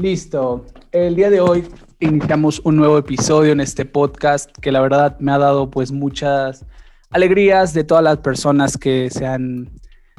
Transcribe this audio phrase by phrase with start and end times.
[0.00, 0.64] Listo.
[0.92, 5.30] El día de hoy iniciamos un nuevo episodio en este podcast que la verdad me
[5.30, 6.64] ha dado pues muchas
[7.10, 9.68] alegrías de todas las personas que se han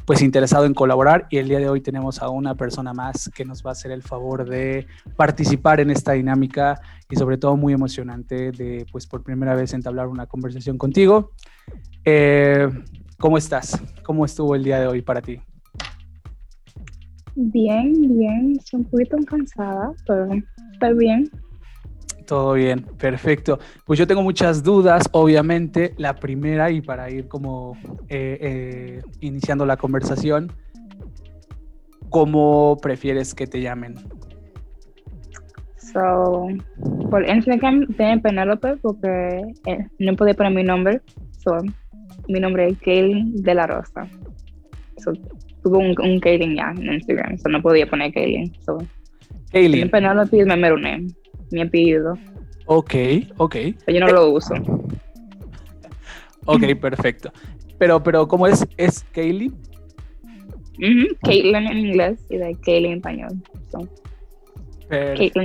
[0.05, 3.43] pues interesado en colaborar y el día de hoy tenemos a una persona más que
[3.43, 4.85] nos va a hacer el favor de
[5.15, 6.79] participar en esta dinámica
[7.09, 11.31] y sobre todo muy emocionante de pues por primera vez entablar una conversación contigo.
[12.05, 12.69] Eh,
[13.17, 13.81] ¿Cómo estás?
[14.03, 15.41] ¿Cómo estuvo el día de hoy para ti?
[17.35, 20.27] Bien, bien, estoy un poquito cansada, pero
[20.73, 21.29] está bien.
[22.27, 23.59] Todo bien, perfecto.
[23.85, 25.93] Pues yo tengo muchas dudas, obviamente.
[25.97, 27.77] La primera, y para ir como
[28.09, 30.51] eh, eh, iniciando la conversación,
[32.09, 33.95] ¿cómo prefieres que te llamen?
[35.77, 36.47] So,
[37.09, 41.01] por Instagram tengo Penélope porque eh, no podía poner mi nombre.
[41.43, 41.57] So,
[42.27, 44.07] mi nombre es Kaylin de la Rosa.
[44.97, 45.11] So,
[45.63, 46.21] tuve un, un
[46.55, 48.53] ya en Instagram, so no podía poner Kaylin.
[48.65, 48.79] So,
[49.51, 49.89] Kaylin.
[49.89, 51.07] Penélope es mi name,
[51.51, 52.17] mi apellido.
[52.65, 52.93] Ok,
[53.37, 53.55] ok.
[53.87, 54.53] Yo no lo uso.
[56.45, 57.31] ok, perfecto.
[57.77, 58.65] Pero, pero, ¿cómo es?
[58.77, 59.53] ¿Es Kaylin?
[61.23, 63.31] Caitlin en inglés y de Kaylin en español.
[64.89, 65.41] Perfecto.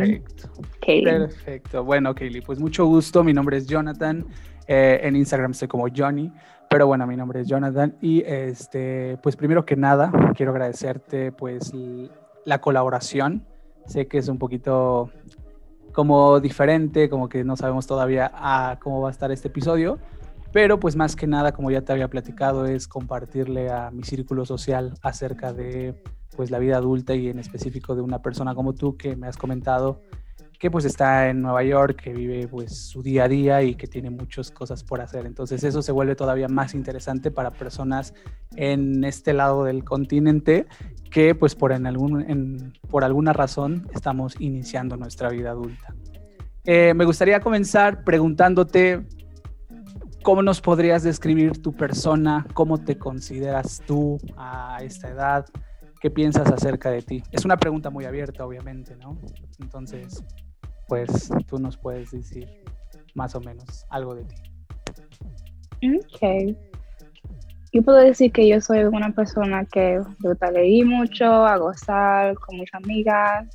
[0.86, 1.84] Perfecto.
[1.84, 3.22] Bueno, Kaylee, pues mucho gusto.
[3.22, 4.24] Mi nombre es Jonathan.
[4.68, 6.32] Eh, en Instagram estoy como Johnny.
[6.76, 7.96] Pero bueno, mi nombre es Jonathan.
[8.02, 11.72] Y este, pues primero que nada, quiero agradecerte pues
[12.44, 13.46] la colaboración.
[13.86, 15.10] Sé que es un poquito
[15.92, 19.98] como diferente, como que no sabemos todavía a cómo va a estar este episodio.
[20.52, 24.44] Pero pues más que nada, como ya te había platicado, es compartirle a mi círculo
[24.44, 26.02] social acerca de
[26.36, 29.38] pues la vida adulta y en específico de una persona como tú que me has
[29.38, 30.02] comentado
[30.58, 33.86] que pues está en Nueva York, que vive pues su día a día y que
[33.86, 35.26] tiene muchas cosas por hacer.
[35.26, 38.14] Entonces eso se vuelve todavía más interesante para personas
[38.54, 40.66] en este lado del continente
[41.10, 45.94] que pues por, en algún, por alguna razón estamos iniciando nuestra vida adulta.
[46.64, 49.06] Eh, me gustaría comenzar preguntándote
[50.22, 55.46] cómo nos podrías describir tu persona, cómo te consideras tú a esta edad,
[56.00, 57.22] qué piensas acerca de ti.
[57.30, 59.16] Es una pregunta muy abierta, obviamente, ¿no?
[59.60, 60.24] Entonces,
[60.88, 62.48] pues tú nos puedes decir
[63.14, 64.36] más o menos algo de ti.
[65.96, 66.56] Ok.
[67.72, 72.34] Yo puedo decir que yo soy una persona que me gusta leer mucho, a gozar
[72.36, 73.46] con mis amigas,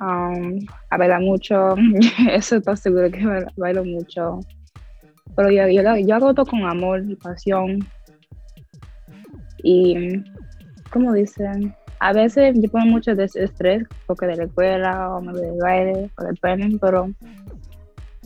[0.00, 1.74] um, a bailar mucho.
[2.30, 4.40] Eso está seguro que bailo mucho.
[5.34, 7.86] Pero yo, yo, hago todo con amor y pasión.
[9.62, 10.24] Y,
[10.90, 15.32] como dicen, a veces yo pongo mucho de estrés porque de la escuela o me
[15.32, 17.10] de baile o del planning, pero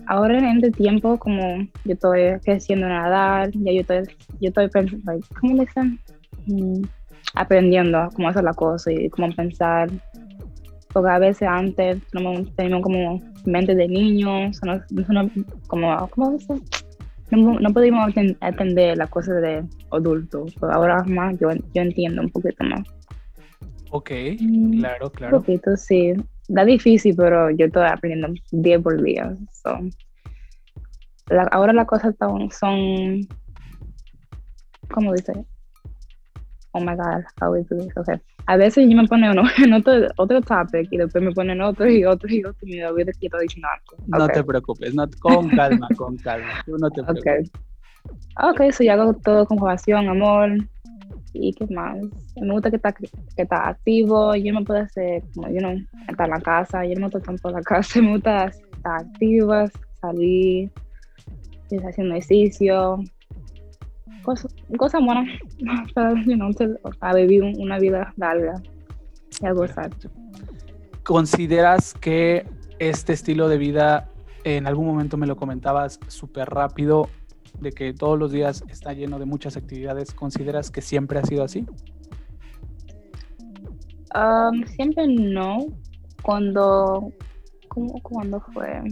[0.07, 4.69] ahora en este tiempo como yo estoy creciendo en nadar, ya yo estoy, yo estoy
[4.69, 5.99] pensando, ¿cómo dicen?
[6.47, 6.83] Mm,
[7.35, 9.89] aprendiendo cómo hacer la cosa y cómo pensar.
[10.93, 12.03] Porque a veces antes
[12.57, 14.83] teníamos como mente de niños, no,
[15.69, 16.61] como, ¿cómo dicen?
[17.31, 22.31] No, no podíamos atender las cosas de adultos, pero ahora más yo, yo entiendo un
[22.31, 22.83] poquito más.
[23.91, 25.37] Ok, mm, claro, claro.
[25.37, 26.15] Un poquito, sí.
[26.49, 29.37] Da difícil, pero yo estoy aprendiendo día por día.
[31.53, 33.29] ahora las cosas son, son,
[34.93, 35.33] ¿cómo dice?
[36.73, 37.97] Oh my God, how we do this?
[37.97, 38.17] Okay.
[38.47, 41.89] A veces yo me pone uno, en otro, otro topic y después me ponen otro
[41.89, 44.05] y otro y otro y me olvido que estoy diciendo algo.
[44.07, 46.63] No te preocupes, no, con calma, con calma.
[46.65, 47.53] Tú no te preocupes.
[48.37, 50.51] Ok, ok, so yo hago todo con compasión, amor,
[51.33, 51.99] y qué más.
[52.41, 54.35] Me gusta que está, que está activo.
[54.35, 56.85] Yo no puedo hacer, como, yo no, estar en la casa.
[56.85, 58.01] Yo no me gusta tanto en la casa.
[58.03, 59.69] Me gusta estar activa,
[60.01, 60.71] salir,
[61.87, 63.03] haciendo ejercicio.
[64.23, 65.27] Cosas, cosas buenas
[65.95, 66.51] para you know,
[67.01, 68.61] a vivir una vida larga
[69.41, 69.91] y a gozar.
[71.05, 72.45] ¿Consideras que
[72.79, 74.11] este estilo de vida,
[74.45, 77.09] en algún momento me lo comentabas súper rápido,
[77.59, 81.45] de que todos los días está lleno de muchas actividades, ¿consideras que siempre ha sido
[81.45, 81.67] así?
[84.15, 85.67] Um, siempre no.
[86.23, 87.13] Cuando,
[87.69, 88.83] ¿cómo, ¿cuándo fue?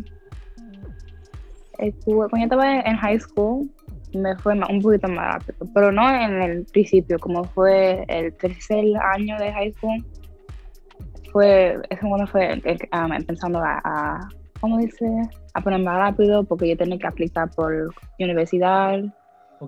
[2.05, 3.71] Cuando yo estaba en high school,
[4.15, 8.85] me fue un poquito más rápido, pero no en el principio, como fue el tercer
[9.15, 10.05] año de high school,
[11.33, 12.61] fue, eso cuando fue
[12.93, 14.29] um, empezando a, a,
[14.61, 15.07] ¿cómo dice?
[15.59, 19.01] A poner más rápido porque yo tenía que aplicar por universidad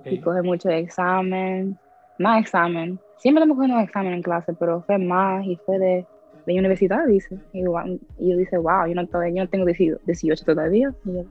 [0.04, 1.78] y coger mucho examen,
[2.18, 2.98] más examen.
[3.18, 6.06] Siempre tengo cogiendo examen en clase, pero fue más y fue de,
[6.46, 7.38] de universidad, dice.
[7.52, 10.92] Y, yo dice, wow, yo no, todavía, yo no tengo 18 todavía.
[11.04, 11.24] Y yo,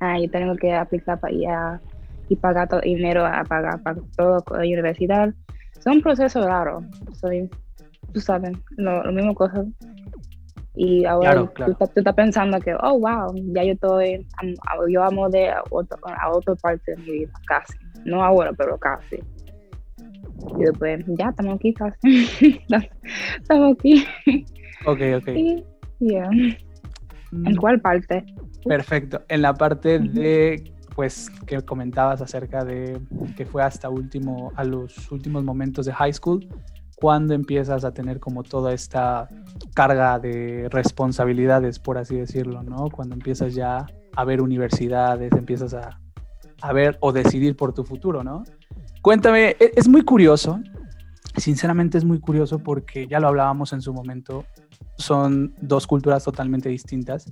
[0.00, 1.48] ah, yo tengo que aplicar para ir
[2.28, 5.34] y pagar todo dinero a pagar para todo la universidad.
[5.76, 6.82] Es un proceso raro.
[7.12, 7.50] Soy,
[8.12, 9.64] tú sabes, lo, lo mismo cosa
[10.76, 14.26] Y ahora Tú, estás pensando que, oh, wow, ya yo estoy,
[14.88, 17.74] yo amo de a, otro, a otra parte de mi vida, casi.
[18.04, 19.20] No ahora, pero casi.
[20.58, 22.60] Y después, ya, estamos aquí casi.
[23.40, 24.04] estamos aquí.
[24.86, 25.28] Ok, ok.
[26.00, 26.28] yeah.
[26.30, 26.58] ¿En
[27.52, 27.56] mm.
[27.56, 28.24] cuál parte?
[28.64, 29.22] Perfecto.
[29.28, 33.00] En la parte de, pues, que comentabas acerca de
[33.36, 36.46] que fue hasta último, a los últimos momentos de high school,
[36.96, 39.28] cuando empiezas a tener como toda esta
[39.74, 42.88] carga de responsabilidades, por así decirlo, ¿no?
[42.90, 43.86] Cuando empiezas ya
[44.16, 46.00] a ver universidades, empiezas a,
[46.60, 48.44] a ver o decidir por tu futuro, ¿no?
[49.02, 50.60] Cuéntame, e, es muy curioso,
[51.36, 54.44] sinceramente es muy curioso porque ya lo hablábamos en su momento,
[54.96, 57.30] son dos culturas totalmente distintas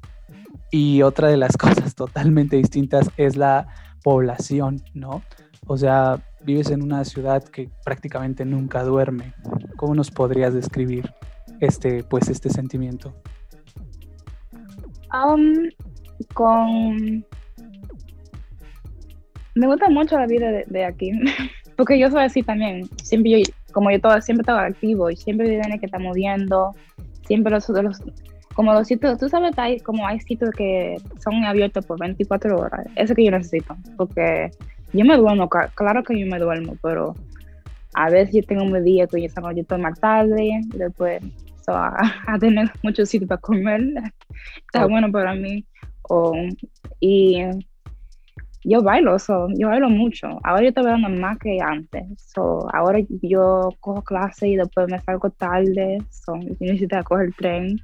[0.70, 3.68] y otra de las cosas totalmente distintas es la
[4.02, 5.22] población, ¿no?
[5.66, 9.34] O sea, vives en una ciudad que prácticamente nunca duerme.
[9.76, 11.12] ¿Cómo nos podrías describir
[11.60, 13.14] este, pues, este sentimiento?
[15.12, 15.68] Um,
[16.34, 17.24] con...
[19.54, 21.12] Me gusta mucho la vida de, aquí,
[21.76, 22.88] porque yo soy así también.
[23.02, 26.74] Siempre yo, como yo todo, siempre estaba activo y siempre viene que está moviendo.
[27.26, 28.00] Siempre los, los,
[28.54, 32.86] como los sitios, tú sabes, hay, como hay sitios que son abiertos por 24 horas.
[32.96, 34.50] Eso que yo necesito, porque
[34.92, 37.14] yo me duermo, claro que yo me duermo, pero
[37.94, 41.22] a veces yo tengo un día que yo, yo estoy más tarde, después
[41.68, 43.80] a, tener muchos sitios para comer,
[44.56, 45.64] está bueno para mí.
[47.00, 47.42] y
[48.64, 49.16] yo bailo,
[49.56, 50.28] yo bailo mucho.
[50.44, 52.04] Ahora yo estoy bailando más que antes.
[52.36, 55.98] ahora yo cojo clase y después me salgo tarde.
[56.10, 57.80] So, necesito coger el tren.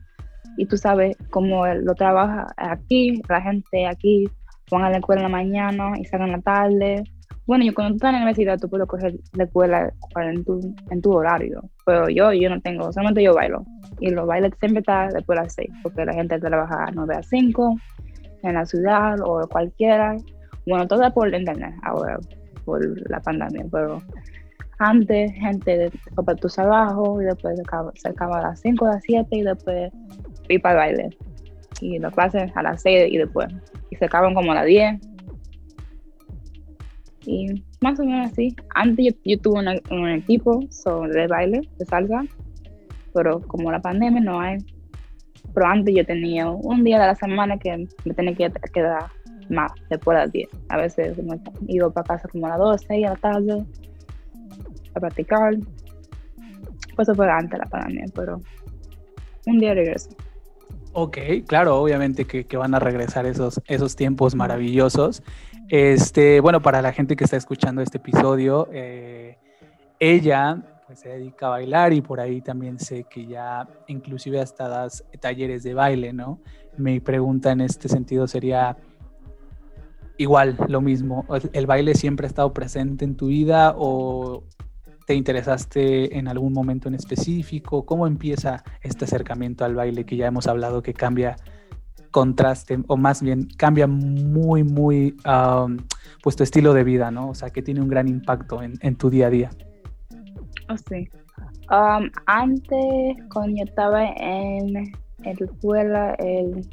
[0.56, 4.28] Y tú sabes cómo lo trabaja aquí, la gente aquí
[4.70, 7.05] van a la escuela en la mañana y salen en la tarde.
[7.47, 10.61] Bueno, yo cuando tú estás en la universidad, tú puedes coger la escuela en tu,
[10.91, 13.65] en tu horario, pero yo, yo no tengo, solamente yo bailo.
[14.00, 17.15] Y los bailes siempre están después de las 6, porque la gente trabaja a 9
[17.17, 17.76] a 5
[18.43, 20.17] en la ciudad o cualquiera.
[20.67, 22.19] Bueno, todo por internet ahora,
[22.67, 24.03] por la pandemia, pero
[24.79, 27.59] antes gente para tu trabajo y después
[27.94, 29.91] se acaba, a las 5, a las 7 y después
[30.49, 31.19] ir para el baile.
[31.81, 33.49] Y las clases a las 6 y después
[33.91, 35.01] y se acaban como a las 10.
[37.27, 38.55] Y más o menos así.
[38.75, 39.61] Antes yo, tuve
[39.91, 40.61] un equipo
[41.13, 42.25] de baile, de salsa,
[43.13, 44.59] pero como la pandemia no hay.
[45.55, 49.07] Pero antes yo tenía un día de la semana que me tenía que quedar
[49.49, 50.49] más, después de las 10.
[50.69, 51.39] A veces me
[51.69, 53.65] iba para casa como a las 12 y a la tarde
[54.95, 55.55] a practicar.
[56.97, 58.41] Pues eso fue antes de la pandemia, pero
[59.47, 60.11] un día regreso.
[61.00, 61.17] Ok,
[61.47, 65.23] claro, obviamente que, van a regresar esos, esos tiempos maravillosos.
[65.69, 69.39] Este, bueno, para la gente que está escuchando este episodio, eh,
[70.00, 74.67] ella pues, se dedica a bailar y por ahí también sé que ya inclusive hasta
[74.67, 76.41] das talleres de baile, ¿no?
[76.77, 78.77] Mi pregunta en este sentido sería
[80.17, 84.43] igual, lo mismo, ¿el baile siempre ha estado presente en tu vida o
[85.08, 87.87] te interesaste en algún momento en específico?
[87.87, 91.37] ¿Cómo empieza este acercamiento al baile que ya hemos hablado que cambia
[92.10, 95.16] contraste o más bien cambia muy, muy
[96.22, 97.31] pues tu estilo de vida, ¿no?
[97.31, 99.50] O sea, que tiene un gran impacto en, tu día a día.
[100.69, 101.08] Oh, sí.
[102.27, 106.69] antes, cuando yo estaba en, la escuela, el...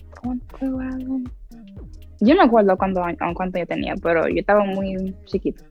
[2.19, 3.01] Yo no acuerdo cuánto,
[3.33, 5.63] cuánto yo tenía, pero yo estaba muy chiquito.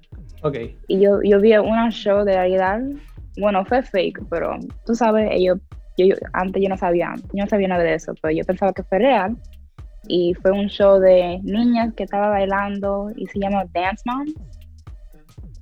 [0.45, 0.77] Okay.
[0.89, 2.81] Y yo, yo vi una show de realidad,
[3.39, 5.55] bueno, fue fake, pero tú sabes, yo,
[5.97, 8.83] yo, antes yo no sabía, yo no sabía nada de eso, pero yo pensaba que
[8.83, 9.37] fue real.
[10.07, 14.27] Y fue un show de niñas que estaba bailando y se llama Dance Mom.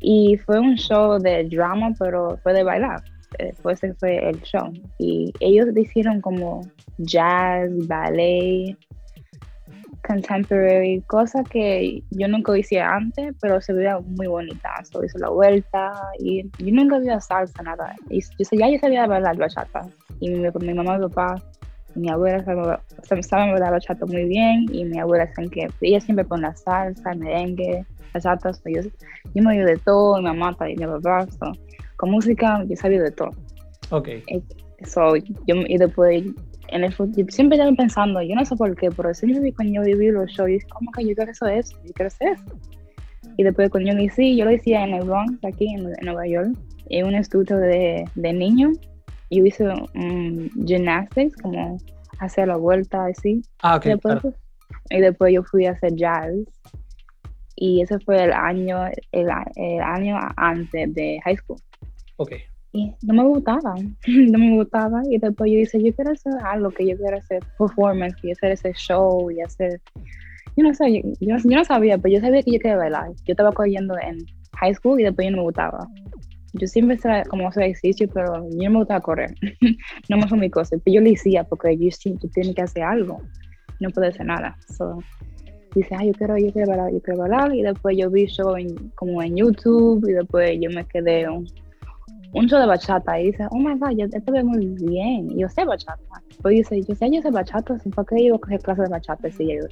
[0.00, 3.04] Y fue un show de drama, pero fue de bailar.
[3.38, 4.72] Después fue el show.
[4.98, 6.62] Y ellos hicieron como
[6.98, 8.76] jazz, ballet,
[10.06, 14.70] contemporary, cosa que yo nunca hice antes, pero se veía muy bonita.
[14.84, 17.94] So, hizo la vuelta y yo nunca había salsa, nada.
[18.10, 19.86] Y yo, ya yo sabía bailar bachata.
[20.20, 21.36] Y mi, mi mamá y mi papá
[21.94, 26.42] mi abuela sabe, bailar bachata muy bien y mi abuela sabe que ella siempre pone
[26.42, 28.52] la salsa, merengue, bachata.
[28.52, 28.82] So, yo,
[29.34, 31.26] yo me oigo de todo, mi mamá y mi papá.
[31.96, 33.30] con música yo sabía de todo.
[33.90, 34.08] Ok.
[34.08, 34.42] Eh,
[34.84, 36.24] so, yo, y después
[36.72, 40.10] en el siempre estaba pensando, yo no sé por qué, pero siempre cuando yo viví
[40.10, 42.44] los shows, yo que yo quiero hacer eso, yo quiero hacer eso.
[43.36, 46.26] Y después cuando yo me hice, yo lo decía en el Bronx, aquí en, Nueva
[46.26, 46.50] York,
[46.86, 48.78] en un estudio de, de niños.
[49.30, 51.78] Yo hice um, gymnastics, como
[52.18, 53.42] hacer la vuelta así.
[53.62, 53.86] Ah, ok.
[53.86, 54.18] Y después,
[54.90, 56.32] y después yo fui a hacer jazz.
[57.56, 61.58] Y ese fue el año, el, el año antes de high school.
[62.16, 62.32] Ok.
[62.72, 63.74] Y no me gustaba,
[64.06, 65.02] no me gustaba.
[65.10, 68.52] Y después yo dije, yo quiero hacer algo, que yo quiero hacer performance, y hacer
[68.52, 69.80] ese show y hacer,
[70.56, 73.10] yo no sé, yo, yo, no sabía, pero yo sabía que yo quería bailar.
[73.24, 74.18] Yo estaba cogiendo en
[74.56, 75.86] high school y después yo no me gustaba.
[76.54, 79.34] Yo siempre estaba como hacer ejercicio, pero yo no me gustaba correr.
[80.08, 80.76] no me fue mi cosa.
[80.84, 81.88] Pero yo lo hacía porque yo
[82.20, 83.22] que tienes que hacer algo.
[83.80, 84.56] No puede hacer nada.
[84.76, 84.98] So,
[85.74, 87.54] dice, ay, yo quiero, yo quiero bailar, yo quiero bailar.
[87.54, 91.26] Y después yo vi show en, como en YouTube y después yo me quedé
[92.32, 95.30] un show de bachata y dice, oh my god, yo, esto ve muy bien.
[95.30, 96.00] Y yo sé bachata.
[96.40, 99.48] Pues dice, yo sé, yo sé bachata, ¿por qué yo coger clases de bachata si
[99.54, 99.62] yo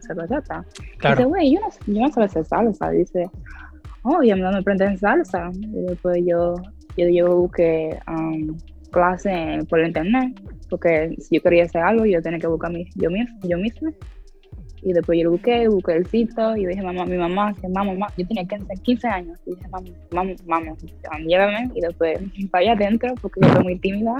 [0.00, 0.64] sé bachata?
[0.98, 1.16] Claro.
[1.16, 2.90] Dice, güey, yo no, yo no sé hacer salsa.
[2.90, 3.30] Dice,
[4.02, 5.50] oh, ya me aprendí en salsa.
[5.54, 6.54] Y después yo,
[6.96, 8.56] yo, yo busqué um,
[8.92, 10.40] clase por internet,
[10.70, 13.10] porque si yo quería hacer algo, yo tenía que buscar mi, yo,
[13.42, 13.90] yo misma.
[14.84, 17.92] Y después yo lo busqué, busqué el sitio y dije, mamá, mi mamá, que mamá,
[17.92, 19.38] mamá, yo tenía 15, 15 años.
[19.46, 20.76] Y dije, mamá, mamá, mamá,
[21.26, 21.70] llévame.
[21.74, 22.20] Y después
[22.52, 24.16] vaya adentro, porque yo soy muy tímida.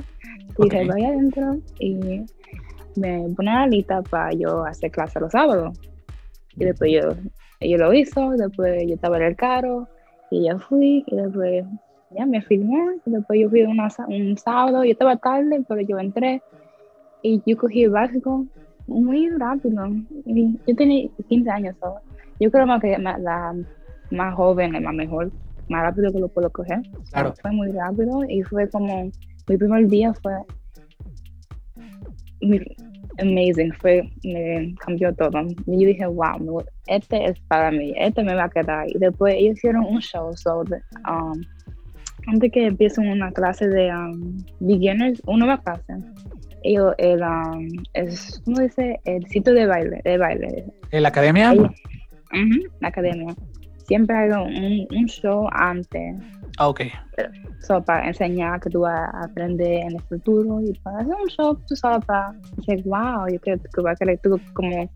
[0.59, 2.25] Y dije, vaya adentro y
[2.97, 5.79] me pone la lista para yo hacer clase los sábados.
[6.57, 7.15] Y después yo,
[7.61, 9.87] yo lo hizo, después yo estaba en el carro
[10.31, 11.65] y ya fui y después
[12.11, 15.99] ya me filmó y después yo fui una, un sábado, yo estaba tarde, pero yo
[15.99, 16.43] entré
[17.23, 18.47] y yo cogí el básico
[18.87, 19.87] muy rápido.
[20.27, 22.01] Yo tenía 15 años, solo.
[22.41, 23.55] yo creo que la
[24.11, 25.33] más joven es más mejor,
[25.69, 26.83] más rápido que lo puedo coger.
[27.11, 27.35] Claro.
[27.41, 29.11] Fue muy rápido y fue como,
[29.49, 30.35] mi primer día fue
[33.19, 35.43] amazing, fue, me cambió todo.
[35.67, 38.89] Y yo dije, wow, este es para mí, este me va a quedar.
[38.89, 40.63] Y después ellos hicieron un show, so,
[41.09, 41.41] um,
[42.27, 45.95] antes que empiecen una clase de um, beginners, una nueva clase
[46.65, 48.99] ellos, el, um, es, ¿cómo dice?
[49.05, 50.65] El sitio de baile, de baile.
[50.91, 51.55] ¿En la academia?
[52.81, 53.35] la academia.
[53.87, 56.17] Siempre hay un, un show antes.
[56.59, 56.81] Ah, ok.
[57.61, 61.29] So, para enseñar que tú vas a aprender en el futuro y para hacer un
[61.29, 64.91] show, tú sabes, para decir, wow, yo creo que va a querer tú como,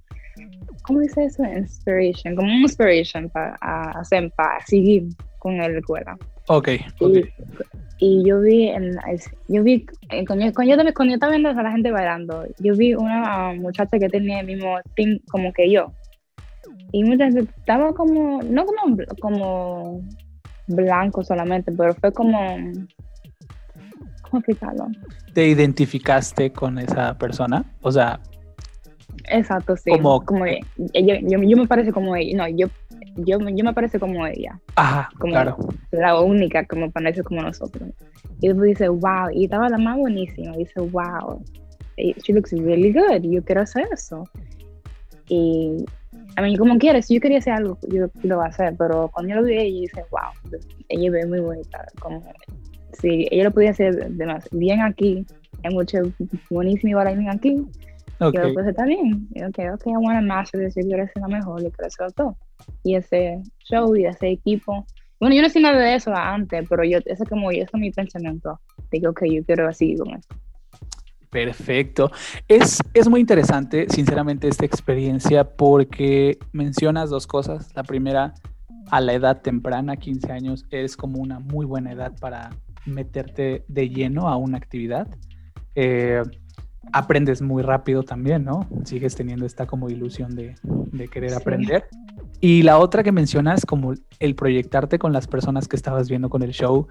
[0.82, 1.44] ¿cómo dice eso?
[1.44, 3.54] Inspiration, como un inspiration para
[4.00, 5.08] hacer, para seguir
[5.38, 6.16] con la escuela.
[6.46, 6.68] Ok,
[7.00, 8.96] okay y yo vi, en,
[9.48, 12.94] yo vi, eh, cuando yo, cuando yo, estaba viendo a la gente bailando, yo vi
[12.94, 15.92] una muchacha que tenía el mismo team como que yo.
[16.92, 20.00] Y muchas estaba como, no como, como
[20.68, 22.56] blanco solamente, pero fue como,
[24.22, 24.86] ¿cómo explicarlo?
[25.34, 27.64] ¿Te identificaste con esa persona?
[27.82, 28.20] O sea...
[29.30, 29.90] Exacto, sí.
[29.90, 30.54] Como, como yo,
[30.94, 32.68] yo, yo me parece como ella, no, yo
[33.24, 34.60] yo, yo me parece como ella.
[34.76, 35.56] Ajá, como claro.
[35.90, 37.90] La única que me parece como nosotros.
[38.40, 40.54] Y después dice, wow, y estaba la más buenísima.
[40.54, 41.42] Y dice, wow,
[41.96, 43.22] she looks really good.
[43.22, 44.24] Yo quiero hacer eso.
[45.28, 45.84] Y,
[46.36, 48.74] a mí, como quieres, si yo quería hacer algo, yo lo voy a hacer.
[48.78, 51.86] Pero cuando yo lo vi, ella dice, wow, ella ve muy bonita.
[52.00, 52.22] Como,
[52.92, 55.26] si ella lo podía hacer de más, bien aquí,
[55.64, 55.98] hay mucho
[56.50, 57.66] buenísimo bailarín aquí.
[58.20, 58.48] Okay.
[58.48, 59.28] Yo pues está bien.
[59.34, 60.74] Y, ok, ok, I want to master this.
[60.74, 62.36] Yo quiero ser la mejor, yo quiero hacer todo
[62.82, 64.86] y ese show y ese equipo.
[65.20, 67.80] Bueno, yo no sé nada de eso antes, pero yo, eso es como, eso es
[67.80, 68.60] mi pensamiento.
[68.90, 70.28] Digo que yo quiero así con eso.
[71.30, 72.10] Perfecto.
[72.46, 77.70] Es, es muy interesante, sinceramente, esta experiencia porque mencionas dos cosas.
[77.74, 78.34] La primera,
[78.90, 82.50] a la edad temprana, 15 años, es como una muy buena edad para
[82.86, 85.08] meterte de lleno a una actividad.
[85.74, 86.22] Eh,
[86.92, 88.66] aprendes muy rápido también, ¿no?
[88.84, 91.84] Sigues teniendo esta como ilusión de, de querer aprender.
[92.40, 96.42] Y la otra que mencionas, como el proyectarte con las personas que estabas viendo con
[96.42, 96.86] el show,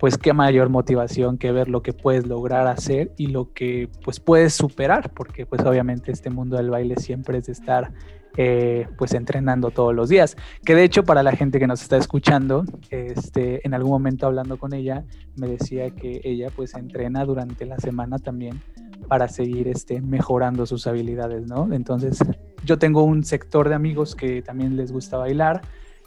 [0.00, 4.18] pues qué mayor motivación que ver lo que puedes lograr hacer y lo que pues
[4.18, 7.92] puedes superar, porque pues obviamente este mundo del baile siempre es de estar
[8.36, 10.36] eh, pues entrenando todos los días.
[10.64, 14.58] Que de hecho para la gente que nos está escuchando, este, en algún momento hablando
[14.58, 15.04] con ella,
[15.36, 18.60] me decía que ella pues entrena durante la semana también
[19.08, 21.72] para seguir este, mejorando sus habilidades, ¿no?
[21.72, 22.18] Entonces,
[22.64, 25.62] yo tengo un sector de amigos que también les gusta bailar,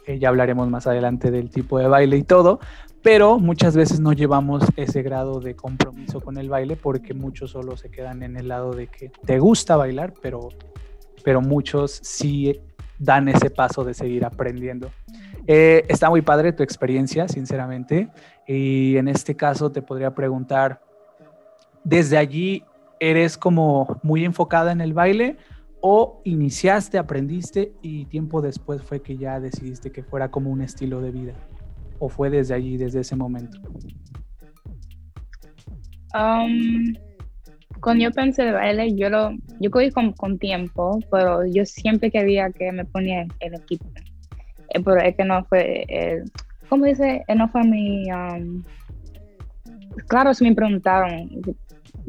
[0.06, 2.60] eh, ya hablaremos más adelante del tipo de baile y todo,
[3.02, 7.76] pero muchas veces no llevamos ese grado de compromiso con el baile porque muchos solo
[7.76, 10.48] se quedan en el lado de que te gusta bailar, pero,
[11.24, 12.60] pero muchos sí
[12.98, 14.90] dan ese paso de seguir aprendiendo.
[15.46, 18.08] Eh, está muy padre tu experiencia, sinceramente,
[18.46, 20.80] y en este caso te podría preguntar,
[21.84, 22.64] desde allí
[23.00, 25.36] eres como muy enfocada en el baile
[25.80, 31.00] o iniciaste, aprendiste y tiempo después fue que ya decidiste que fuera como un estilo
[31.00, 31.32] de vida?
[31.98, 33.58] ¿O fue desde allí, desde ese momento?
[36.14, 36.94] Um,
[37.80, 42.10] cuando yo pensé de baile, yo lo yo cogí con, con, tiempo, pero yo siempre
[42.10, 43.86] quería que me ponía el equipo.
[44.70, 46.24] Eh, pero es que no fue,
[46.68, 47.24] ¿cómo dice?
[47.28, 48.62] Eh, no fue mi, um,
[50.08, 51.30] claro, si me preguntaron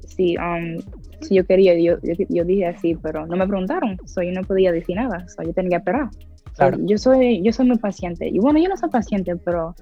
[0.05, 0.81] si, um,
[1.21, 1.97] si yo quería, yo,
[2.29, 5.53] yo, dije así, pero no me preguntaron, so, yo no podía decir nada, so, yo
[5.53, 6.09] tenía que esperar.
[6.85, 9.75] yo, soy, yo soy muy paciente, y bueno, yo no soy paciente, pero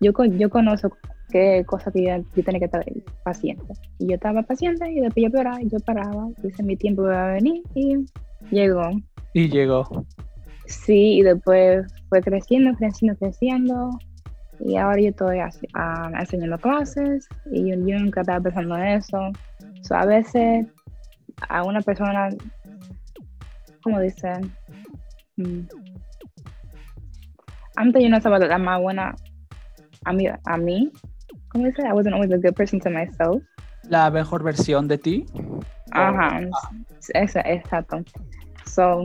[0.00, 0.96] yo, yo conozco
[1.30, 2.84] qué cosa que yo, yo, tenía que estar
[3.24, 3.64] paciente.
[3.98, 7.32] Y yo estaba paciente y después yo paraba, yo paraba, dice mi tiempo va a
[7.34, 8.04] venir y
[8.50, 8.90] llegó.
[9.32, 10.06] Y llegó.
[10.66, 13.90] Sí, y después fue creciendo, creciendo, creciendo.
[14.60, 19.18] Y ahora yo estoy uh, enseñando clases y yo, nunca estaba pensando en eso.
[19.82, 20.66] So, a veces
[21.48, 22.28] a una persona,
[23.82, 24.50] como dicen,
[25.36, 25.60] mm,
[27.76, 29.14] antes yo no estaba la más buena
[30.04, 30.90] a mí, a mí,
[31.48, 31.82] ¿cómo dice?
[31.82, 33.42] I wasn't always a good person to myself.
[33.88, 35.26] La mejor versión de ti.
[35.90, 36.40] Ajá,
[37.12, 38.04] exacto.
[38.64, 39.04] So,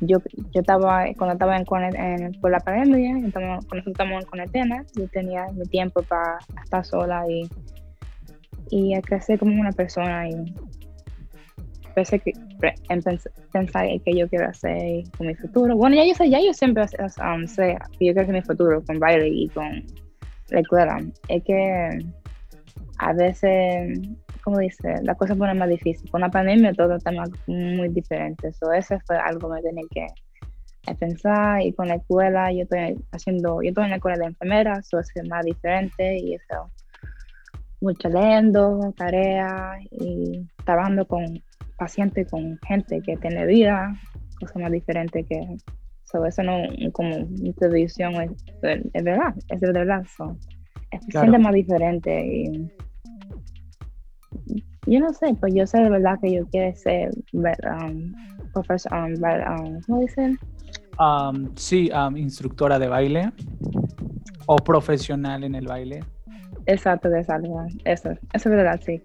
[0.00, 0.18] yo,
[0.52, 5.08] yo estaba, cuando estaba en, en, por la pandemia, cuando nosotros estábamos en cuarentena, yo
[5.08, 7.48] tenía mi tiempo para estar sola y,
[8.70, 10.54] y crecer como una persona y
[11.94, 12.32] pensé que,
[12.90, 13.02] en
[13.52, 15.76] pensar que yo quiero hacer con mi futuro.
[15.76, 18.82] Bueno, ya yo sé, ya yo siempre um, sé que yo quiero hacer mi futuro
[18.84, 19.82] con Riley y con
[20.50, 21.00] la.
[21.28, 21.98] Es que
[22.98, 23.98] a veces
[24.46, 26.08] como dice, la cosa pone más difícil.
[26.08, 27.10] Con la pandemia todo está
[27.48, 28.52] muy diferente.
[28.52, 29.84] So, eso fue algo que me tenía
[30.84, 31.62] que pensar.
[31.62, 35.00] Y con la escuela, yo estoy haciendo, yo estoy en la escuela de enfermera, eso
[35.00, 36.18] es más diferente.
[36.18, 36.70] Y eso,
[37.80, 41.42] mucho leyendo, tareas y trabajando con
[41.76, 44.00] pacientes, con gente que tiene vida,
[44.38, 45.56] cosa más diferente que
[46.04, 46.62] so, eso no
[46.92, 47.16] como
[47.58, 48.30] televisión es,
[48.94, 50.06] es, verdad, es de verdad.
[50.16, 50.38] So,
[50.92, 52.70] es más diferente y
[54.86, 58.14] yo no sé, pues yo sé de verdad que yo quiero ser um,
[58.52, 60.38] profesor, um, um, ¿cómo dicen?
[60.98, 63.32] Um, sí, instructora de baile
[64.46, 66.00] o profesional en el baile.
[66.66, 67.66] Exacto, exacto.
[67.84, 69.02] Eso, eso es verdad, sí.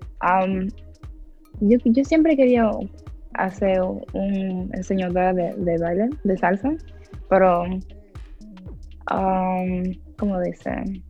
[1.59, 2.69] yo, yo siempre quería
[3.33, 6.73] hacer un enseñadora de, de baile, de salsa,
[7.29, 7.63] pero,
[10.17, 11.03] ¿cómo dicen?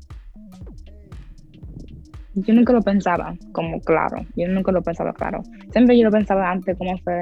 [2.34, 5.42] Yo nunca lo pensaba como claro, yo nunca lo pensaba claro.
[5.72, 7.22] Siempre yo lo pensaba antes como fue,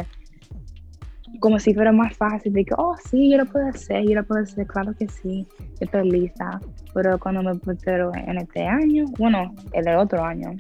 [1.40, 4.24] como si fuera más fácil, de que, oh, sí, yo lo puedo hacer, yo lo
[4.24, 6.60] puedo hacer, claro que sí, yo estoy lista.
[6.94, 10.52] Pero cuando me puse en este año, bueno, en el otro año,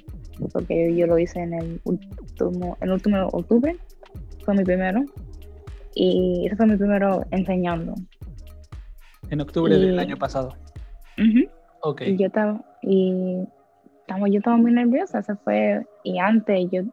[0.54, 3.76] porque yo, lo hice en el último, el último octubre,
[4.46, 5.04] fue mi primero,
[5.94, 7.94] y ese fue mi primero enseñando.
[9.30, 10.56] En octubre del año pasado.
[11.82, 12.02] Ok.
[12.02, 13.44] Y yo estaba, y
[14.28, 16.84] yo estaba muy nerviosa, se fue, y antes, yo,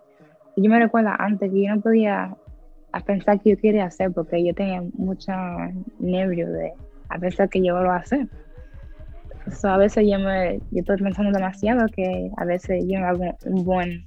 [0.56, 2.36] yo me recuerdo antes que yo no podía
[3.04, 5.32] pensar que yo quería hacer porque yo tenía mucho
[5.98, 6.72] nervio de
[7.08, 8.28] a pensar que yo lo voy a hacer.
[9.62, 13.64] a veces yo me yo estoy pensando demasiado que a veces yo no hago un
[13.64, 14.04] buen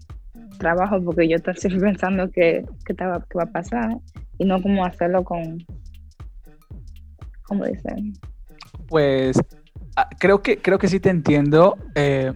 [0.58, 3.98] trabajo porque yo estoy siempre pensando que, que, que va a pasar
[4.38, 5.58] y no como hacerlo con,
[7.44, 8.14] ¿cómo dicen?
[8.88, 9.40] Pues
[10.20, 11.78] creo que, creo que sí te entiendo.
[11.96, 12.32] Eh,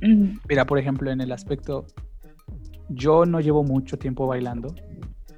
[0.47, 1.85] mira, por ejemplo, en el aspecto,
[2.89, 4.73] yo no llevo mucho tiempo bailando,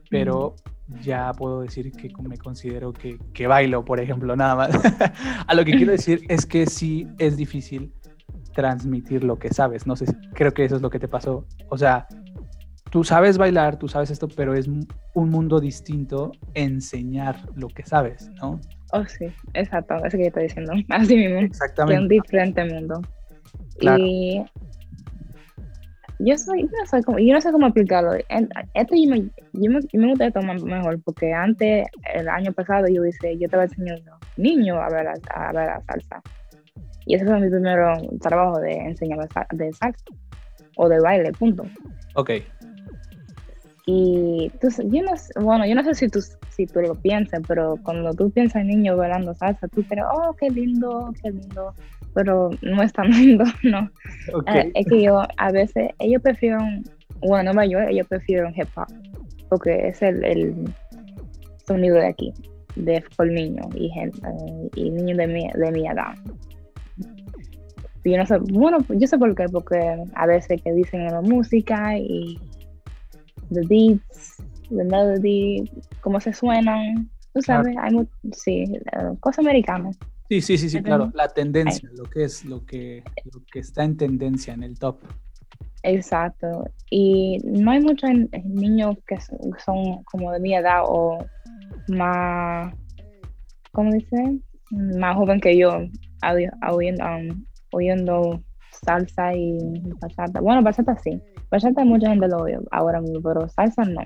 [0.10, 0.56] pero
[1.02, 4.70] ya puedo decir que me considero que, que bailo, por ejemplo, nada más.
[5.48, 7.94] A lo que quiero decir es que sí es difícil
[8.54, 9.86] transmitir lo que sabes.
[9.86, 11.46] No sé, creo que eso es lo que te pasó.
[11.70, 12.08] O sea,
[12.90, 18.30] tú sabes bailar, tú sabes esto, pero es un mundo distinto enseñar lo que sabes,
[18.42, 18.60] ¿no?
[18.92, 20.74] Oh, sí, exacto, eso que yo estoy diciendo.
[20.90, 21.40] Así mismo.
[21.40, 21.96] Exactamente.
[21.96, 23.02] Es un diferente mundo.
[23.80, 24.42] Y
[26.20, 28.14] yo soy, yo no sé cómo, yo no sé cómo explicarlo.
[28.74, 29.22] Esto yo me,
[29.54, 33.46] yo me, yo me gusta tomar mejor porque antes, el año pasado, yo hice, yo
[33.46, 36.22] estaba enseñando niños a ver, a ver la salsa.
[37.06, 37.80] Y ese fue mi primer
[38.22, 40.06] trabajo de enseñar de salsa
[40.76, 41.66] o de baile, punto.
[42.16, 42.32] Ok.
[43.88, 46.20] Y entonces, yo no sé, bueno, yo no sé si tú,
[46.50, 50.36] si tú lo piensas, pero cuando tú piensas en niños bailando salsa, tú crees, oh,
[50.40, 51.72] qué lindo, qué lindo,
[52.16, 53.92] pero no es tan lindo, no.
[54.48, 56.84] Eh, es que yo, a veces, ellos prefieren,
[57.22, 58.88] bueno, no yo, ellos prefieren hip hop,
[59.50, 60.56] porque es el, el
[61.68, 62.34] sonido de aquí,
[62.76, 64.20] de por niños y, gente,
[64.76, 66.16] y niños de mi, de mi edad.
[68.04, 71.98] Yo no sé, bueno, yo sé por qué, porque a veces que dicen la música
[71.98, 72.40] y
[73.52, 74.38] the beats,
[74.70, 75.70] the melody,
[76.02, 77.92] cómo se suenan, tú sabes, hay
[78.34, 78.66] sí,
[79.20, 79.98] cosas americanas.
[80.30, 83.84] Sí, sí, sí, sí, claro, la tendencia, lo que es, lo que, lo que está
[83.84, 85.00] en tendencia en el top.
[85.84, 88.10] Exacto, y no hay muchos
[88.44, 89.18] niños que
[89.64, 91.24] son como de mi edad o
[91.90, 92.74] más,
[93.72, 94.40] ¿cómo dice?
[94.72, 95.70] Más joven que yo,
[96.72, 98.44] oyendo, um, oyendo
[98.84, 99.58] salsa y
[100.02, 100.42] bachata.
[100.42, 101.22] Bueno, bachata sí.
[101.50, 104.02] Bachata mucha gente lo oye ahora mismo, pero salsa no.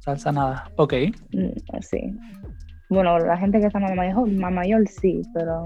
[0.00, 0.94] Salsa nada, ok.
[1.32, 2.14] Mm, sí.
[2.88, 5.62] Bueno, la gente que está más mayor, más mayor sí, pero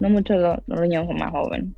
[0.00, 1.70] no muchos los, los niños más jóvenes.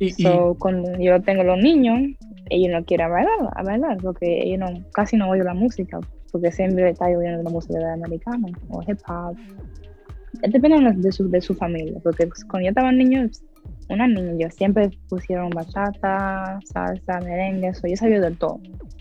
[0.00, 0.14] Y,
[0.58, 2.16] cuando yo tengo los niños,
[2.48, 6.00] ellos no quieren bailar, a bailar porque ellos no, casi no oyen la música,
[6.32, 9.36] porque siempre está oyendo la música de americana o hip hop.
[10.40, 13.28] Depende de su, de su familia, porque cuando yo estaba niño,
[13.90, 18.60] una niña, siempre pusieron bachata, salsa, merengue, eso yo sabía del todo,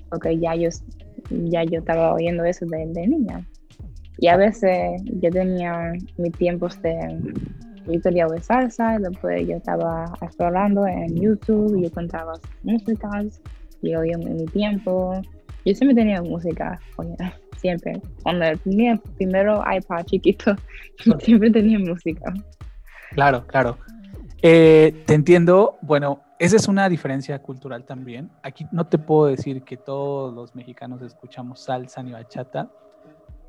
[0.10, 0.70] porque ya yo,
[1.30, 3.46] ya yo estaba oyendo eso de, de niña.
[4.18, 7.18] Y a veces yo tenía mis tiempos de
[7.98, 13.42] quería ver salsa, y después yo estaba explorando en YouTube y yo encontraba músicas,
[13.82, 15.22] y oía en mi tiempo.
[15.66, 16.80] Yo siempre tenía música,
[17.58, 18.00] siempre.
[18.24, 20.56] Cuando tenía el primero iPad chiquito,
[21.20, 22.34] siempre tenía música.
[23.12, 23.78] Claro, claro.
[24.42, 25.78] Eh, te entiendo.
[25.82, 28.32] Bueno, esa es una diferencia cultural también.
[28.44, 32.70] Aquí no te puedo decir que todos los mexicanos escuchamos salsa ni bachata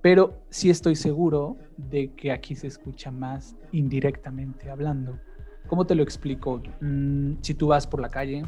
[0.03, 5.18] pero sí estoy seguro de que aquí se escucha más indirectamente hablando.
[5.66, 6.62] ¿Cómo te lo explico?
[6.81, 8.42] Mm, si tú vas por la calle,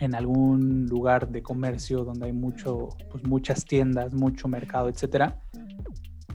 [0.00, 5.40] en algún lugar de comercio donde hay mucho, pues muchas tiendas, mucho mercado, etcétera,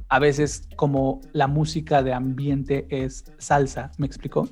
[0.07, 4.47] a veces como la música de ambiente es salsa, ¿me explico?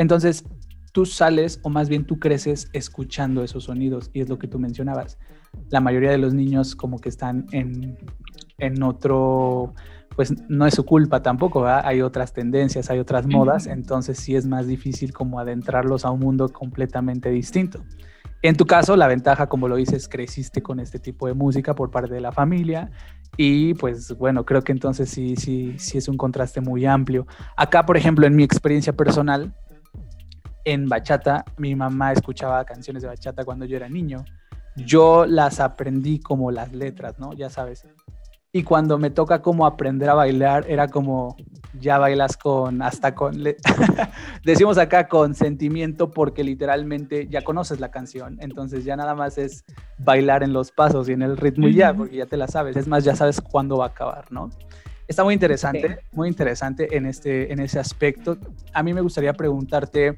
[0.00, 0.44] Entonces,
[0.92, 4.58] tú sales o más bien tú creces escuchando esos sonidos y es lo que tú
[4.58, 5.18] mencionabas.
[5.68, 7.98] La mayoría de los niños como que están en
[8.60, 9.74] en otro,
[10.14, 14.46] pues no es su culpa tampoco, hay otras tendencias, hay otras modas, entonces sí es
[14.46, 17.82] más difícil como adentrarlos a un mundo completamente distinto.
[18.42, 21.90] En tu caso, la ventaja, como lo dices, creciste con este tipo de música por
[21.90, 22.90] parte de la familia
[23.36, 27.26] y pues bueno, creo que entonces sí, sí, sí es un contraste muy amplio.
[27.56, 29.54] Acá, por ejemplo, en mi experiencia personal,
[30.64, 34.24] en bachata, mi mamá escuchaba canciones de bachata cuando yo era niño.
[34.76, 37.32] Yo las aprendí como las letras, ¿no?
[37.32, 37.84] Ya sabes,
[38.52, 41.36] y cuando me toca como aprender a bailar, era como,
[41.78, 43.44] ya bailas con, hasta con,
[44.44, 49.64] decimos acá con sentimiento porque literalmente ya conoces la canción, entonces ya nada más es
[49.98, 52.76] bailar en los pasos y en el ritmo y ya, porque ya te la sabes,
[52.76, 54.50] es más, ya sabes cuándo va a acabar, ¿no?
[55.06, 58.38] Está muy interesante, muy interesante en, este, en ese aspecto.
[58.72, 60.16] A mí me gustaría preguntarte,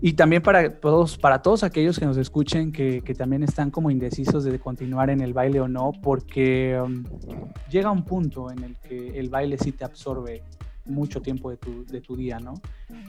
[0.00, 4.44] y también para todos, para todos aquellos que nos escuchen que, también están como indecisos
[4.44, 7.04] de continuar en el baile o no, porque um,
[7.70, 10.42] llega un punto en el que el baile sí te absorbe
[10.84, 12.54] mucho tiempo de tu, de tu día, ¿no?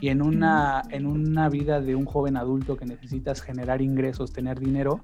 [0.00, 4.58] Y en una, en una vida de un joven adulto que necesitas generar ingresos, tener
[4.58, 5.00] dinero,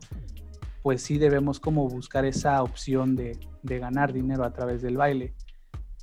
[0.82, 5.34] pues sí debemos como buscar esa opción de, de ganar dinero a través del baile.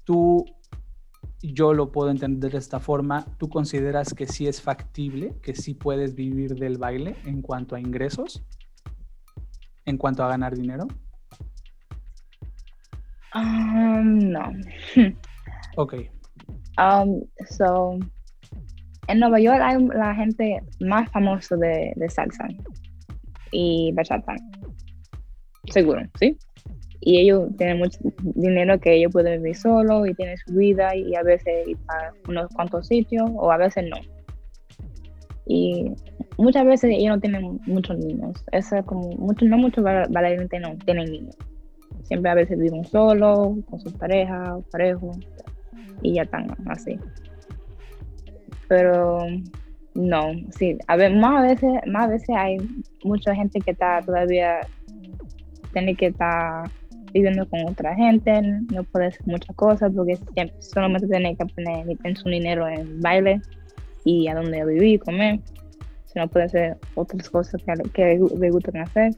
[0.04, 0.46] ¿Tú
[1.42, 3.26] yo lo puedo entender de esta forma.
[3.38, 7.80] ¿Tú consideras que sí es factible, que sí puedes vivir del baile en cuanto a
[7.80, 8.44] ingresos?
[9.86, 10.88] ¿En cuanto a ganar dinero?
[13.34, 14.52] Um, no.
[15.78, 15.96] ok.
[16.78, 17.98] Um, so,
[19.08, 22.48] en Nueva York hay la gente más famosa de, de salsa
[23.52, 24.36] y bachata.
[25.66, 26.38] Seguro, ¿sí?
[27.02, 31.16] Y ellos tienen mucho dinero que ellos pueden vivir solo y tienen su vida y
[31.16, 33.98] a veces ir para unos cuantos sitios o a veces no.
[35.48, 35.92] Y
[36.38, 38.46] muchas veces ellos no tienen muchos niños.
[38.52, 41.36] Eso es como, mucho, no muchos bailarines no tienen niños.
[42.04, 45.12] Siempre a veces viven solo, con su pareja o parejo
[46.04, 47.00] y ya están así.
[48.68, 49.26] Pero
[49.96, 52.58] no, sí, a ver, más veces, más veces hay
[53.04, 54.60] mucha gente que está todavía
[55.74, 56.70] tiene que estar
[57.14, 60.18] viviendo con otra gente, no puede hacer muchas cosas porque
[60.60, 63.42] solamente tiene que poner su dinero en baile
[64.04, 65.40] y a donde vivir, comer.
[66.06, 69.14] Si no puede hacer otras cosas que, que le gustan hacer.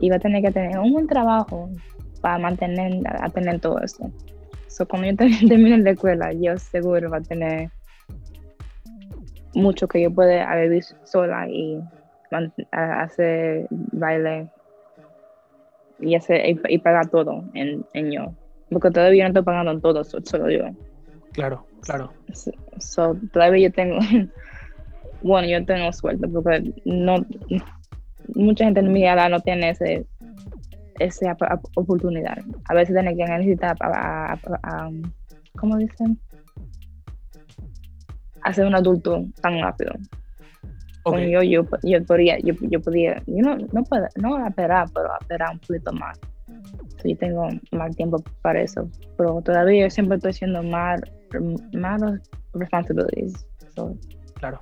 [0.00, 1.68] Y va a tener que tener un buen trabajo
[2.20, 4.10] para mantener, a tener todo eso.
[4.68, 5.16] So, cuando yo
[5.48, 7.70] termine la escuela, yo seguro va a tener
[9.54, 11.80] mucho que yo pueda vivir sola y
[12.70, 14.48] hacer baile
[16.00, 18.32] y, hacer, y, pagar todo en, en, yo.
[18.70, 20.64] Porque todavía no estoy pagando en todo, solo yo.
[21.32, 22.12] Claro, claro.
[22.78, 23.98] So, todavía yo tengo,
[25.22, 27.24] bueno, yo tengo suerte porque no,
[28.34, 30.06] mucha gente en mi edad no tiene ese,
[30.98, 31.36] esa
[31.74, 32.38] oportunidad.
[32.68, 34.90] A veces tiene que necesitar, a, a,
[35.56, 36.18] ¿cómo dicen?
[38.42, 39.92] Hacer un adulto tan rápido
[41.16, 45.52] yo, yo, yo, podría, yo, yo podía, yo no, no, puedo, no esperar, pero esperar
[45.52, 46.18] un poquito más.
[47.04, 48.88] yo tengo más tiempo para eso.
[49.16, 51.00] Pero todavía yo siempre estoy haciendo más,
[51.72, 52.02] más
[52.54, 53.46] responsibilities.
[54.34, 54.58] Claro.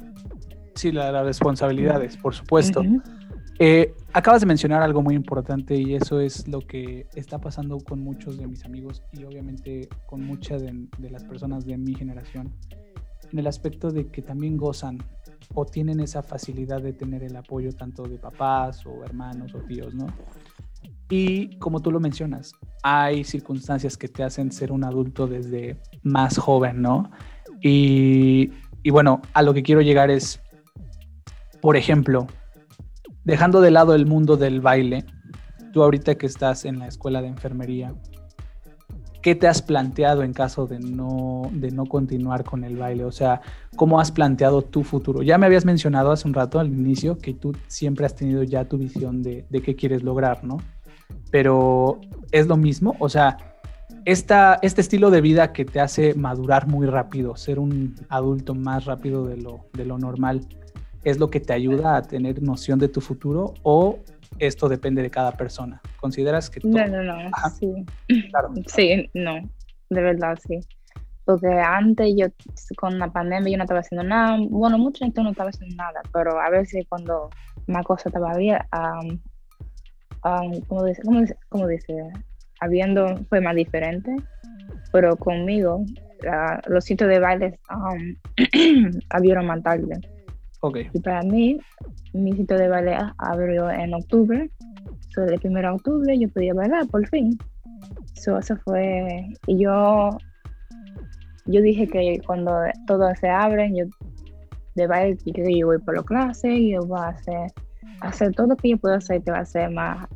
[0.74, 2.82] Sí, las responsabilidades, por supuesto.
[3.59, 8.00] Eh, acabas de mencionar algo muy importante y eso es lo que está pasando con
[8.00, 12.52] muchos de mis amigos y obviamente con muchas de, las personas de mi generación,
[13.32, 14.98] en el aspecto de que también gozan
[15.54, 19.94] o tienen esa facilidad de tener el apoyo tanto de papás o hermanos o tíos,
[19.94, 20.06] ¿no?
[21.09, 26.38] Y como tú lo mencionas, hay circunstancias que te hacen ser un adulto desde más
[26.38, 27.11] joven, ¿no?
[27.62, 28.50] Y,
[28.82, 30.40] y bueno, a lo que quiero llegar es,
[31.61, 32.26] por ejemplo,
[33.24, 35.04] dejando de lado el mundo del baile,
[35.72, 37.94] tú ahorita que estás en la escuela de enfermería,
[39.26, 43.04] ¿qué te has planteado en caso de no, de no continuar con el baile?
[43.04, 43.40] O sea,
[43.74, 45.20] ¿cómo has planteado tu futuro?
[45.20, 48.66] Ya me habías mencionado hace un rato al inicio que tú siempre has tenido ya
[48.66, 50.58] tu visión de, de qué quieres lograr, ¿no?
[51.32, 53.36] Pero es lo mismo, o sea,
[54.04, 58.84] esta, este estilo de vida que te hace madurar muy rápido, ser un adulto más
[58.84, 60.42] rápido de lo, de lo normal,
[61.02, 63.98] es lo que te ayuda a tener noción de tu futuro o
[64.38, 65.81] esto depende de cada persona?
[66.01, 66.61] ¿Consideras que...
[66.64, 67.85] No, no, no, sí.
[68.66, 69.37] Sí, no,
[69.90, 70.61] de verdad, sí.
[71.25, 72.27] Porque antes yo,
[72.77, 74.38] con la pandemia, yo no estaba haciendo nada.
[74.49, 77.31] Bueno, mucha gente no estaba haciendo nada, pero a veces cuando
[77.66, 78.59] más cosa estaba bien,
[80.22, 81.03] um, como dice,
[81.49, 81.94] cómo dice,
[82.61, 84.14] habiendo, fue más diferente.
[84.92, 85.85] Pero conmigo,
[86.68, 90.01] los sitios de baile um, abrieron más tarde.
[90.92, 91.59] Y para mí,
[92.16, 94.50] mi sitio de baile abrió en octubre.
[95.14, 97.38] So, el 1 de octubre yo podía bailar por fin.
[98.14, 99.26] So, eso fue.
[99.46, 100.16] Y yo,
[101.46, 102.52] yo dije que cuando
[102.87, 103.87] todo se abre, yo
[104.74, 107.52] de baile, yo voy por la clase, y yo voy a hacer,
[108.00, 110.07] hacer todo lo que yo puedo hacer que va a ser más,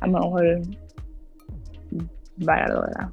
[0.00, 0.60] a lo mejor,
[2.38, 3.12] bailadora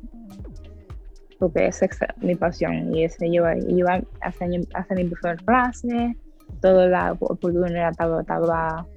[1.39, 6.17] porque esa es mi pasión y ese yo, yo a hacer, hacer mi primer clase
[6.61, 8.87] toda la oportunidad estaba, estaba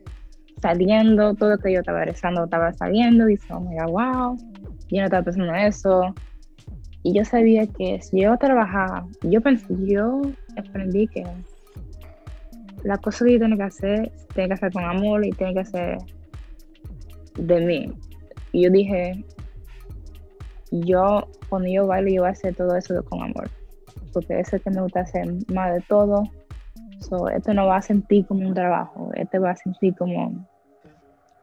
[0.61, 4.37] saliendo, todo lo que yo estaba rezando estaba saliendo, y God, wow,
[4.89, 6.15] yo no estaba pensando en eso.
[7.03, 10.21] Y yo sabía que si yo trabajaba, yo pensé, yo
[10.59, 11.25] aprendí que
[12.85, 15.65] la cosa que yo tengo que hacer, tiene que hacer con amor y tiene que
[15.65, 15.99] ser
[17.37, 17.93] de mí.
[18.53, 19.25] Y yo dije,
[20.71, 23.51] yo cuando yo bailo, yo voy a hacer todo eso con amor.
[24.13, 26.25] Porque eso es que me gusta hacer más de todo
[27.35, 30.47] esto no va a sentir como un trabajo, esto va a sentir como...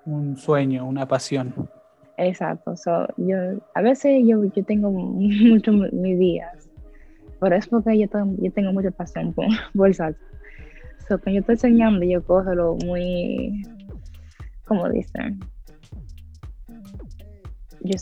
[0.06, 1.54] Un sueño, una pasión.
[2.18, 2.74] Exacto.
[3.18, 3.38] yo,
[3.76, 6.70] a veces yo, yo tengo muchos mis días,
[7.40, 10.20] pero es porque yo, tengo, yo tengo mucha pasión por, por salsa.
[11.08, 13.64] So, cuando yo estoy enseñando, yo cojo lo muy,
[14.66, 15.40] como dicen,
[17.82, 17.96] yo,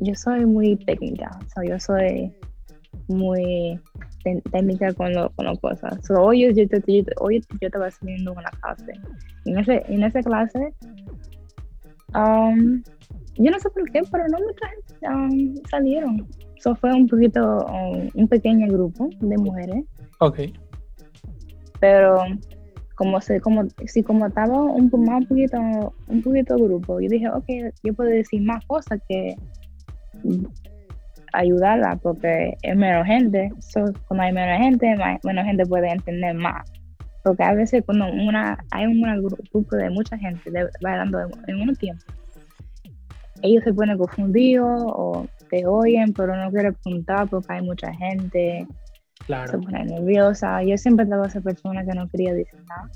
[0.00, 2.32] yo soy muy técnica, yo soy
[3.08, 3.80] muy
[4.22, 5.98] técnica con, lo, con las cosas.
[6.10, 8.92] hoy, yo, yo, yo, hoy yo estaba haciendo una clase.
[9.44, 10.74] En, ese, en esa clase,
[12.14, 12.82] um,
[13.36, 16.26] yo no sé por qué, pero no mucha gente um, salieron.
[16.56, 19.84] Eso fue un poquito, um, un pequeño grupo de mujeres.
[20.20, 20.40] Ok.
[21.80, 22.24] Pero
[22.96, 27.28] como se, como, si como estaba un, más un poquito, un poquito grupo, yo dije,
[27.28, 27.46] ok,
[27.84, 29.36] yo puedo decir más cosas que
[31.32, 33.50] ayudarla porque es menos gente.
[34.06, 36.70] cuando hay menos gente, menos gente puede entender más.
[37.24, 39.02] Porque a veces cuando una, hay un
[39.52, 42.04] grupo de mucha gente bailando en un tiempo,
[43.42, 48.66] ellos se ponen confundidos o te oyen, pero no quieren preguntar porque hay mucha gente.
[49.26, 49.50] Claro.
[49.50, 50.62] Se pone nerviosa.
[50.62, 52.90] Yo siempre estaba esa persona que no quería decir nada.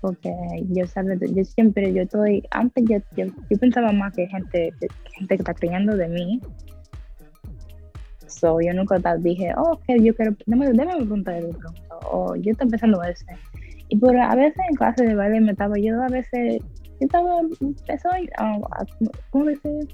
[0.00, 0.34] Porque
[0.70, 4.72] yo, yo siempre, yo estoy, antes yo, yo, pensaba más que gente,
[5.12, 6.40] gente que está creyendo de mí
[8.32, 12.52] So, yo nunca dije, oh, que yo quiero, déjame, déjame preguntar de pronto, o yo
[12.52, 13.26] estoy empezando a ese.
[13.88, 16.62] Y por a veces en clase de baile me estaba, yo a veces,
[17.00, 19.86] yo estaba, empezó, uh, ¿cómo dice?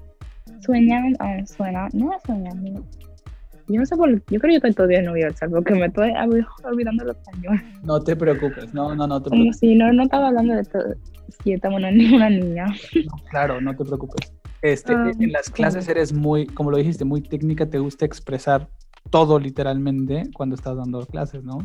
[0.61, 2.83] Sueñando, uh, suena, no soñando.
[3.69, 6.13] Yo no sé por yo creo que yo estoy todavía en Universal porque me estoy
[6.65, 7.61] olvidando los español.
[7.83, 9.31] No te preocupes, no, no, no te preocupes.
[9.31, 10.95] Como si no, no estaba hablando de todo,
[11.43, 12.67] si estaba una, una niña.
[13.31, 14.33] claro, no te preocupes.
[14.63, 18.69] Este, ah, en las clases eres muy, como lo dijiste, muy técnica, te gusta expresar
[19.11, 21.59] todo literalmente cuando estás dando clases, ¿no?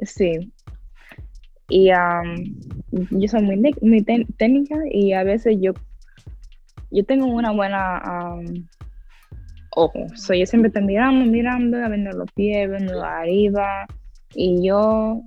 [0.00, 0.52] Sí.
[1.68, 4.02] Y yo soy muy,
[4.36, 5.72] técnica y a veces yo,
[6.90, 8.02] yo tengo una buena
[9.74, 10.06] ojo.
[10.16, 13.86] So, yo siempre estoy mirando, mirando, viendo los pies, viendo arriba.
[14.34, 15.22] Y yo,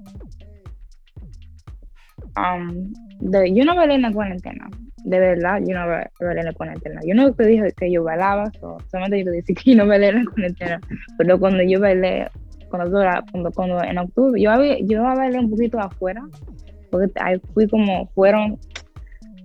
[3.32, 4.70] yo no bailé en la cuarentena
[5.06, 7.00] de verdad, yo no bailé en la cuarentena.
[7.06, 8.52] Yo no te dije que yo bailaba,
[8.90, 10.82] solamente yo te dije que yo no bailé en la cuarentena,
[11.18, 12.28] pero cuando yo bailé
[12.70, 12.92] cuando,
[13.32, 16.24] cuando, cuando en octubre, yo, yo bailé un poquito afuera,
[16.90, 18.58] porque ahí fui como, fueron,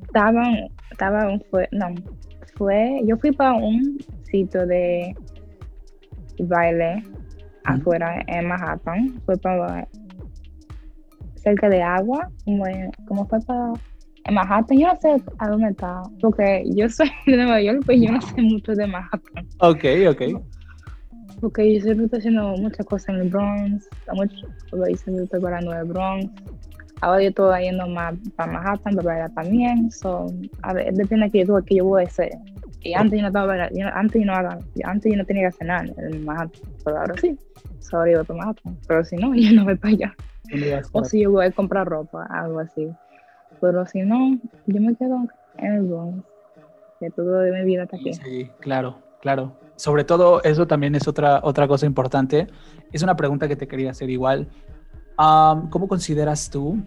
[0.03, 1.95] estaban, estaban, fue, no,
[2.57, 5.15] fue, yo fui para un sitio de
[6.39, 7.05] baile
[7.65, 9.87] afuera en Manhattan, fue para
[11.37, 12.65] cerca de agua, como,
[13.07, 13.73] como fue para
[14.25, 18.01] en Manhattan, yo no sé a dónde está, porque yo soy de Nueva York, pues
[18.01, 19.47] yo no sé mucho de Manhattan.
[19.59, 20.43] Ok, ok.
[21.41, 24.47] Porque yo siempre estoy haciendo muchas cosas en el Bronx, mucho,
[24.97, 26.31] siempre estoy parando en el Bronx.
[27.01, 29.91] Ahora yo estoy yendo más para Manhattan, para también.
[29.91, 30.27] So,
[30.63, 32.33] a ver, depende de qué, que yo voy a hacer.
[32.83, 33.55] Y antes yo no estaba
[33.95, 34.35] antes yo no,
[34.85, 37.39] antes yo no tenía que hacer nada en Manhattan, pero ahora sí.
[37.79, 38.77] So, ahora yo voy para Manhattan.
[38.87, 40.17] Pero si no, yo no voy para allá.
[40.93, 42.87] O si yo voy a comprar ropa, algo así.
[43.61, 45.27] Pero si no, yo me quedo
[45.59, 46.25] en el Bronx.
[46.99, 48.13] Que todo de mi vida está aquí.
[48.13, 49.57] Sí, claro, claro.
[49.77, 52.47] Sobre todo, eso también es otra, otra cosa importante.
[52.93, 54.49] Es una pregunta que te quería hacer igual.
[55.17, 56.79] ¿Cómo consideras tú,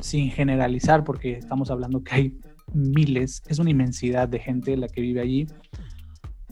[0.00, 2.40] sin generalizar, porque estamos hablando que hay
[2.72, 5.46] miles, es una inmensidad de gente la que vive allí,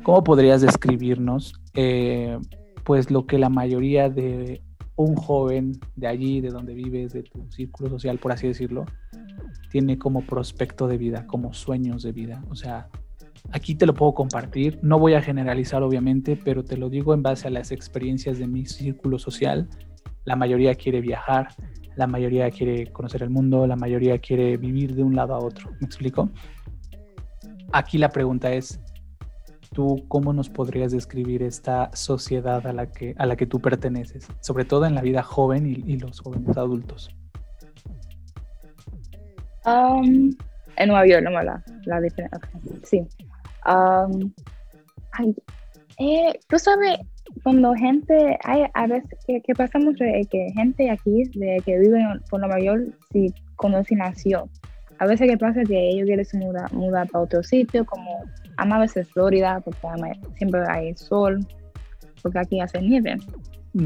[0.03, 2.39] ¿cómo podrías describirnos eh,
[2.85, 4.63] pues lo que la mayoría de
[4.97, 8.85] un joven de allí, de donde vives, de tu círculo social, por así decirlo,
[9.71, 12.45] tiene como prospecto de vida, como sueños de vida.
[12.49, 12.89] O sea,
[13.51, 17.23] aquí te lo puedo compartir, no voy a generalizar obviamente, pero te lo digo en
[17.23, 19.69] base a las experiencias de mi círculo social.
[20.25, 21.49] La mayoría quiere viajar,
[21.97, 25.71] la mayoría quiere conocer el mundo, la mayoría quiere vivir de un lado a otro.
[25.81, 26.31] ¿Me explico?
[27.73, 28.81] Aquí la pregunta es,
[29.75, 34.29] ¿tú cómo nos podrías describir esta sociedad a la que, a la que tú perteneces?
[34.41, 37.15] Sobre todo en la vida joven y los jóvenes adultos.
[39.67, 40.31] Um,
[40.77, 42.41] en Nueva York, no la, la diferencia.
[42.83, 43.07] Sí.
[43.67, 44.33] Um,
[45.99, 46.99] eh, tú sabes,
[47.43, 52.21] cuando gente, hay a veces que, pasa mucho que gente aquí de que vive en
[52.31, 54.49] Nueva York, si conoce nació,
[54.99, 58.25] a veces que pasa que ellos quieren mudar, mudar para otro sitio, como
[58.57, 59.79] a veces Florida, porque
[60.37, 61.41] siempre hay sol,
[62.23, 63.17] porque aquí hace nieve.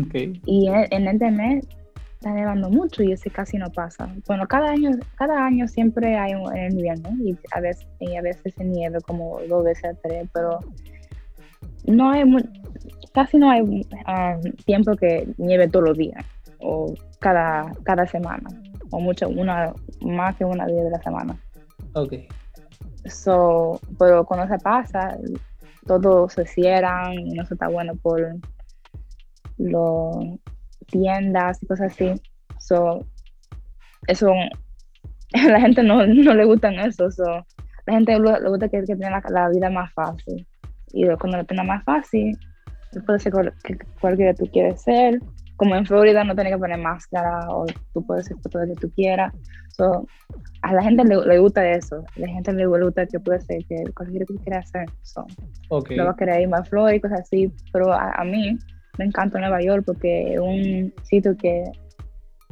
[0.06, 0.40] Okay.
[0.44, 1.66] Y en, este mes
[2.14, 4.08] está nevando mucho y ese casi no pasa.
[4.26, 8.54] Bueno, cada año, cada año siempre hay un invierno y a veces, y a veces
[8.54, 10.60] se nieve como dos veces tres, pero
[11.86, 12.24] no hay
[13.14, 16.24] casi no hay um, tiempo que nieve todos los días
[16.60, 18.48] o cada, cada semana
[18.90, 21.38] o mucho, una, más que una día de la semana.
[21.94, 22.14] Ok.
[23.06, 25.16] So, pero cuando se pasa,
[25.86, 28.36] todo se cierran y no se está bueno por
[29.56, 30.16] los
[30.86, 32.14] tiendas y cosas así.
[32.58, 33.06] So,
[34.06, 34.32] eso,
[35.32, 37.10] la gente no, no le gusta eso.
[37.10, 37.24] So,
[37.86, 40.46] la gente le, gusta que, que tenga la, vida más fácil.
[40.92, 42.38] Y cuando lo tenga más fácil,
[42.92, 43.32] tú puedes ser
[44.00, 45.20] cualquiera que tú quieres ser.
[45.58, 48.80] Como en Florida no tienes que poner máscara o tú puedes ser todo lo que
[48.80, 49.34] tú quieras.
[49.76, 50.06] So,
[50.62, 52.02] a la gente le, gusta eso.
[52.16, 54.88] A la gente le gusta que puede ser que cualquiera que tú quieras hacer.
[55.02, 55.26] So,
[55.68, 55.98] okay.
[55.98, 57.52] No vas a querer ir más a Florida y cosas así.
[57.72, 58.58] Pero a mí,
[58.98, 61.64] me encanta Nueva York porque es un sitio que,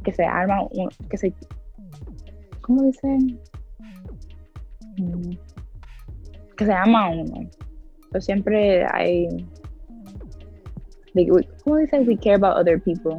[0.04, 0.60] que se arma,
[1.10, 1.34] que se,
[2.60, 3.40] ¿cómo dicen?
[4.98, 5.32] Mm,
[6.56, 7.50] que se ama uno.
[8.10, 9.28] Pero siempre hay,
[11.64, 12.06] ¿cómo dicen?
[12.06, 13.18] We care about other people.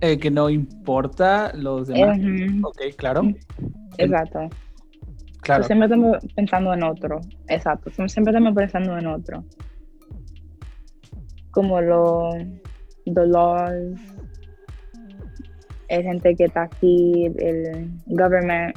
[0.00, 2.18] Eh, que no importa los demás.
[2.62, 3.22] Ok, claro.
[3.98, 4.48] Exacto.
[5.42, 5.64] Claro.
[5.64, 7.20] siempre estamos pensando en otro.
[7.48, 7.90] Exacto.
[7.90, 9.44] Siempre estamos pensando en otro
[11.58, 12.36] como los
[13.06, 13.98] dolores,
[15.90, 18.76] hay gente que está aquí, el government.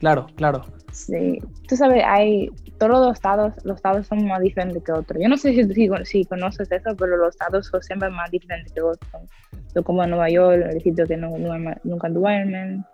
[0.00, 0.64] Claro, claro.
[0.90, 5.22] Sí, tú sabes, hay todos los estados, los estados son más diferentes que otros.
[5.22, 8.82] Yo no sé si, si, conoces eso, pero los estados son siempre más diferentes que
[8.82, 9.10] otros.
[9.84, 12.84] como Nueva York, el sitio que nunca duermen,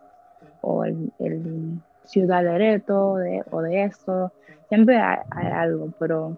[0.60, 3.16] o el, Ciudad de Reto,
[3.50, 4.32] o de esto.
[4.68, 6.36] Siempre hay algo, pero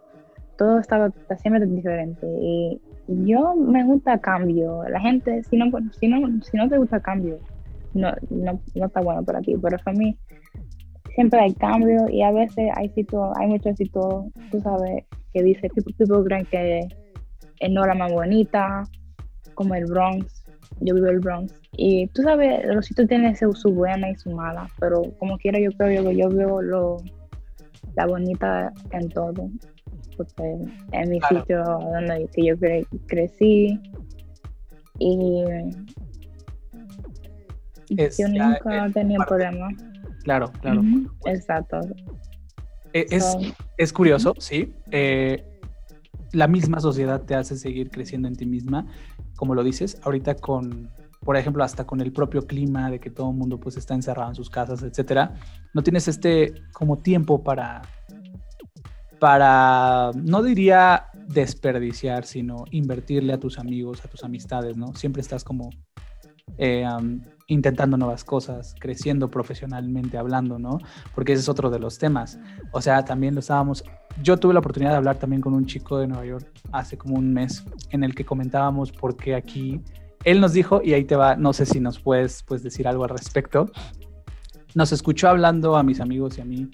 [0.57, 2.27] todo está, siempre diferente.
[2.27, 4.83] Y yo me gusta cambio.
[4.89, 5.67] La gente, si no,
[5.99, 7.39] si no, si no te gusta cambio,
[7.93, 9.57] no, no, no está bueno para ti.
[9.61, 10.17] Pero para mí,
[11.15, 15.69] siempre hay cambio y a veces hay sitios, hay muchos sitios, tú sabes, que dice,
[15.69, 16.81] people, creen que
[17.61, 18.85] es no la más bonita,
[19.55, 20.45] como el Bronx.
[20.81, 21.55] Yo vivo el Bronx.
[21.77, 25.59] Y tú sabes, los sitios tienen su, su buena y su mala, pero como quiera
[25.59, 26.97] yo creo, yo, yo veo lo,
[27.97, 29.51] la bonita en todo
[30.17, 30.57] porque
[30.93, 32.55] en mi sitio donde yo
[33.07, 33.81] crecí
[34.99, 35.45] y
[37.89, 39.75] yo nunca tenía problemas.
[40.25, 40.83] Claro, claro.
[41.27, 41.81] Exacto.
[42.93, 43.37] E, es,
[43.77, 44.75] es, curioso, sí.
[44.91, 45.45] Eh,
[46.33, 48.87] la misma sociedad te hace seguir creciendo en ti misma,
[49.37, 53.31] como lo dices, ahorita con, por ejemplo, hasta con el propio clima de que todo
[53.31, 55.35] el mundo pues está encerrado en sus casas, etcétera,
[55.75, 57.83] no tienes este como tiempo para,
[59.21, 64.95] para, no diría desperdiciar, sino invertirle a tus amigos, a tus amistades, ¿no?
[64.95, 65.71] Siempre estás como
[66.59, 66.87] eh,
[67.47, 70.79] intentando nuevas cosas, creciendo profesionalmente, hablando, ¿no?
[71.15, 72.39] Porque ese es otro de los temas.
[72.73, 73.85] O sea, también lo estábamos,
[74.23, 77.17] yo tuve la oportunidad de hablar también con un chico de Nueva York hace como
[77.17, 79.81] un mes en el que comentábamos por qué aquí,
[80.25, 83.05] él nos dijo, y ahí te va, no sé si nos puedes pues, decir algo
[83.05, 83.71] al respecto,
[84.75, 86.71] nos escuchó hablando a mis amigos y a mí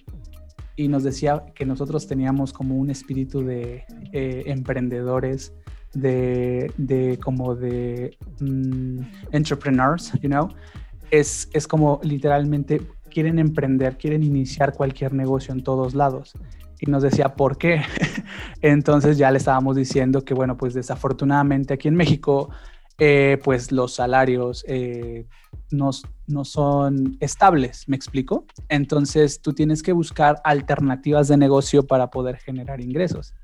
[0.77, 5.53] y nos decía que nosotros teníamos como un espíritu de eh, emprendedores,
[5.93, 9.01] de, de, como de mm,
[9.33, 10.49] entrepreneurs, you know,
[11.11, 12.81] es, es como literalmente
[13.11, 16.33] quieren emprender, quieren iniciar cualquier negocio en todos lados.
[16.81, 17.83] Y nos decía, ¿por qué?
[18.63, 22.49] Entonces ya le estábamos diciendo que, bueno, pues desafortunadamente aquí en México,
[22.99, 25.27] eh, pues los salarios eh,
[25.71, 25.91] no,
[26.27, 28.45] no son estables, ¿me explico?
[28.69, 33.35] Entonces tú tienes que buscar alternativas de negocio para poder generar ingresos.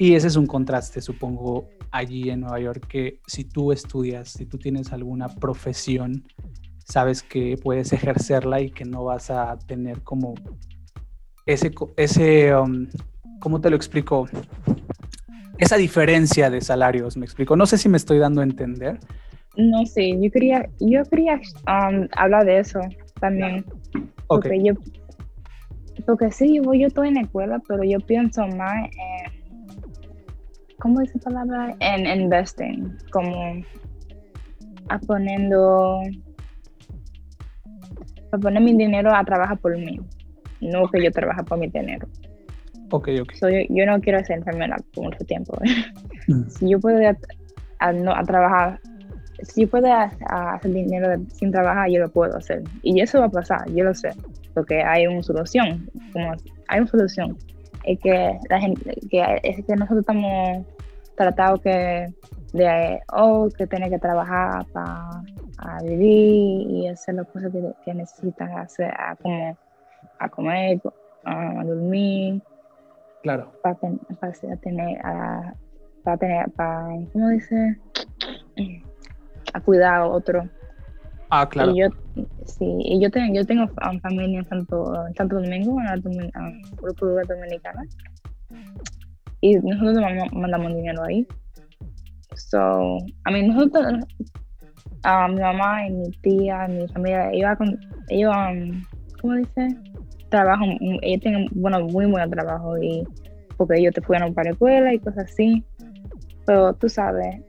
[0.00, 4.46] Y ese es un contraste, supongo, allí en Nueva York, que si tú estudias, si
[4.46, 6.24] tú tienes alguna profesión,
[6.86, 10.32] sabes que puedes ejercerla y que no vas a tener como
[11.44, 12.86] ese, ese um,
[13.40, 14.26] ¿cómo te lo explico?
[15.58, 17.54] Esa diferencia de salarios, me explico.
[17.54, 18.98] No sé si me estoy dando a entender.
[19.58, 21.34] No sé, yo quería, yo quería
[21.66, 22.80] um, hablar de eso
[23.20, 23.66] también.
[24.28, 24.72] Porque yo,
[26.06, 29.39] porque sí, yo, yo estoy en la escuela, pero yo pienso más en
[30.80, 31.76] ¿cómo dice la palabra?
[31.80, 33.62] En investing, como
[34.88, 36.00] a poniendo,
[38.32, 40.00] a poner mi dinero a trabajar por mí,
[40.60, 42.08] no que yo trabaje por mi dinero.
[42.90, 43.32] Ok, ok.
[43.68, 45.56] yo, no quiero ser enfermera por mucho tiempo.
[46.28, 46.48] Mm.
[46.50, 47.00] Si yo puedo
[47.78, 48.78] a, no, a trabajar,
[49.42, 52.62] si yo puedo hacer dinero sin trabajar, yo lo puedo hacer.
[52.82, 54.10] Y eso va a pasar, yo lo sé,
[54.52, 56.34] porque hay una solución, como
[56.68, 57.38] hay una solución
[57.84, 60.66] es que la gente, que es que nosotros estamos
[61.16, 62.12] tratados que
[62.52, 65.22] de oh que tiene que trabajar para
[65.82, 67.52] vivir y hacer las cosas
[67.84, 69.56] que, necesitan hacer a como
[70.18, 70.80] a comer
[71.24, 72.42] a dormir.
[73.22, 73.52] Claro.
[73.62, 73.98] Para, tener
[76.02, 77.78] para tener para cómo dice
[79.52, 80.48] a cuidar a otro
[81.30, 81.72] Ah, claro.
[81.72, 81.88] Y yo,
[82.44, 83.68] sí, y yo tengo, yo tengo
[84.02, 85.96] familia en Santo, Santo Domingo, en la
[86.82, 87.84] República Dominicana.
[89.40, 91.26] Y nosotros mandamos dinero ahí.
[92.34, 94.04] So, I mean, nosotros,
[95.04, 97.58] uh, mi mamá y mi tía, mi familia, ellos,
[98.08, 98.82] ellos um,
[99.20, 99.68] ¿cómo dice?
[100.30, 103.04] Trabajan, ellos tienen, bueno, muy buen trabajo y
[103.56, 105.64] porque ellos te fueron para la escuela y cosas así.
[106.46, 107.40] Pero tú sabes,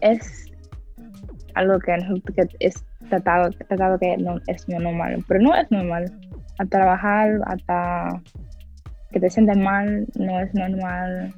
[0.00, 0.49] es
[1.54, 1.96] algo que,
[2.60, 6.12] es tratado, tratado que no es normal, pero no es normal.
[6.58, 8.08] A trabajar hasta
[9.10, 11.34] que te sientes mal no es normal.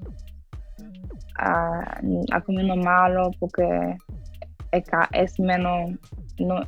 [1.39, 2.01] A,
[2.33, 3.97] a comer malo porque
[5.13, 5.91] es, menos,
[6.39, 6.61] no,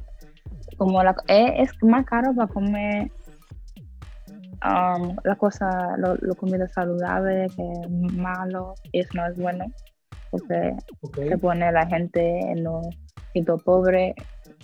[0.76, 3.10] como la, es, más caro para comer
[4.64, 9.64] um, la cosa, lo, lo, comida saludable que malo, y eso no es bueno,
[10.30, 10.74] porque
[11.28, 12.86] se pone la gente en los
[13.34, 14.14] sitios pobres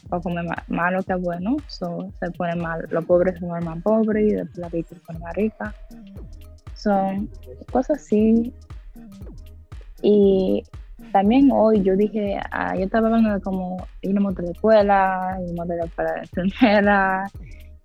[0.08, 4.34] para comer malo que bueno, se pone mal, los pobres se ponen más pobres y
[4.34, 5.74] después la rica se pone más rica.
[6.74, 7.28] Son
[7.70, 8.54] cosas así.
[10.02, 10.62] Y
[11.12, 15.60] también hoy yo dije, ah, yo estaba hablando de como ir a de escuela, ir
[15.60, 17.26] a para enfermera,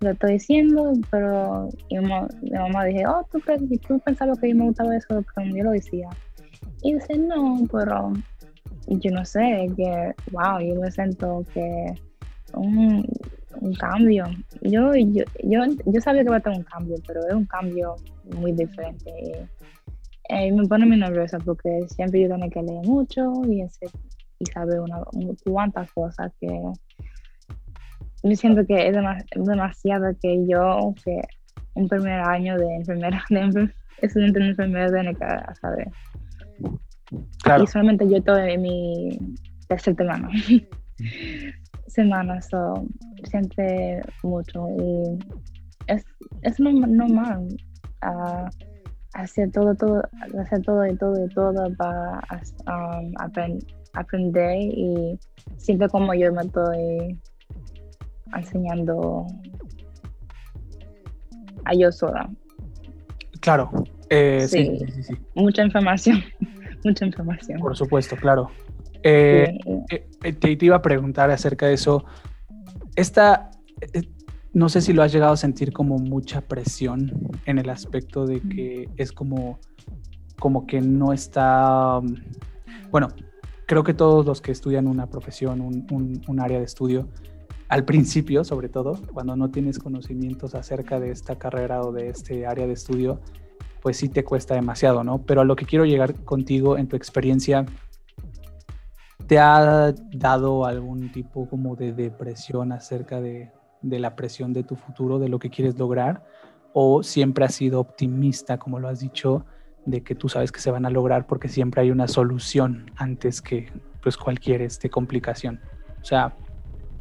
[0.00, 3.40] lo estoy diciendo, pero mi mamá, mi mamá dije, oh, ¿tú,
[3.86, 6.08] tú pensabas que yo me gustaba eso cuando yo lo decía.
[6.82, 8.12] Y dice, no, pero
[8.86, 11.94] yo no sé, que, wow, yo me siento que
[12.54, 13.04] un,
[13.60, 14.24] un cambio.
[14.62, 17.96] Yo, yo, yo, yo, sabía que va a tener un cambio, pero es un cambio
[18.24, 19.10] muy diferente.
[20.28, 24.80] Y, me pone muy nerviosa porque siempre yo tengo que leer mucho y, y saber
[24.80, 25.00] una,
[25.44, 26.48] cuantas cosas que
[28.22, 28.96] yo siento que es
[29.36, 31.20] demasiado que yo, que
[31.74, 33.72] un primer año de enfermera, de
[34.02, 35.88] estudiante de enfermera, tiene que saber.
[37.10, 39.18] Y solamente yo estoy en mi
[39.68, 40.28] tercer semana.
[41.88, 42.84] semana, so,
[43.24, 45.18] siente mucho y
[45.86, 46.04] es,
[46.42, 47.48] es normal
[48.02, 48.48] uh,
[49.14, 50.02] hacer todo, todo,
[50.38, 52.20] hacer todo y todo y todo para
[52.66, 53.14] um,
[53.94, 55.18] aprender y
[55.56, 57.18] siempre como yo me estoy
[58.34, 59.26] enseñando
[61.64, 62.28] a yo sola.
[63.40, 63.70] Claro,
[64.10, 64.78] Eh, sí.
[64.86, 66.22] Sí, sí, Mucha información,
[66.84, 67.60] mucha información.
[67.60, 68.50] Por supuesto, claro.
[69.02, 69.58] Eh,
[69.90, 72.04] eh, te, iba a preguntar acerca de eso.
[72.96, 73.50] Esta,
[74.52, 77.12] no sé si lo has llegado a sentir como mucha presión
[77.44, 79.58] en el aspecto de que es como,
[80.38, 82.00] como que no está,
[82.90, 83.08] bueno,
[83.66, 87.08] creo que todos los que estudian una profesión, un, área de estudio,
[87.68, 92.46] al principio, sobre todo, cuando no tienes conocimientos acerca de esta carrera o de este
[92.46, 93.20] área de estudio,
[93.86, 95.18] pues sí te cuesta demasiado, ¿no?
[95.18, 97.64] Pero a lo que quiero llegar contigo en tu experiencia,
[99.28, 105.20] ¿te ha dado algún tipo como de depresión acerca de, la presión de tu futuro,
[105.20, 106.26] de lo que quieres lograr?
[106.72, 109.44] ¿O siempre has sido optimista, como lo has dicho,
[109.84, 113.40] de que tú sabes que se van a lograr porque siempre hay una solución antes
[113.40, 113.70] que
[114.02, 115.60] pues cualquier este, complicación.
[116.02, 116.34] O sea,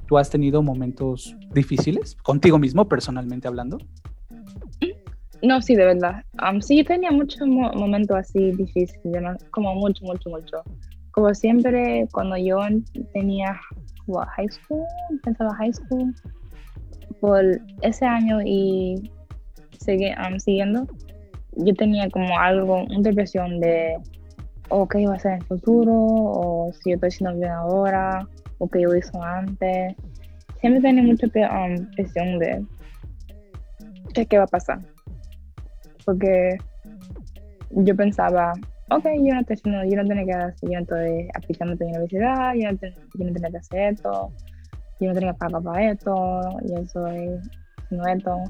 [0.05, 3.79] ¿tú has tenido momentos difíciles contigo mismo, personalmente hablando?
[5.45, 6.23] No, sí, de verdad.
[6.41, 10.63] Um, sí, tenía muchos momentos así difíciles, como mucho, mucho, mucho.
[11.11, 12.57] Como siempre, cuando yo
[13.13, 13.59] tenía
[14.35, 14.83] high school,
[15.23, 16.13] pensaba high school,
[17.19, 17.43] por
[17.81, 19.11] ese año y
[19.79, 20.87] seguí, um, siguiendo,
[21.57, 23.97] yo tenía como algo, una depresión de,
[24.69, 28.27] o qué iba a hacer en el futuro, o si yo estoy haciendo bien ahora,
[28.57, 29.95] o qué yo hice antes.
[30.59, 32.65] Siempre tenía mucha um, presión de
[34.27, 34.79] qué, va a pasar.
[36.05, 36.57] Porque
[37.71, 38.53] yo pensaba,
[38.89, 41.77] ok, yo no estoy haciendo, yo no tengo que hacer, yo no estoy aplicando a
[41.77, 44.31] la universidad, yo no, yo no tengo que hacer esto,
[44.99, 47.29] yo no tengo que pagar para esto, yo soy
[47.77, 48.43] haciendo esto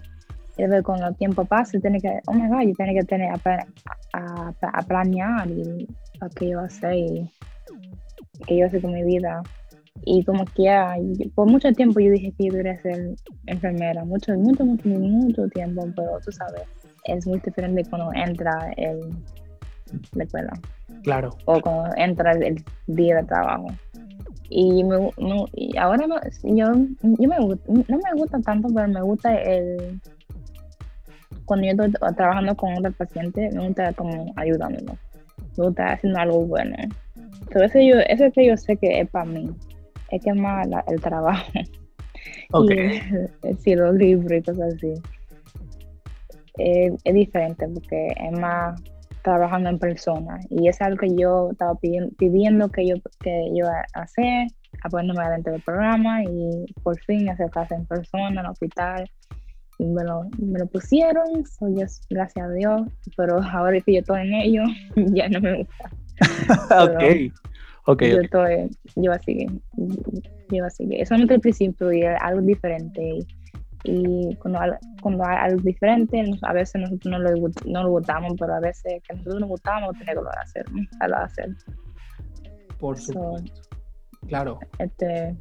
[0.58, 3.30] y ver con el tiempo pasa, tiene que, oh my god, yo tengo que tener
[3.32, 5.88] a, a, planear y
[6.22, 7.30] lo que yo hacer y
[8.48, 9.42] que yo hacer con mi vida.
[10.06, 10.70] Y como que
[11.34, 13.16] por mucho tiempo yo dije que yo quería ser
[13.48, 16.64] enfermera, mucho, mucho, mucho, mucho tiempo, pero tú sabes,
[17.06, 19.10] es muy diferente cuando entra el,
[20.14, 20.54] la escuela.
[21.04, 21.30] Claro.
[21.46, 23.68] O cuando entra el, día de trabajo.
[24.50, 25.12] Y, me,
[25.54, 26.16] y ahora yo,
[26.56, 30.00] yo me, no me gusta tanto, pero me gusta el
[31.46, 34.98] cuando yo estoy trabajando con otro paciente, me gusta como ayudándolo.
[35.58, 36.76] Me gusta haciendo algo bueno.
[37.42, 39.50] Entonces, yo, eso que yo sé que es para mí.
[40.10, 41.52] Es que más el trabajo.
[42.52, 42.72] Ok.
[43.66, 44.94] Y los libros y cosas así.
[46.58, 48.82] Es diferente porque es más
[49.24, 50.40] trabajando en persona.
[50.50, 54.48] Y es algo que yo estaba pidiendo, que yo que yo hacer,
[54.84, 59.10] apoyándome adentro del programa y por fin hacer clases en persona, en el hospital
[59.78, 61.76] y me lo, me lo pusieron, soy
[62.10, 62.82] gracias a Dios,
[63.18, 64.64] pero ahora que yo estoy en ello,
[64.96, 65.92] ya no me gusta.
[66.84, 67.34] ok,
[67.86, 68.04] ok.
[68.04, 69.48] Yo estoy, yo así,
[70.50, 73.02] yo así, es solamente el principio y algo diferente.
[73.02, 73.28] Y,
[74.40, 74.60] cuando,
[75.02, 79.02] cuando hay algo diferente, a veces nosotros no lo, no lo votamos, pero a veces
[79.08, 80.66] que nosotros no votamos, tenemos que hacer,
[81.14, 81.50] hacer.
[82.80, 83.52] Por supuesto.
[84.28, 84.60] claro.
[84.80, 85.36] Este,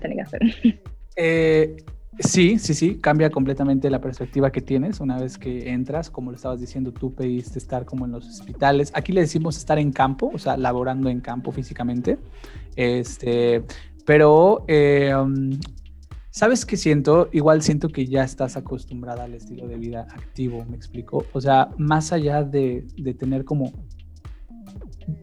[0.00, 0.40] tiene que hacer.
[1.16, 1.76] Eh,
[2.20, 6.36] Sí, sí, sí, cambia completamente la perspectiva que tienes una vez que entras, como lo
[6.36, 8.92] estabas diciendo, tú pediste estar como en los hospitales.
[8.94, 12.18] Aquí le decimos estar en campo, o sea, laborando en campo físicamente.
[12.76, 13.64] Este,
[14.06, 15.12] pero, eh,
[16.34, 17.28] ¿sabes qué siento?
[17.30, 21.24] Igual siento que ya estás acostumbrada al estilo de vida activo, me explico.
[21.32, 23.72] O sea, más allá de, de tener como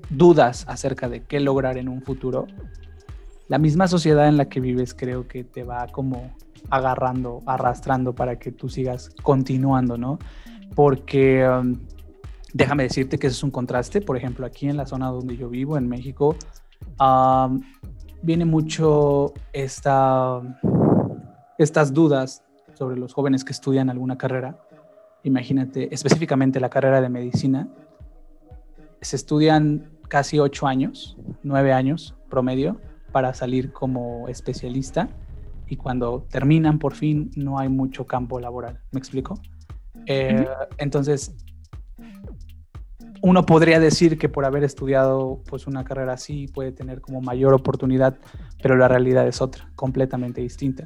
[0.10, 2.48] dudas acerca de qué lograr en un futuro,
[3.50, 6.32] la misma sociedad en la que vives creo que te va como
[6.70, 10.18] agarrando, arrastrando para que tú sigas continuando, ¿no?
[10.76, 11.78] Porque um,
[12.54, 14.00] déjame decirte que eso es un contraste.
[14.00, 16.38] Por ejemplo, aquí en la zona donde yo vivo, en México,
[17.02, 17.60] um,
[18.22, 20.40] viene mucho esta,
[21.64, 22.44] estas dudas
[22.74, 24.60] sobre los jóvenes que estudian alguna carrera.
[25.24, 27.68] Imagínate, específicamente la carrera de medicina.
[29.02, 32.80] Se estudian casi ocho años, nueve años promedio,
[33.12, 35.10] para salir como especialista
[35.68, 38.80] y cuando terminan por fin no hay mucho campo laboral.
[38.92, 39.40] ¿Me explico?
[40.06, 40.48] Eh,
[40.78, 41.36] entonces,
[43.22, 47.54] uno podría decir que por haber estudiado pues una carrera así puede tener como mayor
[47.54, 48.18] oportunidad,
[48.62, 50.86] pero la realidad es otra, completamente distinta.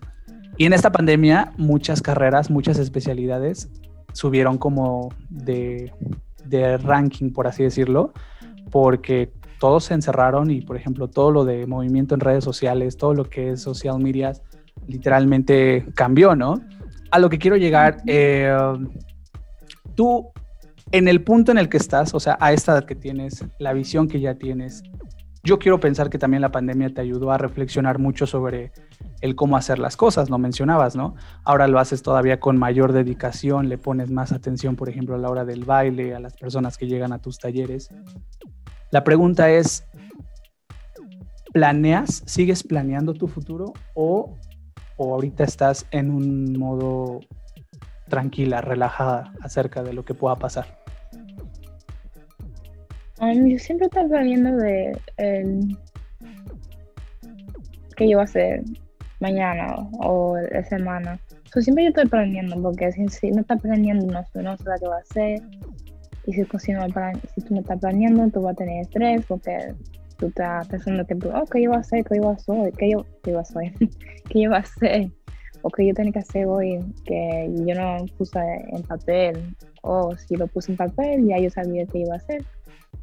[0.57, 3.69] Y en esta pandemia muchas carreras, muchas especialidades
[4.13, 5.91] subieron como de,
[6.45, 8.13] de ranking, por así decirlo,
[8.71, 13.13] porque todos se encerraron y, por ejemplo, todo lo de movimiento en redes sociales, todo
[13.13, 14.33] lo que es social media,
[14.87, 16.61] literalmente cambió, ¿no?
[17.11, 18.55] A lo que quiero llegar, eh,
[19.95, 20.27] tú
[20.91, 23.73] en el punto en el que estás, o sea, a esta edad que tienes, la
[23.73, 24.83] visión que ya tienes,
[25.45, 28.71] yo quiero pensar que también la pandemia te ayudó a reflexionar mucho sobre
[29.21, 31.15] el cómo hacer las cosas, lo mencionabas, ¿no?
[31.43, 35.29] Ahora lo haces todavía con mayor dedicación, le pones más atención, por ejemplo, a la
[35.29, 37.89] hora del baile, a las personas que llegan a tus talleres.
[38.89, 39.85] La pregunta es,
[41.53, 44.35] ¿planeas, sigues planeando tu futuro o,
[44.97, 47.19] o ahorita estás en un modo
[48.09, 50.84] tranquila, relajada acerca de lo que pueda pasar?
[53.21, 54.99] Um, yo siempre estoy planeando de
[57.95, 58.61] qué yo voy a hacer
[59.21, 61.17] mañana o la semana.
[61.61, 64.99] siempre yo estoy planeando porque si, no estás planeando no, no sabes qué va a
[64.99, 65.41] hacer.
[66.25, 66.87] Y si, si, no,
[67.35, 69.73] si tú no estás planeando, tú vas a tener estrés porque
[70.17, 72.03] tú estás pensando que oh, ¿qué yo voy a hacer?
[72.03, 72.73] ¿Qué yo voy a hacer?
[72.73, 73.73] ¿Qué yo, qué yo voy a hacer?
[74.29, 75.11] ¿Qué yo voy a hacer?
[75.61, 78.39] O qué yo tengo que hacer hoy que yo no puse
[78.73, 79.55] en papel.
[79.83, 82.43] O si lo puse en papel, ya yo sabía qué iba a hacer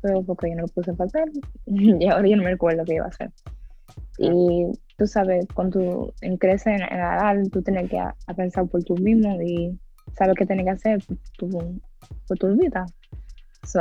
[0.00, 1.30] pero porque yo no lo puse en papel
[1.66, 3.30] y ahora yo no me recuerdo qué iba a hacer.
[4.18, 4.66] Y
[4.96, 8.82] tú sabes, cuando tú creces en, en la edad, tú tienes que a, pensar por
[8.84, 9.78] tú mismo y
[10.16, 11.80] sabes qué tienes que hacer por tu,
[12.28, 12.86] por tu vida.
[13.64, 13.80] So,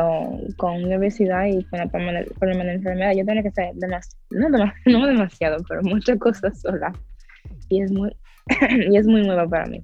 [0.58, 3.74] con universidad y con de enfermedad, yo tengo que hacer
[4.30, 4.50] no,
[4.86, 6.94] no demasiado, pero muchas cosas sola.
[7.70, 8.16] Y es muy,
[8.92, 9.84] y es muy nueva para mí.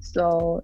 [0.00, 0.62] So,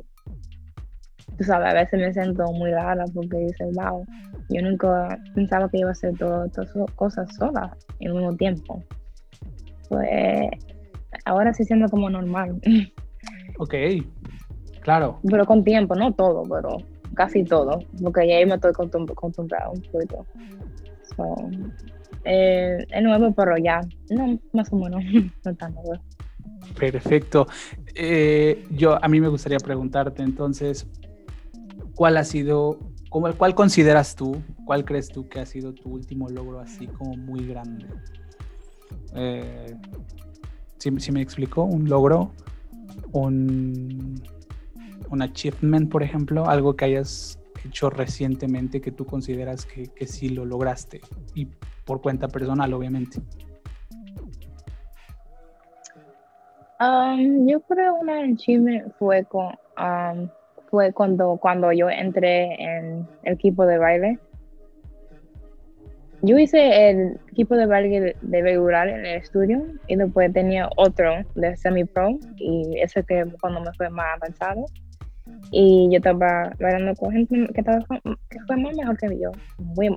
[1.36, 4.04] tú sabes, a veces me siento muy rara porque dices, wow,
[4.48, 8.82] yo nunca pensaba que iba a hacer todas esas cosas sola en un mismo tiempo.
[9.88, 10.50] Pues
[11.24, 12.60] ahora sí siendo como normal.
[13.58, 13.74] Ok,
[14.80, 15.20] claro.
[15.28, 16.78] Pero con tiempo, no todo, pero
[17.14, 20.26] casi todo, porque ya me estoy acostumbrado un poquito.
[21.16, 21.50] So,
[22.24, 23.80] eh, es nuevo, pero ya,
[24.10, 25.02] no, más o menos,
[25.44, 26.02] no tan nuevo.
[26.78, 27.46] Perfecto.
[27.94, 30.86] Eh, yo, a mí me gustaría preguntarte entonces,
[31.94, 32.78] ¿cuál ha sido,
[33.10, 37.46] cuál consideras tú, cuál crees tú que ha sido tu último logro así como muy
[37.46, 37.86] grande?
[39.14, 39.76] Eh,
[40.78, 42.32] si, me explico, un logro,
[43.12, 44.20] un,
[45.08, 50.28] un achievement, por ejemplo, algo que hayas hecho recientemente que tú consideras que, que sí
[50.28, 51.00] lo lograste
[51.34, 51.48] y
[51.84, 53.22] por cuenta personal, obviamente.
[56.80, 60.28] Um, yo creo un achievement fue con um,
[60.74, 64.18] fue cuando, cuando yo entré en el equipo de baile.
[66.22, 71.12] Yo hice el equipo de baile de regular en el estudio y después tenía otro
[71.36, 74.64] de semi-pro y ese que cuando me fue más avanzado.
[75.52, 77.78] Y yo estaba bailando con gente que, estaba,
[78.30, 79.96] que fue más mejor que yo, muy,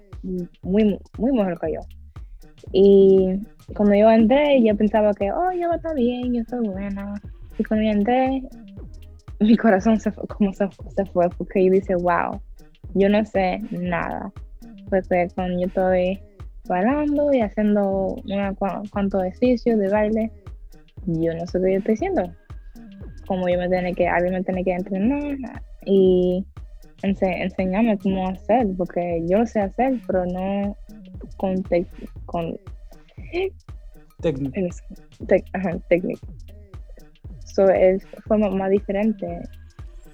[0.62, 1.80] muy, muy mejor que yo.
[2.72, 3.42] Y
[3.76, 7.20] cuando yo entré, yo pensaba que, oh, yo estar bien, yo estoy buena.
[7.58, 8.44] Y cuando yo entré,
[9.40, 10.68] mi corazón se fue, como se,
[11.12, 12.40] fue, porque yo dije, wow,
[12.94, 14.32] yo no sé nada.
[14.90, 16.20] Porque cuando yo estoy
[16.68, 20.32] bailando y haciendo una cuanto ejercicio de baile,
[21.06, 22.32] yo no sé qué yo estoy haciendo.
[23.28, 25.38] Como yo me tengo que, alguien me tiene que entrenar
[25.86, 26.46] y
[27.02, 30.76] enseñarme cómo hacer, porque yo lo sé hacer, pero no
[31.38, 31.64] con,
[32.26, 32.58] con
[34.22, 34.62] técnica
[37.58, 39.42] es, fue más diferente.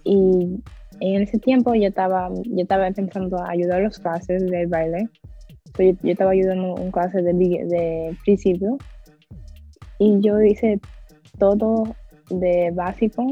[0.03, 0.61] Y
[0.99, 5.09] en ese tiempo yo estaba, yo estaba empezando a ayudar a los clases de baile.
[5.77, 8.77] yo, estaba ayudando en clases de, de principio.
[9.99, 10.79] Y yo hice
[11.37, 11.95] todo
[12.29, 13.25] de básico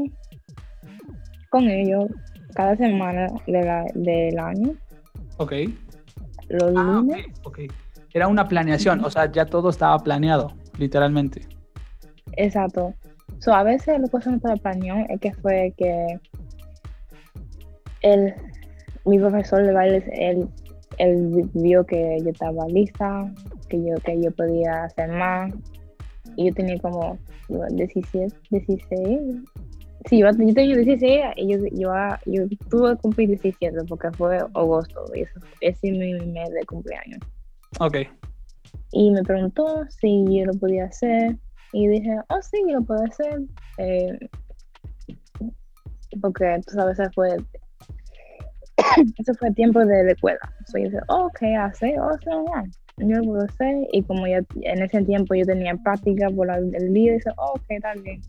[1.50, 2.08] con ellos
[2.54, 4.74] cada semana de la, del año.
[5.38, 5.52] Ok.
[6.48, 7.26] Los ah, lunes.
[7.44, 7.68] Okay,
[8.12, 11.46] Era una planeación, o sea, ya todo estaba planeado, literalmente.
[12.32, 12.94] Exacto.
[13.42, 16.20] So, a veces lo que no estaba planeado es que fue que
[18.02, 18.32] el,
[19.04, 20.48] mi profesor de baile, él,
[20.98, 23.34] él vio que yo estaba lista,
[23.68, 25.52] que yo, que yo podía hacer más.
[26.36, 27.18] Y yo tenía como
[27.48, 29.20] 17, 16.
[30.08, 31.92] Sí, yo, tenía 16 y yo, yo,
[32.26, 36.64] yo tuve que cumplir 17 porque fue agosto y eso, ese es mi mes de
[36.64, 37.18] cumpleaños.
[37.80, 37.96] Ok.
[38.92, 41.36] Y me preguntó si yo lo podía hacer
[41.72, 43.40] y dije, oh sí, lo puedo hacer.
[43.78, 44.18] Eh,
[46.20, 47.36] porque tú sabes, ese fue,
[49.18, 50.40] ese fue tiempo de la escuela.
[50.66, 52.64] So, yo dije, oh, ok, hace, oh, yeah.
[52.98, 53.86] yo lo puedo hacer.
[53.92, 57.64] Y como ya en ese tiempo yo tenía práctica por el día, dije, oh, ok,
[57.68, 58.20] está bien.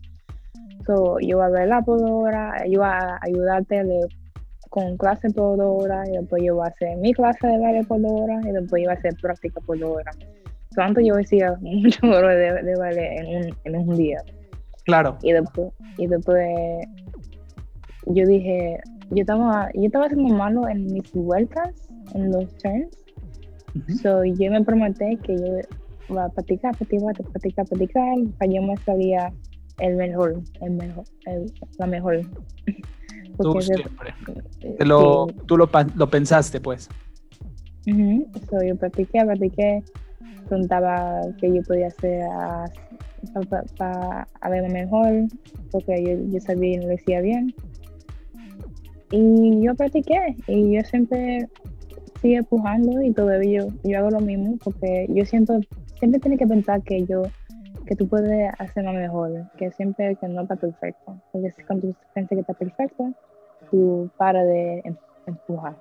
[0.86, 3.82] So, yo voy a ver la podora, yo voy a ayudarte
[4.70, 8.00] con clase por hora, y después yo voy a hacer mi clase de baile por
[8.04, 10.10] hora, y después yo voy a hacer práctica por hora
[10.74, 14.18] cuánto yo decía mucho horas de, de baile en un, en un día.
[14.84, 15.16] Claro.
[15.22, 16.46] Y después, y después
[18.06, 18.78] yo dije,
[19.10, 23.04] yo estaba, yo estaba haciendo malo en mis vueltas, en los turns,
[24.02, 25.58] So, yo me prometí que yo
[26.08, 29.32] iba a practicar, practicar, practicar, practicar, para yo me sabía
[29.78, 32.20] el mejor, el mejor, el, la mejor.
[33.38, 34.14] Tú siempre.
[34.60, 36.88] Eh, lo, Tú lo, lo, pensaste, pues.
[37.84, 39.82] so, yo practiqué, practiqué,
[40.48, 42.26] contaba que yo podía hacer
[43.78, 45.28] para a verme mejor,
[45.70, 47.54] porque yo, sabía y lo decía bien.
[49.10, 51.48] Y yo practiqué, y yo siempre
[52.20, 55.60] sigue empujando y todavía yo, yo hago lo mismo, porque yo siento,
[55.98, 57.22] siempre tiene que pensar que yo
[57.86, 61.20] que tú puedes hacerlo mejor, que siempre que no está perfecto.
[61.32, 63.12] Porque cuando tú piensas que está perfecto,
[63.70, 64.96] tú para de em,
[65.26, 65.74] empujar.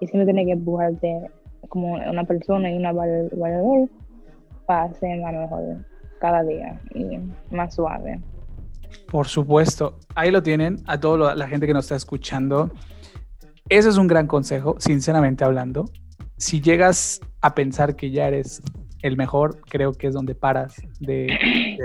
[0.00, 1.30] Y siempre tienes que empujarte
[1.68, 3.88] como una persona y una valor
[4.66, 5.84] para hacer más mejor
[6.20, 7.18] cada día y
[7.54, 8.20] más suave.
[9.10, 12.70] Por supuesto, ahí lo tienen a toda la gente que nos está escuchando.
[13.68, 15.86] Ese es un gran consejo, sinceramente hablando.
[16.36, 18.62] Si llegas a pensar que ya eres
[19.02, 21.28] el mejor, creo que es donde paras de,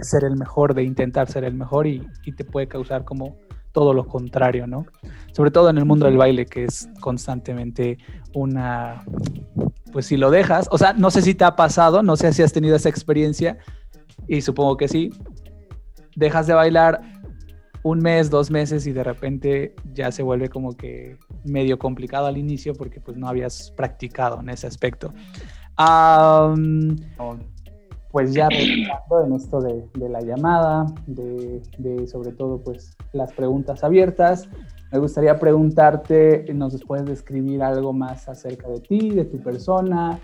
[0.02, 3.36] ser el mejor, de intentar ser el mejor y, te puede causar como
[3.74, 4.86] todo lo contrario, ¿no?
[5.34, 7.98] Sobre todo en el mundo del baile, que es constantemente
[8.34, 9.04] una,
[9.92, 12.44] pues si lo dejas, o sea, no sé si te ha pasado, no sé si
[12.44, 13.58] has tenido esa experiencia,
[14.28, 15.12] y supongo que sí,
[16.16, 17.02] dejas de bailar
[17.82, 22.38] un mes, dos meses y de repente ya se vuelve como que medio complicado al
[22.38, 25.14] inicio porque pues no habías practicado en ese aspecto
[28.14, 34.48] pues ya en esto de, la llamada, de, sobre todo pues las preguntas abiertas,
[34.92, 40.20] me gustaría preguntarte, ¿nos puedes describir algo más acerca de ti, de tu persona?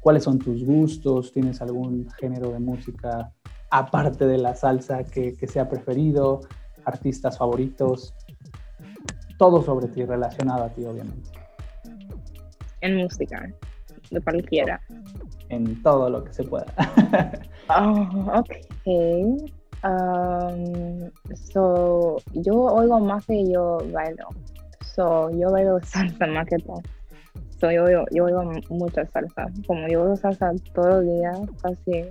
[0.00, 1.32] ¿Cuáles son tus gustos?
[1.32, 3.32] ¿Tienes algún género de música
[3.70, 6.42] aparte de la salsa que, que sea preferido?
[6.84, 8.14] ¿Artistas favoritos?
[9.38, 11.30] Todo sobre ti, relacionado a ti, obviamente.
[12.82, 13.50] En música
[14.10, 14.78] de cualquiera.
[15.50, 16.66] En todo lo que se pueda.
[17.68, 18.50] oh, ok.
[19.82, 24.28] Um, so, yo oigo más que yo bailo.
[24.94, 26.82] So, yo bailo salsa más que todo.
[27.58, 29.46] So, yo, yo, yo oigo mucha salsa.
[29.66, 31.32] Como yo oigo salsa todo el día,
[31.62, 32.04] casi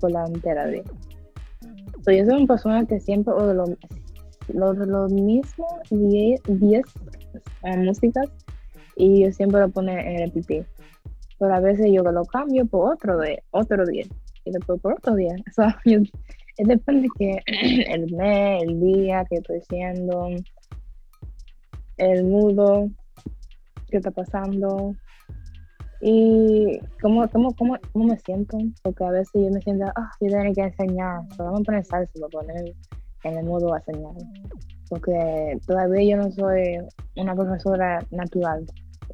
[0.00, 0.84] por la entera día.
[2.04, 3.64] So, yo soy una persona que siempre oigo lo,
[4.52, 8.28] lo, lo mismo 10 uh, músicas
[8.96, 10.64] y yo siempre lo pone en el pipí
[11.40, 14.04] pero a veces yo lo cambio por otro, de, otro día
[14.44, 15.34] y después por otro día.
[15.56, 15.64] So,
[16.58, 17.38] depende que
[17.88, 20.28] el mes, el día que estoy haciendo,
[21.96, 22.90] el mudo
[23.88, 24.94] que está pasando
[26.02, 30.28] y cómo, cómo, cómo, cómo, me siento, porque a veces yo me siento, ah, yo
[30.28, 32.74] tengo que enseñar, so, vamos a poner salsa para poner
[33.24, 34.12] en el modo a enseñar,
[34.90, 36.78] porque todavía yo no soy
[37.16, 38.66] una profesora natural,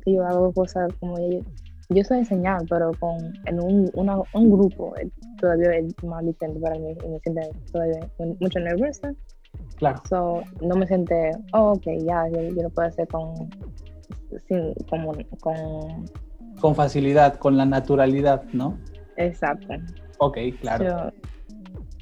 [0.04, 1.40] yo hago cosas como yo,
[1.88, 3.16] yo sé enseñar, pero con
[3.46, 4.94] en un, un grupo
[5.40, 7.40] todavía es más diferente para mí y me siento
[7.72, 8.08] todavía
[8.40, 9.14] mucho nerviosa.
[9.76, 10.02] Claro.
[10.08, 13.34] So, no me siente, oh, ok, ya, yo, lo puedo hacer con,
[14.48, 16.06] sin, como, con...
[16.60, 18.78] Con facilidad, con la naturalidad, ¿no?
[19.16, 19.74] Exacto.
[20.18, 21.12] Ok, claro.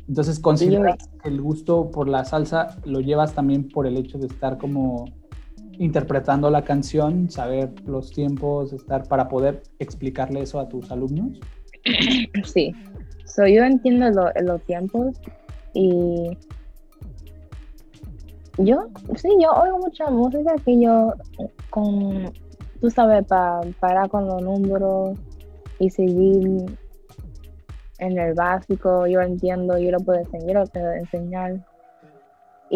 [0.09, 4.27] Entonces, ¿consideras que el gusto por la salsa lo llevas también por el hecho de
[4.27, 5.07] estar como
[5.79, 11.39] interpretando la canción, saber los tiempos, estar para poder explicarle eso a tus alumnos?
[12.45, 12.73] Sí,
[13.27, 14.07] so, yo entiendo
[14.43, 15.21] los tiempos
[15.75, 16.37] y
[18.59, 21.13] yo, sí, yo oigo mucha música que yo
[21.71, 22.33] con,
[22.81, 25.19] tú sabes, para parar con los números
[25.81, 26.65] y seguir
[27.99, 31.74] en el básico, yo entiendo, yo lo puedo enseñar, yo lo puedo enseñar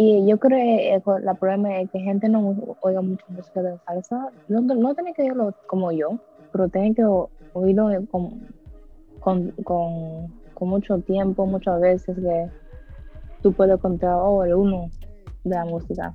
[0.00, 3.78] y yo creo que el, la problema es que gente no oiga mucho música de
[3.78, 4.30] salsa.
[4.46, 6.20] No, no tiene que oírlo como yo,
[6.52, 7.04] pero tiene que
[7.52, 8.46] oírlo con,
[9.18, 12.48] con, con, mucho tiempo, muchas veces que
[13.42, 14.88] tú puedes encontrar oh, el uno
[15.42, 16.14] de la música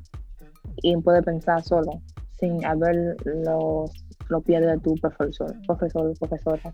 [0.77, 2.01] y puedes pensar solo,
[2.39, 3.91] sin haber los,
[4.29, 6.71] los pies de tu profesor, profesor, profesora.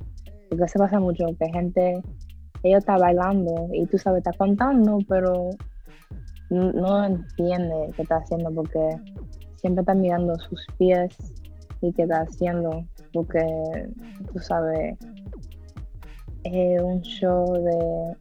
[0.47, 2.03] Porque se pasa mucho que gente,
[2.61, 5.49] ella está bailando y tú sabes, está contando, pero
[6.49, 8.97] no entiende qué está haciendo porque
[9.57, 11.15] siempre está mirando sus pies
[11.81, 13.45] y qué está haciendo porque
[14.33, 14.97] tú sabes
[16.43, 18.15] es un show de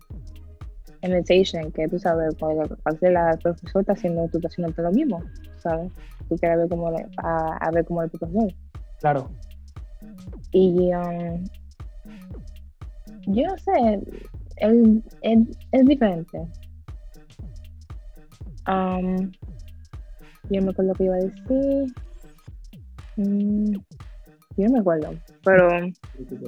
[1.03, 5.22] imitation que tú sabes cuando la profesor está haciendo tú estás haciendo lo mismo
[5.59, 5.91] sabes
[6.29, 8.53] tú quieres ver cómo a, ver cómo el profesor
[9.01, 9.31] claro.
[10.53, 11.45] Y um,
[13.26, 14.01] yo no sé
[14.57, 16.49] es diferente
[18.69, 19.33] Um,
[20.51, 21.95] yo me acuerdo lo que iba a decir.
[23.16, 23.73] Mm,
[24.57, 25.69] yo no me acuerdo, pero...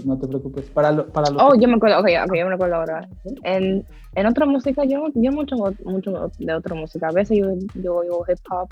[0.04, 2.76] No te preocupes, para, lo, para Oh, yo me acuerdo, ok, ok, yo me acuerdo
[2.76, 3.08] ahora.
[3.44, 7.08] En, en otra música, yo, yo mucho, mucho de otra música.
[7.08, 8.68] A veces yo, yo oigo hip hop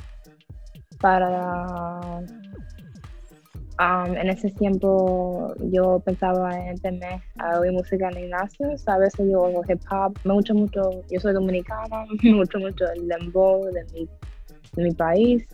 [1.01, 2.21] para...
[3.81, 9.31] Um, en ese tiempo yo pensaba en tener a oír música en gimnasio, a veces
[9.31, 13.65] yo oigo hip hop, me gusta mucho, yo soy dominicana, me gusta mucho el dembow
[13.67, 14.09] de mi,
[14.75, 15.47] de mi país,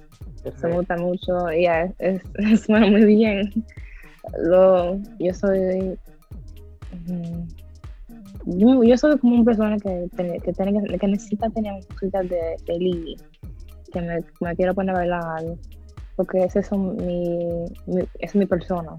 [0.62, 1.66] me gusta mucho, y
[1.98, 3.52] es, suena muy bien.
[4.38, 5.98] Lo, yo soy
[8.46, 10.08] yo, yo, soy como una persona que,
[10.42, 13.16] que, tiene, que necesita tener música de, de
[13.92, 15.44] que me, me quiero poner a bailar
[16.16, 17.64] porque ese es mi,
[18.20, 18.96] es mi persona,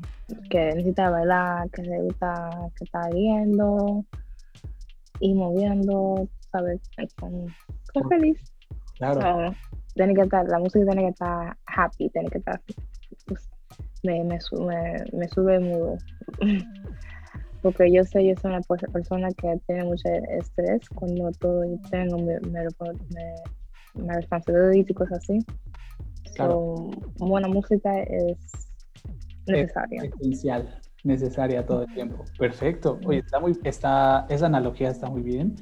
[0.50, 4.04] que necesita bailar, que se gusta, que está viendo
[5.20, 6.82] y moviendo, ¿sabes?
[6.98, 8.52] Estoy feliz.
[8.98, 9.54] Claro.
[9.94, 12.62] tiene que estar, la música tiene que estar happy, tiene que estar,
[13.28, 13.50] pues,
[14.04, 15.98] me, me, me, me sube mudo.
[17.62, 18.62] porque yo sé, yo soy una
[18.94, 25.40] persona que tiene mucho estrés cuando todo tengo, me, me responsabilidades y cosas así
[27.18, 28.38] buena música es
[29.48, 30.04] necesaria.
[30.04, 32.24] esencial, necesaria todo el tiempo.
[32.38, 33.00] Perfecto.
[33.06, 35.56] Oye, está muy, está, esa analogía está muy bien.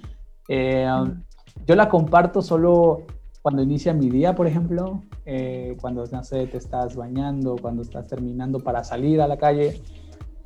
[0.50, 1.24] Eh, um,
[1.66, 3.06] yo la comparto solo
[3.42, 8.08] cuando inicia mi día, por ejemplo, eh, cuando, no sé, te estás bañando, cuando estás
[8.08, 9.82] terminando para salir a la calle.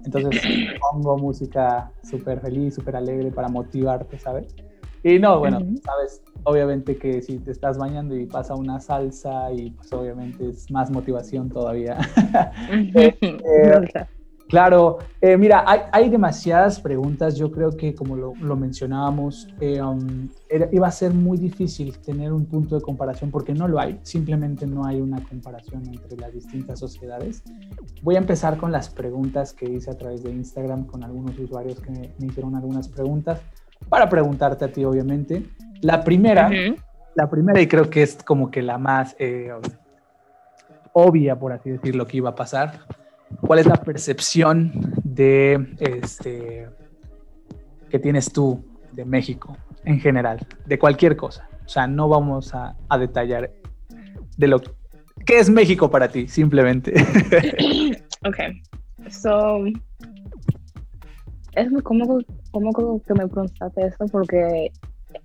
[0.03, 0.41] Entonces
[0.91, 4.55] pongo música súper feliz, súper alegre para motivarte, ¿sabes?
[5.07, 9.71] Y no, bueno, sabes, obviamente que si te estás bañando y pasa una salsa y
[9.71, 11.97] pues obviamente es más motivación todavía.
[12.95, 14.05] Eh, eh,
[14.47, 17.35] claro, eh, mira, hay, hay, demasiadas preguntas.
[17.37, 20.27] Yo creo que como lo, lo mencionábamos, um,
[20.71, 23.99] iba a ser muy difícil tener un punto de comparación porque no lo hay.
[24.03, 27.43] Simplemente no hay una comparación entre las distintas sociedades.
[28.01, 31.79] Voy a empezar con las preguntas que hice a través de Instagram con algunos usuarios
[31.79, 33.41] que me hicieron algunas preguntas
[33.89, 35.43] para preguntarte a ti, obviamente.
[35.81, 36.49] La primera,
[37.15, 39.51] la primera, y creo que es como que la más eh,
[40.93, 42.79] obvia, por así decirlo, que iba a pasar.
[43.41, 44.71] ¿Cuál es la percepción
[45.03, 46.67] de este
[47.89, 48.63] que tienes tú
[48.93, 51.47] de México en general, de cualquier cosa?
[51.65, 53.51] O sea, no vamos a, a detallar
[54.37, 54.61] de lo
[55.25, 56.93] que es México para ti, simplemente.
[58.25, 58.37] ok,
[59.09, 59.63] so
[61.57, 62.19] es muy cómodo,
[62.51, 64.71] cómodo que me preguntaste eso porque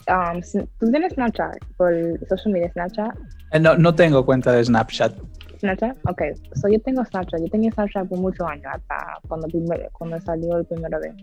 [0.08, 0.40] um,
[0.78, 1.92] tú tienes Snapchat por
[2.28, 3.14] social media Snapchat.
[3.52, 5.14] Eh, no, no tengo cuenta de Snapchat.
[5.60, 6.22] Snapchat, ok.
[6.54, 7.40] So yo tengo Snapchat.
[7.40, 9.46] Yo tenía Snapchat por muchos años hasta cuando,
[9.92, 11.14] cuando salió el primera vez.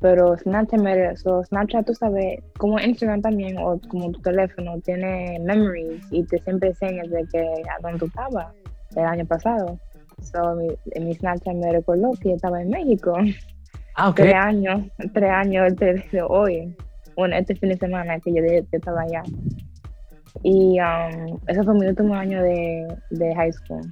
[0.00, 5.38] Pero Snapchat, me, so Snapchat, tú sabes, como Instagram también, o como tu teléfono, tiene
[5.40, 8.54] memories y te siempre enseñas de que a dónde tú estabas
[8.96, 9.78] el año pasado.
[10.20, 10.68] So mi,
[11.00, 13.16] mi Snapchat me recordó que estaba en México.
[13.96, 14.12] Ah.
[14.14, 14.82] Tres años,
[15.12, 16.74] tres años desde hoy.
[17.16, 18.42] Bueno, este fin de semana que yo,
[18.72, 19.22] estaba allá.
[20.42, 23.82] Y um, ese fue mi último año de, de high school.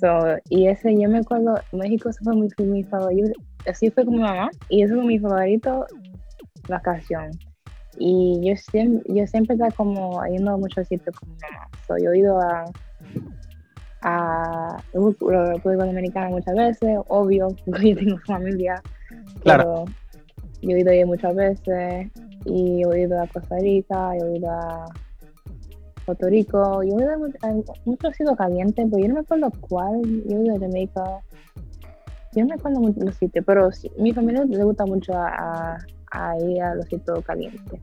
[0.00, 3.32] So, y ese, yo me acuerdo, México ese fue mi, mi favorito.
[3.68, 4.50] Así fue con mi mamá.
[4.68, 5.86] Y ese fue mi favorito
[6.68, 7.30] vacación.
[7.98, 11.68] Y yo siempre, yo siempre estaba como yendo a muchos sitios con mi mamá.
[11.88, 12.64] So, yo he ido a
[14.04, 18.82] a República Dominicana muchas veces, obvio, porque yo tengo familia.
[19.42, 19.86] Claro.
[20.62, 22.10] yo he ido ahí muchas veces
[22.44, 24.86] y he ido a Costa Rica, he ido a
[26.04, 27.52] Puerto Rico, yo he ido a
[27.86, 31.20] muchos sitios calientes, pero yo no me acuerdo cuál, yo he ido a Jamaica,
[32.34, 35.78] yo no me acuerdo mucho los sitios, pero mi familia le gusta mucho a,
[36.10, 37.80] a, ir a los sitios calientes,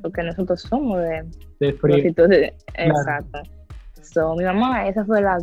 [0.00, 1.24] porque nosotros somos de,
[1.58, 1.96] de frío.
[1.96, 3.42] Los sitios de, Exacto.
[4.36, 5.38] Mi mamá, esa fue la,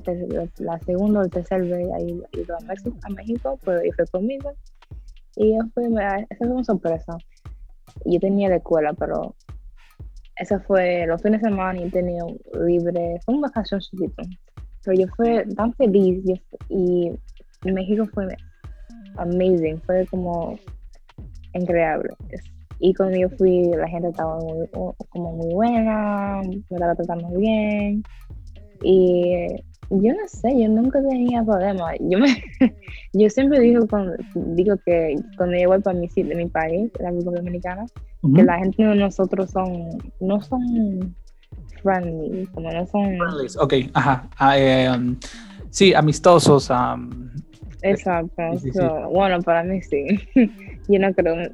[0.58, 4.52] la segunda o tercera vez ahí ido a México, a México pues, y fue conmigo.
[5.36, 5.86] Y fue,
[6.30, 7.18] esa fue una sorpresa.
[8.06, 9.36] Yo tenía la escuela, pero
[10.36, 12.24] esa fue los fines de semana y tenía
[12.66, 14.24] libre, fue una vacación chiquito.
[14.84, 16.24] Pero yo fui tan feliz
[16.70, 17.12] y,
[17.64, 18.28] México fue
[19.18, 20.58] amazing, fue como
[21.54, 22.16] increíble.
[22.80, 24.68] Y cuando yo fui, la gente estaba muy,
[25.10, 28.04] como muy buena, me estaba tratando bien.
[28.82, 29.48] Y
[29.90, 31.96] yo no sé, yo nunca tenía problemas.
[32.00, 32.44] Yo, me,
[33.14, 33.86] yo siempre digo,
[34.36, 37.86] digo que cuando yo voy para mi, de mi país, la República Dominicana,
[38.36, 41.16] que la gente de nosotros son, no son
[41.82, 43.18] friendly, como no son...
[43.60, 44.30] Ok, ajá.
[44.38, 45.16] Ah, eh, um,
[45.70, 46.70] sí, amistosos.
[46.70, 47.30] Um,
[47.82, 48.44] Exacto.
[49.12, 50.20] bueno, para mí sí.
[50.88, 51.50] yo no creo.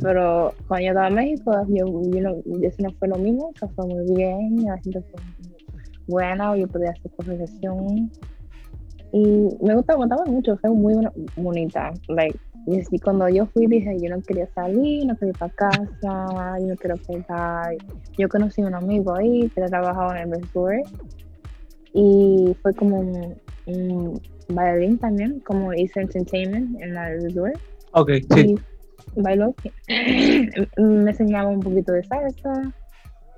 [0.00, 3.68] Pero cuando yo estaba en México, yo, yo, no, eso no fue lo mismo, eso
[3.74, 5.20] fue muy bien, la gente fue
[6.06, 8.10] buena o yo podía hacer conversación.
[9.12, 10.94] Y me gustaba, me gustaba mucho, fue muy
[11.36, 11.92] bonita.
[12.08, 16.58] Like, y cuando yo fui dije, yo no quería salir, no quería ir para casa,
[16.58, 17.76] yo no quiero pegar.
[18.18, 20.86] Yo conocí a un amigo ahí que trabajaba en el resort
[21.94, 23.34] y fue como un,
[23.66, 27.56] un bailarín también, como hizo entertainment en el resort.
[27.92, 28.56] Ok, sí.
[29.14, 29.54] Y bailó,
[30.76, 32.72] me enseñaba un poquito de salsa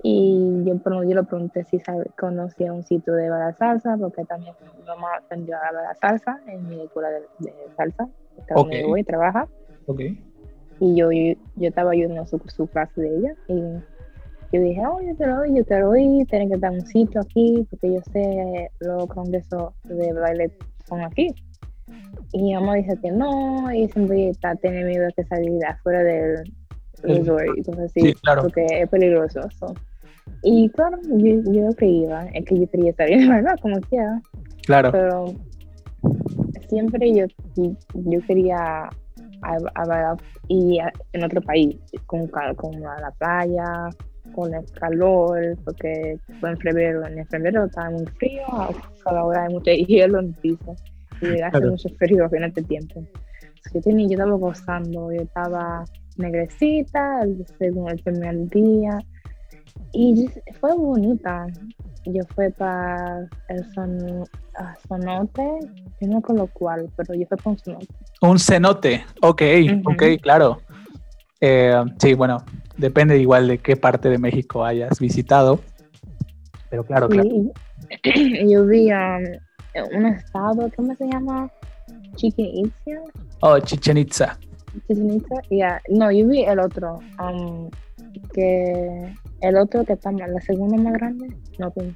[0.03, 4.55] y yo, yo le pregunté si sabe, conocía un sitio de bailar salsa, porque también
[4.79, 8.55] mi mamá aprendió a bailar salsa en mi escuela de, de salsa okay.
[8.55, 9.49] donde voy, trabaja.
[9.87, 10.23] Okay.
[10.81, 13.35] Y yo, yo, yo estaba ayudando su, su clase de ella.
[13.49, 13.61] Y
[14.53, 17.67] yo dije, oh, yo quiero ir, yo quiero ir, tienen que dar un sitio aquí,
[17.69, 20.53] porque yo sé los congresos de baile
[20.89, 21.35] son aquí.
[22.33, 26.03] Y mi mamá dice que no, y siempre está tiene miedo de que salir afuera
[26.05, 26.45] del
[27.03, 28.43] resort, entonces sí, claro.
[28.43, 29.41] porque es peligroso.
[30.43, 33.59] Y claro, yo, yo que iba, es que yo quería salir, ¿verdad?
[33.61, 34.21] Como quiera.
[34.67, 34.93] Claro.
[34.93, 35.35] Pero
[36.69, 37.27] siempre yo,
[37.95, 38.91] yo quería
[39.43, 40.17] a,
[40.49, 40.79] y
[41.13, 41.77] en otro país,
[42.07, 43.91] con, con la playa,
[44.35, 48.45] con el calor, porque fue en febrero, en febrero estaba muy frío,
[49.05, 50.75] cada hora hay mucho hielo en el piso
[51.21, 53.03] y hace mucho frío en este tiempo.
[53.75, 55.85] Yo, tenía, yo estaba gozando, yo estaba
[56.19, 57.23] negrecita
[57.59, 58.99] según el primer día
[59.93, 60.29] y
[60.61, 61.47] fue bonita.
[62.05, 64.25] Yo fui para el son,
[64.89, 65.43] cenote,
[66.01, 67.87] no con lo cual, pero yo fui para un cenote.
[68.23, 69.43] Un cenote, ok,
[69.85, 70.61] ok, claro.
[71.41, 72.39] Eh, sí, bueno,
[72.77, 75.61] depende igual de qué parte de México hayas visitado,
[76.71, 77.29] pero claro, claro.
[78.49, 81.51] Yo vi um, un estado, ¿cómo se llama?
[82.17, 83.03] Chichen Itza.
[83.41, 84.39] Oh, Chichen Itza.
[85.51, 85.81] Yeah.
[85.89, 87.71] No, yo vi el otro, um,
[88.33, 91.95] que el otro que está la segunda más grande, no pues,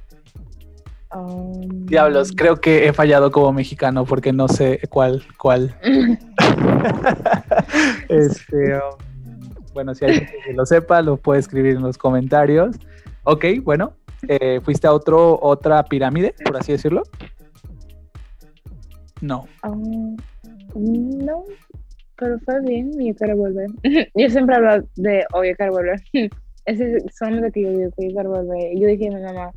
[1.15, 5.75] um, Diablos, creo que he fallado como mexicano porque no sé cuál, cuál.
[8.09, 12.75] este, um, bueno, si alguien que lo sepa, lo puede escribir en los comentarios.
[13.23, 13.93] Ok, bueno,
[14.27, 17.03] eh, ¿fuiste a otro, otra pirámide, por así decirlo?
[19.21, 19.47] No.
[19.63, 20.15] Um,
[20.75, 21.45] no,
[22.23, 23.69] pero fue bien, yo quiero volver.
[24.15, 26.01] yo siempre hablo de, oh, yo quiero volver.
[26.65, 28.79] Ese es solamente que yo digo que yo quiero volver.
[28.79, 29.51] Yo dije a mi mamá,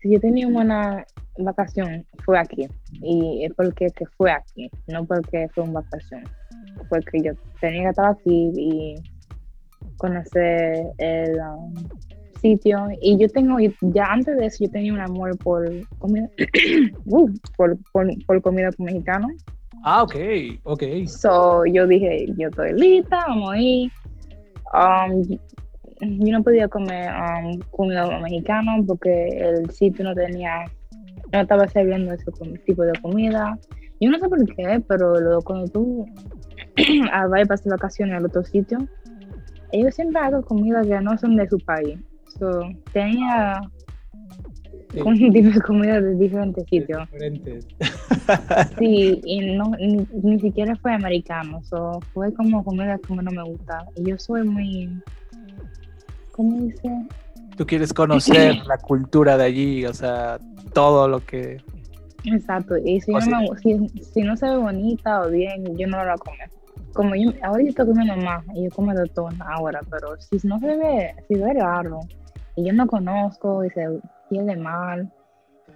[0.00, 1.04] si yo tenía una
[1.38, 2.66] vacación, fue aquí.
[2.92, 6.24] Y es porque que fue aquí, no porque fue una vacación.
[6.88, 8.94] Porque yo tenía que estar aquí y
[9.98, 11.74] conocer el um,
[12.40, 12.88] sitio.
[13.00, 16.28] Y yo tengo, ya antes de eso, yo tenía un amor por comida,
[17.04, 19.28] uh, por, por, comida mexicana.
[19.82, 20.14] Ah, ok,
[20.64, 20.82] ok.
[21.06, 23.54] So, yo dije, yo estoy lista, vamos
[24.72, 25.06] a.
[25.06, 25.38] Um,
[26.00, 30.64] yo no podía comer um, comida mexicana porque el sitio no tenía,
[31.32, 32.24] no estaba sirviendo ese
[32.66, 33.58] tipo de comida.
[34.00, 36.06] Yo no sé por qué, pero luego cuando tú
[37.10, 38.78] vas a pasar vacaciones al otro sitio,
[39.72, 41.98] ellos siempre hacen comida que no son de su país.
[42.38, 42.62] So,
[42.92, 43.60] tenía
[44.92, 45.00] sí.
[45.00, 47.10] un tipo de comida de diferentes sitios.
[47.12, 47.66] Diferentes.
[48.78, 51.62] sí, y no, ni, siquiera fue americano.
[51.64, 53.86] So, fue como comida que no me gusta.
[53.96, 54.90] Y yo soy muy
[56.40, 57.06] ¿cómo dice?
[57.56, 60.38] Tú quieres conocer la cultura de allí, o sea,
[60.72, 61.60] todo lo que...
[62.24, 63.20] Exacto, y si, no,
[63.62, 66.36] si, no, se ve bonita o bien, yo no la como.
[66.92, 70.46] Como yo, ahora yo estoy comiendo más, y yo como de todo ahora, pero si
[70.46, 72.00] no se ve, si ve raro,
[72.56, 73.86] y yo no conozco, y se
[74.38, 75.10] de mal,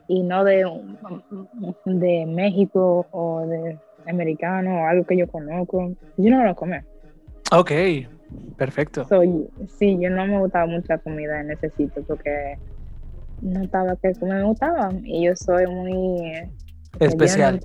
[0.07, 0.65] y no de,
[1.85, 6.77] de México o de americano o algo que yo conozco, yo no lo como.
[7.51, 7.73] Ok,
[8.57, 9.05] Perfecto.
[9.05, 9.49] Soy,
[9.79, 12.57] sí, yo no me gustaba mucho la comida en ese sitio porque
[13.41, 16.33] no estaba que me gustaba y yo soy muy
[17.01, 17.61] especial.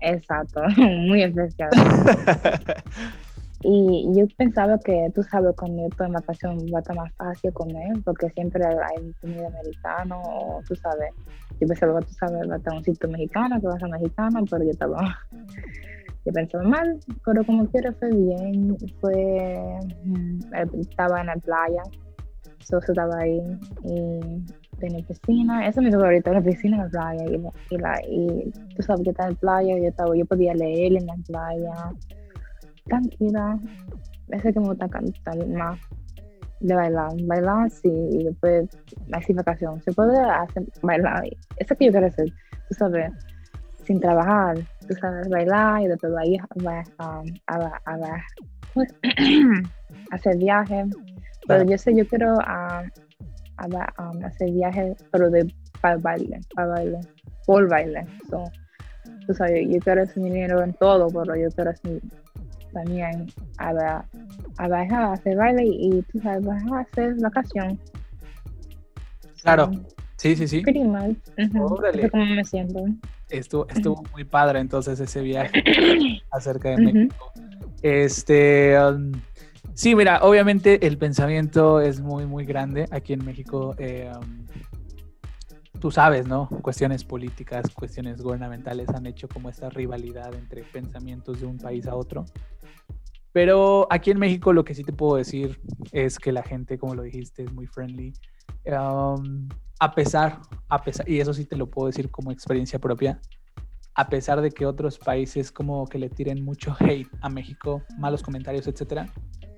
[0.00, 1.70] exacto, muy especial.
[3.62, 7.12] y yo pensaba que, tú sabes, cuando yo estoy en vacación va a estar más
[7.14, 11.12] fácil comer porque siempre hay comida americana o tú sabes.
[11.60, 14.40] Yo pensaba tú sabes, va a estar un sitio mexicano, que va a ser mexicano,
[14.50, 15.18] pero yo estaba
[16.24, 19.58] yo pensaba mal, pero como quiera fue bien, fue,
[20.04, 20.40] mm,
[20.80, 21.82] estaba en la playa,
[22.60, 23.42] so, estaba ahí
[23.84, 24.20] y
[24.78, 27.24] tenía piscina, eso es mi favorito, la piscina la playa
[27.70, 30.94] y, la, y, tú sabes que está en la playa, yo, estaba, yo podía leer
[30.96, 31.72] en la playa,
[32.90, 33.58] tranquila,
[34.28, 35.78] ese que me gusta cantar más
[36.60, 38.68] de bailar, bailar sí, y después
[39.08, 41.24] la vacación, se puede hacer bailar,
[41.56, 42.26] eso que yo quiero hacer,
[42.68, 43.10] tú sabes,
[43.84, 48.24] sin trabajar, tú sabes, bailar y después um, a, a, a,
[50.12, 50.86] hacer viajes.
[51.48, 52.84] Pero yo sé, yo quiero uh,
[53.98, 57.00] um, hacer viajes, pero de para baile, para baile,
[57.46, 58.06] por baile.
[58.28, 58.44] So,
[59.26, 62.00] tú sabes, yo quiero ese dinero en todo, pero yo quiero ese,
[62.72, 63.26] también
[63.58, 64.04] a, la,
[64.58, 67.78] a bajar a hacer baile y, tú sabes, bajar a hacer vacación.
[69.42, 69.70] Claro,
[70.16, 70.60] sí, sí, sí.
[70.60, 71.16] Pretty much.
[72.10, 72.84] como me siento.
[73.28, 75.62] Estuvo, estuvo muy padre entonces ese viaje
[76.30, 77.32] acerca de México.
[77.82, 79.12] Este, um,
[79.74, 83.74] sí, mira, obviamente el pensamiento es muy, muy grande aquí en México.
[83.78, 84.46] Eh, um,
[85.80, 86.48] tú sabes, ¿no?
[86.62, 91.94] Cuestiones políticas, cuestiones gubernamentales han hecho como esta rivalidad entre pensamientos de un país a
[91.94, 92.26] otro.
[93.32, 95.60] Pero aquí en México lo que sí te puedo decir
[95.92, 98.12] es que la gente, como lo dijiste, es muy friendly.
[98.66, 103.20] Um, a pesar, a pesar, y eso sí te lo puedo decir como experiencia propia,
[103.94, 108.22] a pesar de que otros países como que le tiren mucho hate a México, malos
[108.22, 109.06] comentarios, etcétera,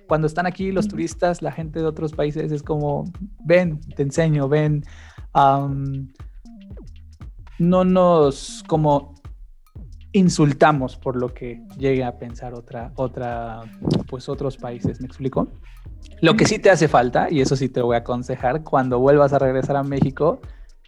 [0.06, 3.04] cuando están aquí los turistas, la gente de otros países es como,
[3.44, 4.84] ven, te enseño, ven,
[7.58, 9.14] no nos como
[10.12, 13.62] insultamos por lo que llegue a pensar otra, otra,
[14.06, 15.48] pues otros países, ¿me explico?
[16.20, 19.32] Lo que sí te hace falta, y eso sí te voy a aconsejar, cuando vuelvas
[19.32, 20.40] a regresar a México,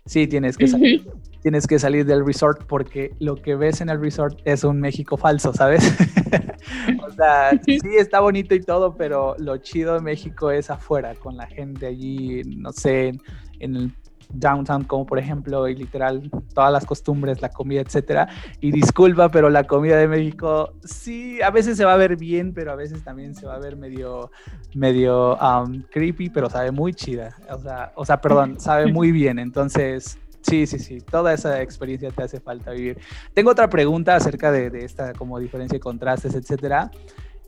[0.04, 1.08] sí tienes que salir,
[1.42, 5.16] tienes que salir del resort porque lo que ves en el resort es un México
[5.16, 5.82] falso, ¿sabes?
[7.06, 11.36] o sea, sí está bonito y todo, pero lo chido de México es afuera, con
[11.36, 13.12] la gente allí, no sé,
[13.60, 13.92] en el
[14.34, 18.28] downtown, como por ejemplo, y literal, todas las costumbres, la comida, etcétera.
[18.60, 22.52] Y disculpa, pero la comida de México sí, a veces se va a ver bien,
[22.52, 24.30] pero a veces también se va a ver medio,
[24.74, 27.36] medio um, creepy, pero sabe muy chida.
[27.50, 29.38] O sea, o sea, perdón, sabe muy bien.
[29.38, 32.98] Entonces, Sí, sí, sí, toda esa experiencia te hace falta vivir.
[33.32, 36.90] Tengo otra pregunta acerca de, esta como diferencia de contrastes, etcétera.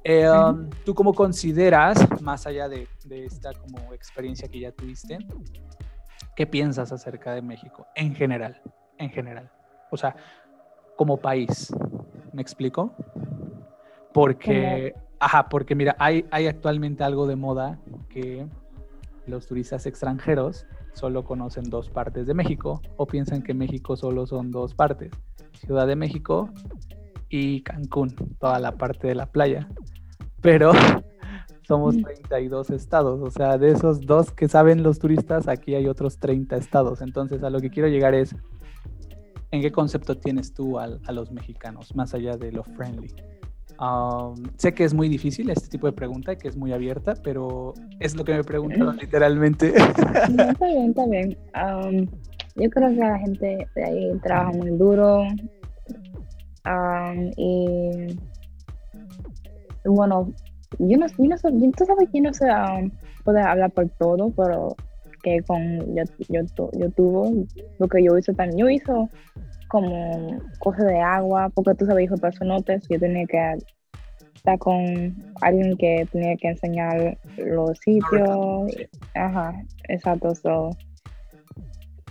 [0.03, 5.19] Eh, um, ¿Tú cómo consideras, más allá de, de, esta como experiencia que ya tuviste,
[6.35, 8.61] ¿Qué piensas acerca de México en general?
[8.99, 9.51] En general.
[9.91, 10.17] O sea,
[10.97, 11.73] como país.
[12.33, 12.95] ¿Me explico?
[14.13, 18.47] Porque, ajá, porque mira, hay, hay actualmente algo de moda que
[19.27, 24.51] los turistas extranjeros solo conocen dos partes de México o piensan que México solo son
[24.51, 25.11] dos partes.
[25.53, 26.51] Ciudad de México
[27.29, 29.69] y Cancún, toda la parte de la playa.
[30.41, 30.73] Pero
[31.67, 36.19] somos 32 estados, o sea, de esos dos que saben los turistas, aquí hay otros
[36.19, 37.01] 30 estados.
[37.03, 38.35] Entonces, a lo que quiero llegar es,
[39.51, 43.13] ¿en qué concepto tienes tú a los mexicanos, más allá de lo friendly?
[43.79, 47.75] Um, sé que es muy difícil este tipo de pregunta, que es muy abierta, pero
[48.01, 49.75] es lo que me preguntaron literalmente.
[49.77, 51.37] está bien, está bien.
[51.55, 52.07] Um,
[52.55, 55.25] yo creo que la gente de ahí trabaja muy duro
[56.65, 58.19] um, y
[59.85, 60.33] bueno,
[60.79, 62.91] yo no, yo no sé, tú sabes que no sé um,
[63.25, 64.77] puede hablar por todo, pero
[65.23, 66.41] que con yo, yo,
[66.73, 67.47] yo tuvo,
[67.79, 68.93] lo que yo hice también, yo hice
[69.69, 73.57] como cosas de agua, porque tú sabes, hijo personotes, yo tenía que
[74.35, 78.67] estar con alguien que tenía que enseñar los sitios,
[79.15, 80.71] ajá, exacto, so,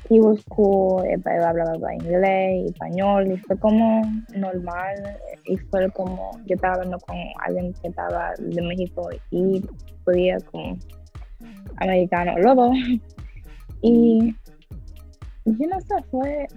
[0.10, 4.02] he was cool, hablaba inglés, español, y fue como
[4.36, 9.64] normal, y fue como, yo estaba hablando con alguien que estaba de México y
[10.04, 10.78] podía como
[11.78, 12.72] americano, lobo,
[13.82, 14.36] y
[15.46, 16.48] yo no sé, fue,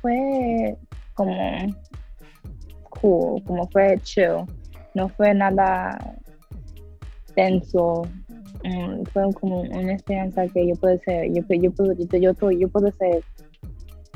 [0.00, 0.76] fue
[1.14, 1.66] como
[2.90, 4.44] cool, como fue chill,
[4.94, 5.98] no fue nada
[7.34, 8.02] tenso,
[9.12, 12.90] Fue como una esperanza que yo puedo ser, yo, yo, puedo, yo, yo, yo puedo
[12.92, 13.22] ser,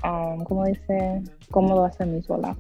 [0.05, 2.57] um, como dice, cómodo hacer mi sola.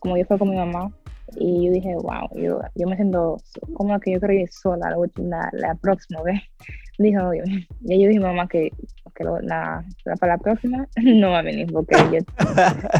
[0.00, 0.92] Como yo fui con mi mamá
[1.36, 3.38] y yo dije, wow, yo, yo me siento
[3.72, 6.40] como que yo quiero ir sola la, la, próxima vez.
[6.98, 8.70] Dijo, y yo dije mamá que,
[9.16, 9.84] que la,
[10.20, 12.18] para la próxima no va a venir porque yo,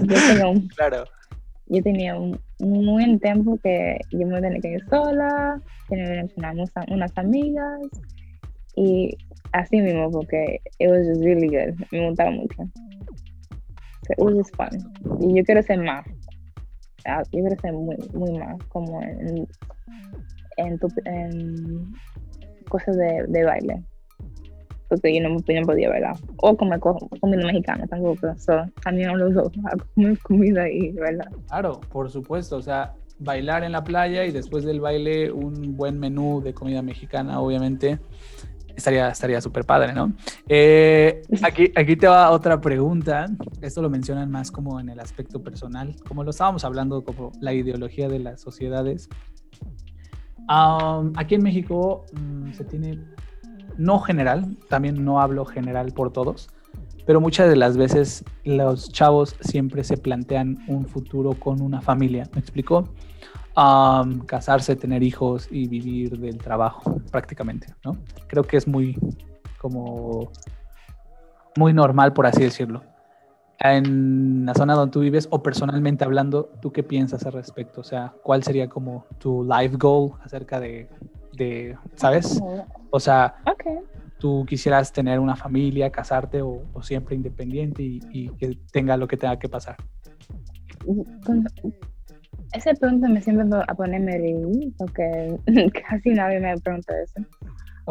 [0.02, 0.68] yo tengo un...
[0.76, 1.04] Claro
[1.66, 7.12] yo tenía un, buen tiempo que yo me tenía que ir sola, tenía unas, unas
[7.16, 7.80] amigas
[8.76, 9.16] y
[9.52, 12.56] así mismo porque it was just really good, me gustaba mucho.
[14.06, 14.70] So it was just fun.
[15.20, 16.06] Y yo quiero ser más,
[17.06, 19.46] ah, yo quiero ser muy, muy más como en,
[20.56, 21.92] en, en
[22.68, 23.84] cosas de, de baile
[25.00, 26.16] porque yo no, no podía ¿verdad?
[26.36, 29.52] O comer comida mexicana tampoco, so, también los dos,
[29.94, 31.30] comer comida ahí, ¿verdad?
[31.48, 35.98] Claro, por supuesto, o sea, bailar en la playa y después del baile un buen
[35.98, 37.98] menú de comida mexicana, obviamente,
[38.76, 40.12] estaría estaría súper padre, ¿no?
[40.48, 43.26] Eh, aquí, aquí te va otra pregunta.
[43.60, 47.52] Esto lo mencionan más como en el aspecto personal, como lo estábamos hablando, como la
[47.52, 49.08] ideología de las sociedades.
[50.48, 52.98] aquí en México mm, se tiene
[53.76, 56.48] no general, también no hablo general por todos,
[57.06, 62.28] pero muchas de las veces los chavos siempre se plantean un futuro con una familia,
[62.32, 62.88] ¿me explico?
[64.26, 67.96] casarse, tener hijos y vivir del trabajo prácticamente, ¿no?
[68.26, 68.98] Creo que es muy
[69.58, 70.32] como
[71.56, 72.82] muy normal, por así decirlo.
[73.60, 77.80] En la zona donde tú vives o personalmente hablando, ¿tú qué piensas al respecto?
[77.80, 80.88] O sea, ¿cuál sería como tu life goal acerca de,
[81.36, 82.40] de ¿sabes?
[82.90, 83.36] O sea,
[84.18, 89.38] tú quisieras tener una familia, casarte o, siempre independiente y, que tenga lo que tenga
[89.38, 89.76] que pasar.
[92.52, 95.36] Ese pregunta me siempre a ponerme reír porque
[95.88, 97.26] casi nadie me pregunta eso.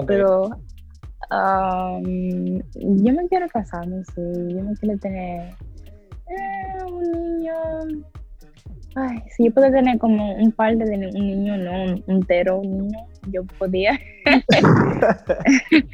[0.07, 0.45] Pero
[1.29, 5.53] um, yo me quiero casar, no sé, yo me quiero tener
[6.27, 7.53] eh, un niño.
[8.95, 12.99] Ay, si yo puedo tener como un par de un niño, no un entero niño,
[13.31, 13.99] yo podía.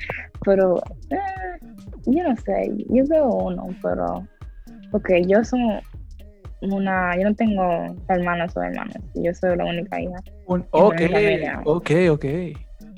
[0.46, 0.78] pero
[1.10, 1.66] eh,
[2.06, 4.28] yo no sé, yo veo uno, pero
[4.92, 5.62] porque yo soy
[6.62, 7.64] una, yo no tengo
[8.10, 10.22] hermanos o hermanas, yo soy la única hija.
[10.48, 11.02] Un, ok,
[11.66, 12.26] ok, ok,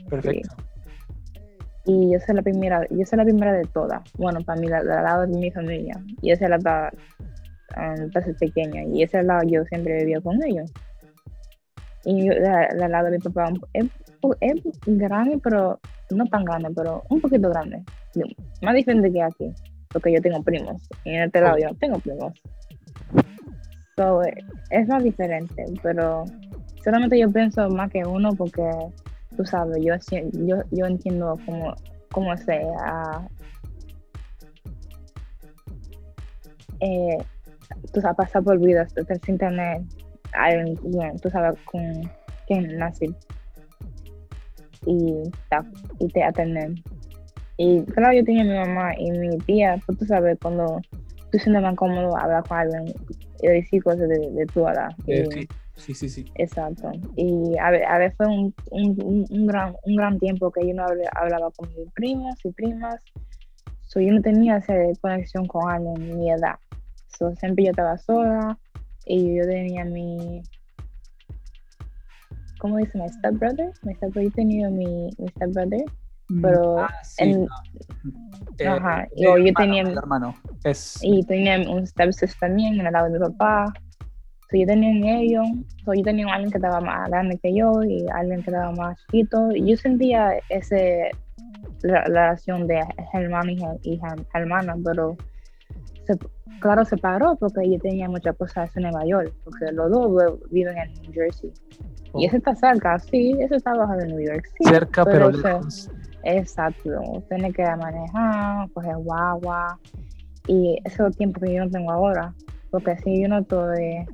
[0.09, 0.55] perfecto.
[1.85, 4.85] Y yo soy la primera, yo soy la primera de todas, bueno, para mí, del
[4.85, 6.91] lado de mi familia, y esa es la
[7.77, 10.72] um, pequeña, y ese lado yo siempre vivía con ellos.
[12.03, 13.85] Y del lado de mi papá es,
[14.85, 15.80] grande, pero
[16.10, 17.84] no tan grande, pero un poquito grande,
[18.61, 19.53] más diferente que aquí,
[19.91, 22.34] porque yo tengo primos, y en este lado yo tengo primos
[24.69, 26.26] es más diferente, pero
[26.84, 28.69] solamente yo pienso más que uno porque,
[29.35, 29.95] tú sabes, yo,
[30.34, 31.76] yo, yo entiendo cómo,
[32.11, 33.27] cómo sea.
[36.80, 37.18] Eh,
[37.93, 38.93] tú sabes, pasar por vidas
[39.26, 39.81] sin tener
[40.34, 41.81] alguien, tú sabes, con
[42.48, 43.14] quien nací
[44.85, 45.23] y,
[45.99, 46.84] y te atenden.
[47.57, 50.81] Y claro, yo tenía mi mamá y mi tía, pues tú sabes, cuando
[51.31, 52.93] tú sientes más cómodo hablar con alguien
[53.41, 54.89] y decir cosas de, de tu edad.
[55.06, 55.48] sí.
[55.77, 56.26] Sí, sí, sí.
[56.35, 56.91] Exacto.
[57.15, 60.85] Y a a ver fue un, un, un, gran, un gran tiempo que yo no
[60.85, 63.03] hablaba con mis primos y primas.
[63.88, 66.56] So, yo no tenía esa conexión con alguien de mi edad.
[67.22, 68.57] So, siempre yo estaba sola
[69.06, 70.41] y yo tenía mi...
[72.60, 72.98] ¿Cómo dice?
[72.98, 73.72] Mi stepbrother.
[73.84, 74.23] Mi stepbrother.
[74.23, 75.85] Yo tenía mi, mi stepbrother
[76.31, 77.48] Mm, pero ah, en,
[78.57, 80.34] eh, ajá, yo, tenía hermano
[80.64, 83.73] es y tenía un stepsis también en el lado de mi papá
[84.49, 85.48] so, yo tenía en ellos
[85.84, 88.98] so, yo tenía alguien que estaba más grande que yo y alguien que estaba más
[89.02, 91.11] chiquito y yo sentía ese
[91.81, 92.81] la, relación de
[93.14, 93.99] hermano y,
[94.34, 95.18] hermana pero
[96.05, 96.17] se,
[96.59, 100.77] claro se paró porque yo tenía muchas cosas en Nueva York porque los dos viven
[100.77, 101.51] en New Jersey
[102.13, 102.27] y oh.
[102.27, 104.43] ese está cerca, sí, ese está bajo de New York.
[104.57, 105.89] Sí, cerca, pero, lejos.
[106.23, 109.79] Exacto, tiene que manejar, coger guagua.
[110.47, 112.33] Y ese es el tiempo que yo no tengo ahora.
[112.69, 114.05] Porque si yo no estoy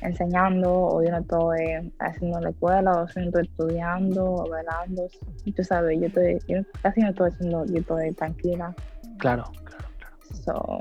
[0.00, 5.06] enseñando o yo no estoy haciendo la escuela o si no estoy estudiando o velando,
[5.54, 8.74] tú sabes, yo, estoy, yo casi no estoy haciendo, yo estoy tranquila.
[9.18, 10.16] Claro, claro, claro.
[10.32, 10.78] So,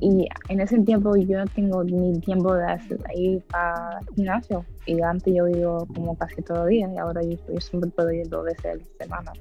[0.00, 2.66] y en ese tiempo yo no tengo ni tiempo de
[3.14, 4.64] ir para gimnasio.
[4.86, 8.12] Y antes yo iba como casi todo el día y ahora yo, yo siempre puedo
[8.12, 9.32] ir dos veces a la semana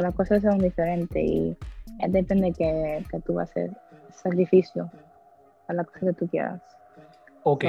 [0.00, 1.56] las cosas son diferentes y
[2.08, 3.70] depende que, que tú vas a hacer
[4.10, 4.90] sacrificio
[5.68, 6.62] a la cosa que tú quieras.
[7.42, 7.64] Ok.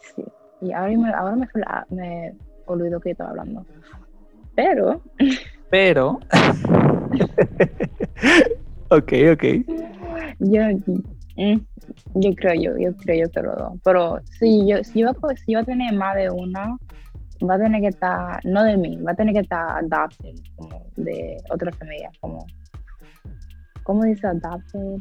[0.00, 0.24] sí.
[0.62, 1.46] Y ahora me, ahora me,
[1.90, 2.34] me
[2.66, 3.66] olvido que estaba hablando.
[4.54, 5.02] Pero.
[5.68, 6.20] Pero.
[8.96, 9.44] ok, ok.
[10.38, 10.62] Yo,
[11.36, 11.60] mm,
[12.14, 13.72] yo creo yo, yo creo yo que lo dos.
[13.84, 15.12] Pero si yo, si yo,
[15.44, 16.76] si yo a tener más de una,
[17.48, 20.86] va a tener que estar, no de mí, va a tener que estar adopted, como
[20.96, 22.46] de otra familia, como,
[23.82, 25.00] ¿cómo dice adopted?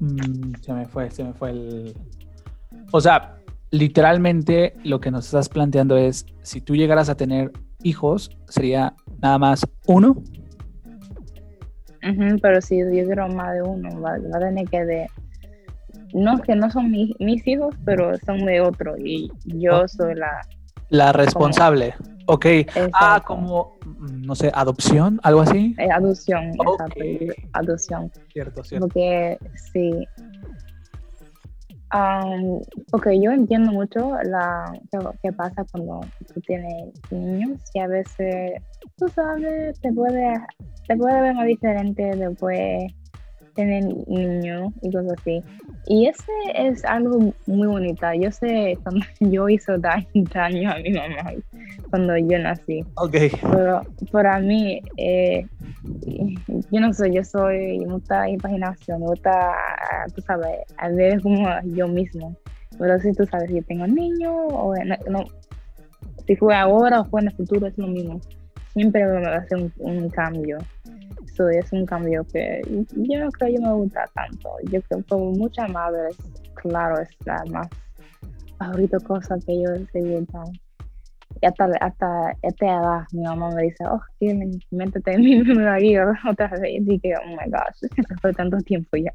[0.00, 1.94] Mm, se me fue, se me fue el...
[2.92, 3.36] O sea,
[3.70, 7.52] literalmente lo que nos estás planteando es, si tú llegaras a tener
[7.82, 10.22] hijos, sería nada más uno.
[12.40, 15.06] Pero si yo quiero más de uno, va, a tener que de...
[16.12, 20.42] No, que no son mis hijos, pero son de otro y yo soy la,
[20.90, 21.94] la responsable.
[22.26, 22.46] Ok.
[22.92, 23.78] Ah, como,
[24.10, 25.74] no sé, adopción, algo así.
[25.78, 26.52] Eh, adopción,
[27.52, 28.10] Adopción.
[28.32, 28.86] Cierto, cierto.
[28.86, 29.38] Porque
[29.72, 30.06] sí.
[32.90, 34.72] Porque yo entiendo mucho la
[35.22, 38.62] que pasa cuando tú tienes niños y a veces,
[38.96, 40.34] tú sabes, te puede,
[40.88, 42.92] te puede ver más diferente después
[43.54, 45.42] tener niños y cosas así.
[45.86, 48.06] Y ese es algo muy bonito.
[48.14, 51.32] Yo sé cuando yo hice daño a mi mamá
[51.90, 52.84] cuando yo nací.
[52.96, 53.16] Ok.
[53.52, 55.46] Pero para mí, eh,
[56.70, 59.52] yo no sé, yo soy mucha imaginación, mucha,
[60.14, 62.36] tú sabes, a ver como yo mismo.
[62.78, 64.74] Pero si tú sabes, si tengo niño o
[65.08, 65.24] no,
[66.26, 68.20] si fue ahora o fue en el futuro, es lo mismo.
[68.72, 70.58] Siempre me va a hacer un cambio
[71.38, 74.50] es un cambio que yo no creo que me gusta tanto.
[74.70, 76.16] Yo creo que como muchas madres,
[76.54, 77.68] claro, es la más
[78.58, 80.24] favorita cosa que yo he
[81.42, 84.00] Y hasta, hasta esta edad, mi mamá me dice, oh,
[84.70, 86.74] métete en mi marido otra vez.
[86.76, 87.90] Y dije, oh my gosh,
[88.22, 89.12] fue tanto tiempo ya.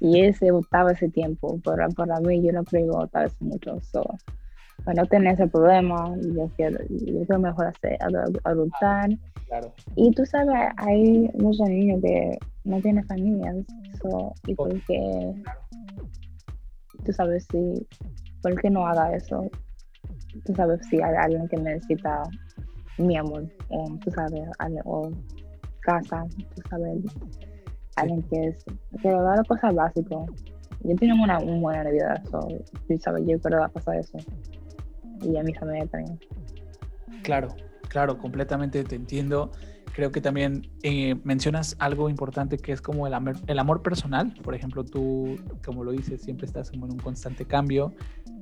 [0.00, 3.80] Y ese gustaba ese tiempo, pero para mí yo no creo que mucho.
[3.80, 4.04] So,
[4.84, 7.98] para no tener ese problema, yo quiero, yo creo mejor hacer,
[8.44, 9.10] adoptar.
[9.96, 13.56] Y tú sabes, hay muchos niños que no tienen familias,
[14.46, 15.34] y porque,
[17.04, 17.86] tú sabes, si,
[18.42, 19.50] ¿por qué no haga eso?
[20.44, 22.22] Tú sabes, si hay alguien que necesita
[22.98, 24.48] mi amor, o tú sabes,
[24.84, 25.10] o
[25.80, 26.24] casa,
[26.54, 26.98] tú sabes,
[27.96, 28.64] alguien que es,
[29.02, 30.26] que va a cosas básicas.
[30.82, 32.40] Yo tengo una, buena vida, so,
[32.88, 34.18] tú sabes, yo a pasar eso
[35.22, 36.18] y a mi familia también.
[37.22, 37.54] Claro,
[37.88, 39.50] claro, completamente te entiendo.
[39.92, 44.32] Creo que también eh, mencionas algo importante que es como el amor, el amor personal.
[44.42, 47.92] Por ejemplo, tú, como lo dices, siempre estás en un constante cambio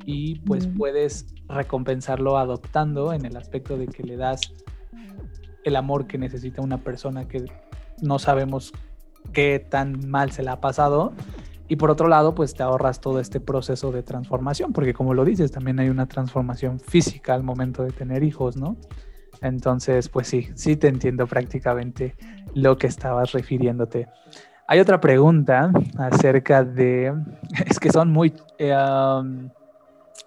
[0.05, 4.41] y pues puedes recompensarlo adoptando en el aspecto de que le das
[5.65, 7.45] el amor que necesita una persona que
[8.01, 8.73] no sabemos
[9.33, 11.13] qué tan mal se la ha pasado
[11.69, 15.25] y por otro lado, pues te ahorras todo este proceso de transformación, porque como lo
[15.25, 18.77] dices, también hay una transformación física al momento de tener hijos, ¿no?
[19.43, 22.17] Entonces, pues sí, sí te entiendo prácticamente
[22.55, 24.09] lo que estabas refiriéndote.
[24.67, 27.15] Hay otra pregunta acerca de,
[27.67, 28.75] es que son muy, eh,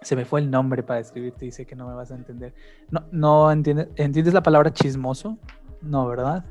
[0.00, 2.54] se me fue el nombre para escribirte, dice que no me vas a entender.
[2.90, 5.38] No, no entiendes, ¿entiendes la palabra chismoso?
[5.80, 6.44] No, ¿verdad?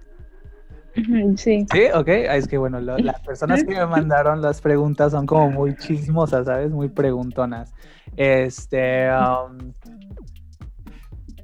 [1.37, 1.65] Sí.
[1.71, 2.07] Sí, ok.
[2.29, 6.45] Ah, es que bueno, las personas que me mandaron las preguntas son como muy chismosas,
[6.45, 6.71] ¿sabes?
[6.71, 7.73] Muy preguntonas.
[8.17, 9.09] Este.
[9.11, 9.73] Um,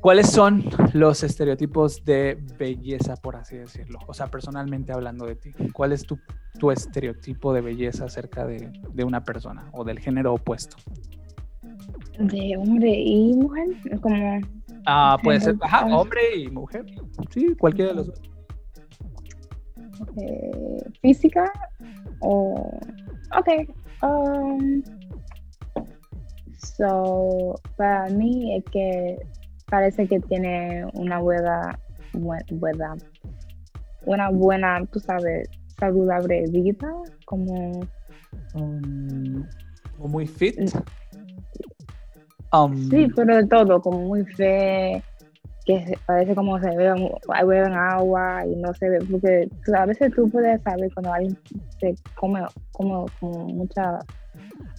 [0.01, 0.63] ¿Cuáles son
[0.93, 3.99] los estereotipos de belleza, por así decirlo?
[4.07, 6.19] O sea, personalmente hablando de ti, ¿cuál es tu,
[6.59, 10.77] tu estereotipo de belleza acerca de, de, una persona o del género opuesto?
[12.19, 13.67] De hombre y mujer,
[13.99, 14.39] como...
[14.85, 16.85] Ah, puede ser, ajá, hombre y mujer.
[17.31, 18.21] Sí, cualquiera de los dos.
[20.17, 21.51] Eh, física
[22.19, 22.79] o
[23.37, 23.49] ok
[24.03, 24.81] um,
[26.57, 29.17] so para mí es que
[29.65, 31.79] parece que tiene una buena
[32.13, 32.95] buena
[34.05, 35.49] una buena tú sabes
[35.79, 36.91] saludable vida
[37.25, 37.81] como
[38.53, 39.45] um,
[39.97, 40.57] muy fit.
[42.53, 45.03] Um, sí pero de todo como muy fe
[45.67, 47.09] que parece como se beben,
[47.45, 51.37] beben agua y no se ve, porque a veces tú puedes saber cuando alguien
[51.79, 52.41] se come
[52.71, 53.99] como, como mucha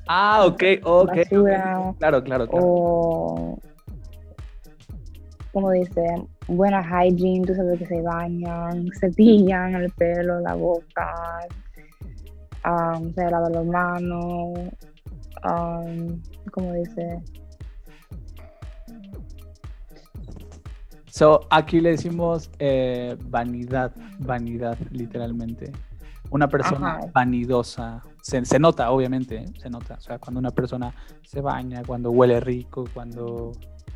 [0.06, 1.12] Ah, ok, ok.
[1.28, 2.48] Claro, claro, claro.
[2.50, 3.58] O,
[5.52, 6.02] como dice,
[6.46, 11.12] buena hygiene, tú sabes que se bañan, se pillan el pelo, la boca,
[12.64, 14.58] um, se lavan las manos,
[15.44, 17.20] um, como dice,
[21.10, 25.72] So, aquí le decimos eh, vanidad, vanidad, literalmente.
[26.30, 28.02] Una persona vanidosa.
[28.20, 29.46] Se, nota, obviamente, ¿eh?
[29.58, 29.94] se nota.
[29.94, 33.52] O sea, cuando una persona se baña, cuando huele rico, cuando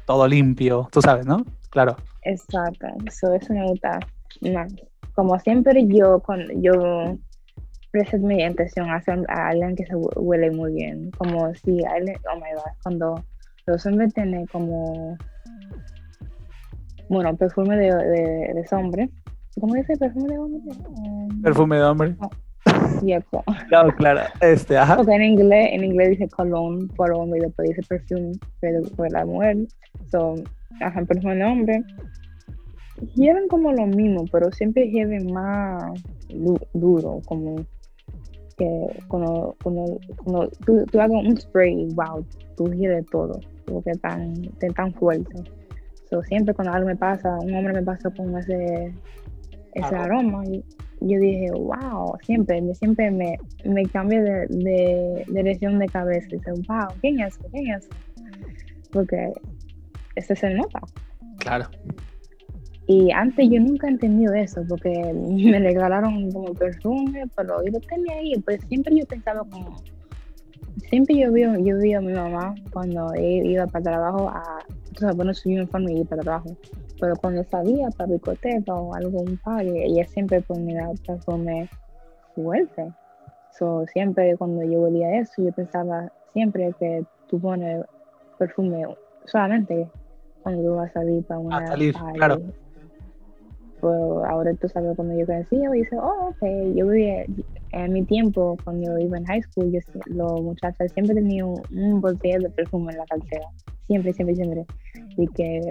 [0.07, 1.45] todo limpio, tú sabes, ¿no?
[1.71, 1.97] Claro.
[2.23, 3.99] Exacto, eso, eso me gusta
[5.15, 7.17] Como siempre yo, cuando yo
[7.91, 12.37] presto mi atención a, a alguien que se huele muy bien, como si alguien, oh
[12.37, 13.25] my god, cuando
[13.67, 15.17] los hombres tienen como
[17.13, 19.11] bueno, perfume de, de, de hombre.
[19.61, 20.61] ¿Cómo dice perfume de hombre?
[21.43, 22.17] perfume de hombre.
[23.01, 23.43] Cierto.
[23.69, 24.21] Claro, claro.
[24.41, 24.97] Este, ajá.
[24.97, 28.33] Porque en inglés, en inglés dice cologne por hombre y después dice perfume
[28.97, 29.57] por la mujer.
[30.11, 30.35] So,
[30.81, 31.85] ajá, perfume de hombre.
[33.15, 35.83] Llevan como lo mismo, pero siempre lleven más
[36.73, 37.57] duro, como
[38.57, 42.25] que cuando, cuando, cuando tú, tú hagas un spray, wow,
[42.57, 44.35] tú de todo, porque tan,
[44.75, 45.43] tan fuerte
[46.23, 48.93] siempre cuando algo me pasa, un hombre me pasa con ese,
[49.73, 50.63] ese aroma, y
[51.01, 56.29] yo dije, wow, siempre, siempre me, me cambio de, de, dirección de cabeza.
[56.31, 57.39] Y dice, wow, ¿quién es?
[57.51, 57.89] ¿Quién es?
[58.93, 59.33] Porque
[60.17, 60.81] ese se nota.
[61.39, 61.69] Claro.
[62.87, 67.81] Y antes yo nunca he entendido eso, porque me regalaron como perfume, pero yo lo
[67.81, 69.83] tenía ahí, pues siempre yo pensaba como,
[70.91, 74.59] siempre yo vi, yo vi a mi mamá cuando iba para trabajo a,
[74.93, 76.55] entonces, bueno, su uniforme y ir para trabajo,
[77.01, 81.71] pero cuando salía para discoteca o algo, un party, ella siempre ponía perfume
[82.35, 82.93] fuerte.
[83.59, 87.83] So, siempre cuando yo veía eso, yo pensaba siempre que tú pones
[88.39, 88.85] perfume
[89.25, 89.89] solamente
[90.43, 92.43] cuando tú vas a salir para una a salir, claro
[93.83, 93.99] pues
[94.29, 97.25] ahora tú sabes cuando yo crecí, yo dije, oh, ok, yo vivía
[97.73, 101.61] en mi tiempo, cuando yo iba en high school, yo, los muchachos siempre tenían un,
[101.73, 103.45] un botella de perfume en la cartera,
[103.89, 104.67] siempre, siempre, siempre,
[105.17, 105.63] y que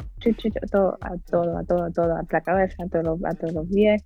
[0.69, 3.67] todo, a todo, a todo, a todo, a la cabeza, a todos, a todos los
[3.67, 4.03] pies,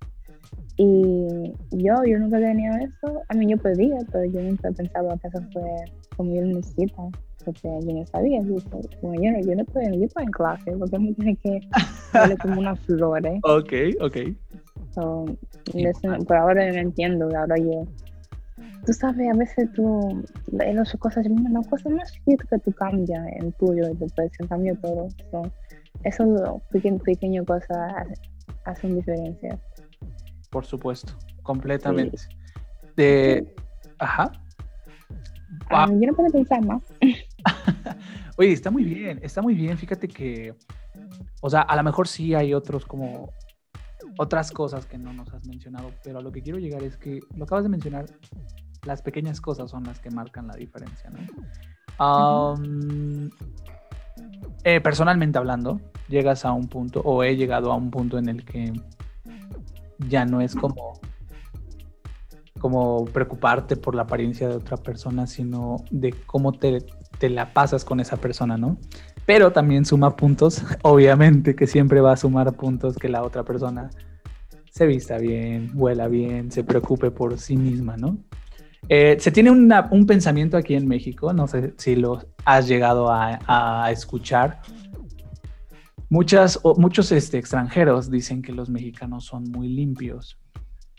[0.76, 5.26] y yo, yo nunca tenía eso, a mí yo podía, pero yo nunca pensaba que
[5.26, 5.62] eso fue
[6.16, 7.10] como yo necesito
[7.46, 8.56] porque yo no sabía, yo,
[9.00, 11.60] como yo, no, yo no estoy, yo estoy en clase, porque me tiene que
[12.12, 13.40] darle como una flor, ¿eh?
[13.44, 14.16] Ok, ok.
[14.94, 15.24] So,
[16.26, 17.86] por ahora no entiendo, ahora yo,
[18.84, 23.52] tú sabes, a veces tú, las cosas, una cosa más chiquita que tú cambias en
[23.52, 25.08] tuyo, y después se cambia todo.
[25.30, 25.42] So,
[26.02, 28.08] eso, pequeño, pequeño cosas
[28.64, 29.56] hacen diferencia.
[30.50, 31.12] Por supuesto,
[31.42, 32.16] completamente.
[32.96, 33.54] De,
[33.98, 34.32] ajá.
[35.70, 36.82] Ah, yo no puedo pensar más.
[38.36, 39.78] Oye, está muy bien, está muy bien.
[39.78, 40.54] Fíjate que,
[41.40, 43.32] o sea, a lo mejor sí hay otros como
[44.18, 47.20] otras cosas que no nos has mencionado, pero a lo que quiero llegar es que
[47.34, 48.06] lo acabas de mencionar,
[48.84, 51.18] las pequeñas cosas son las que marcan la diferencia, ¿no?
[54.64, 58.44] Eh, personalmente hablando, llegas a un punto, o he llegado a un punto en el
[58.44, 58.72] que
[60.08, 61.00] ya no es como
[62.58, 66.78] como preocuparte por la apariencia de otra persona, sino de cómo te,
[67.18, 68.78] te la pasas con esa persona, ¿no?
[69.24, 73.90] Pero también suma puntos, obviamente que siempre va a sumar puntos que la otra persona
[74.70, 78.18] se vista bien, huela bien, se preocupe por sí misma, ¿no?
[78.88, 83.90] Eh, se tiene un pensamiento aquí en México, no sé si lo has llegado a,
[83.90, 84.60] escuchar.
[86.08, 90.38] Muchas, muchos este, extranjeros dicen que los mexicanos son muy limpios.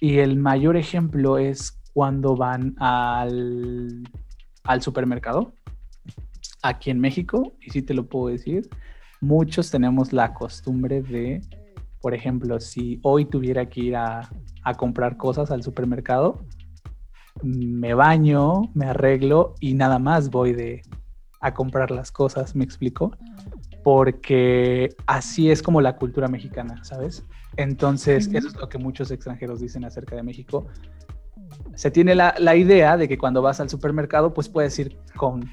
[0.02, 4.04] Y el mayor ejemplo es cuando van al
[4.82, 5.54] supermercado
[6.62, 8.70] aquí en México, y sí te lo puedo decir,
[9.22, 11.42] muchos tenemos la costumbre de,
[12.02, 14.30] por ejemplo, si hoy tuviera que ir a,
[14.78, 16.42] comprar cosas al supermercado,
[17.42, 20.82] me baño, me arreglo y nada más voy de
[21.40, 23.16] a comprar las cosas, ¿me explico?
[23.82, 27.26] Porque así es como la cultura mexicana, ¿sabes?
[27.56, 30.68] Entonces, eso es lo que muchos extranjeros dicen acerca de México.
[31.76, 35.50] Se tiene la, la idea de que cuando vas al supermercado, pues puedes ir con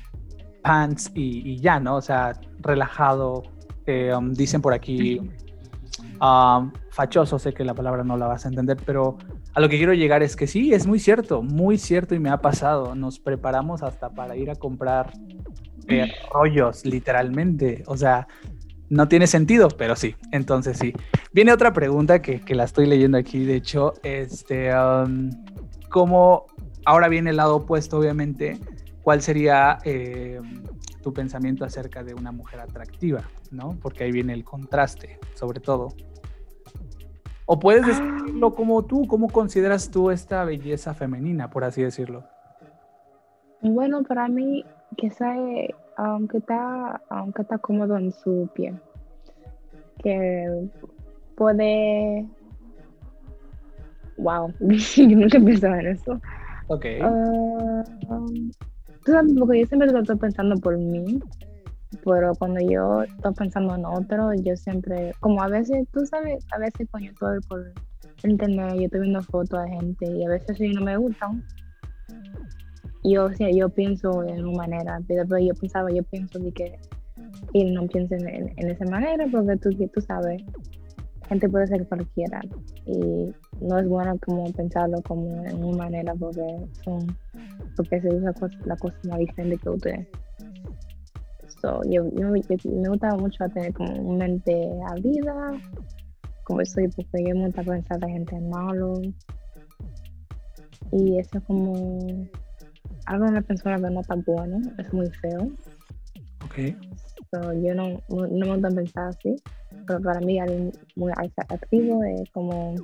[0.64, 1.96] pants y, ya, ¿no?
[1.96, 3.44] O sea, relajado.
[3.86, 5.20] Eh, um, dicen por aquí,
[6.20, 9.18] um, fachoso, sé que la palabra no la vas a entender, pero
[9.52, 12.30] a lo que quiero llegar es que sí, es muy cierto, muy cierto y me
[12.30, 12.94] ha pasado.
[12.94, 15.12] Nos preparamos hasta para ir a comprar
[15.86, 17.82] eh, rollos, literalmente.
[17.86, 18.26] O sea,
[18.88, 20.94] no tiene sentido, pero sí, entonces sí.
[21.32, 25.30] Viene otra pregunta que, que la estoy leyendo aquí, de hecho, este, um,
[25.90, 26.46] ¿cómo
[26.86, 28.58] ahora viene el lado opuesto, obviamente?
[29.04, 30.40] ¿Cuál sería eh,
[31.02, 33.22] tu pensamiento acerca de una mujer atractiva?
[33.54, 33.76] ¿no?
[33.80, 35.88] Porque ahí viene el contraste, sobre todo.
[37.46, 38.54] O puedes decirlo ah.
[38.54, 42.24] como tú, ¿cómo consideras tú esta belleza femenina, por así decirlo?
[43.60, 44.64] Bueno, para mí,
[44.96, 48.78] que sabe, aunque está, aunque está cómodo en su piel,
[50.02, 50.68] que
[51.36, 52.26] puede,
[54.16, 56.20] wow, yo nunca pensaba en eso.
[56.68, 56.86] Ok.
[59.06, 61.20] Ah, porque yo siempre estoy pensando por mí,
[62.04, 66.58] pero cuando yo estoy pensando en otro, yo siempre, como a veces, tú sabes, a
[66.58, 67.72] veces cuando yo por
[68.22, 71.44] internet, yo estoy viendo fotos de gente y a veces si no me gustan,
[73.02, 76.78] yo, yo pienso en una manera, pero yo pensaba, yo pienso de que
[77.52, 80.42] él no piense en, esa manera porque tú, tú sabes,
[81.28, 82.40] gente puede ser cualquiera
[82.86, 87.16] y no es bueno como pensarlo como en una manera porque son
[87.76, 88.32] porque se usa
[88.64, 90.06] la cosa más diferente que usted
[91.60, 95.52] so, yo, me gusta mucho tener como una mente a vida
[96.44, 99.00] como soy porque yo me gusta pensar de gente malo.
[100.92, 101.72] Y eso es como
[103.06, 105.50] algo de una persona que no está bueno es muy feo.
[106.44, 106.76] Okay
[107.62, 109.34] yo no, no, me gusta pensar así,
[109.86, 111.12] pero para mí alguien muy
[111.48, 112.74] activo es como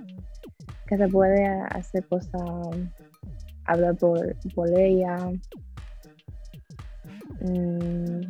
[0.91, 2.33] que se puede hacer cosas,
[3.65, 5.31] hablar por, por ella.
[7.41, 8.23] Mm.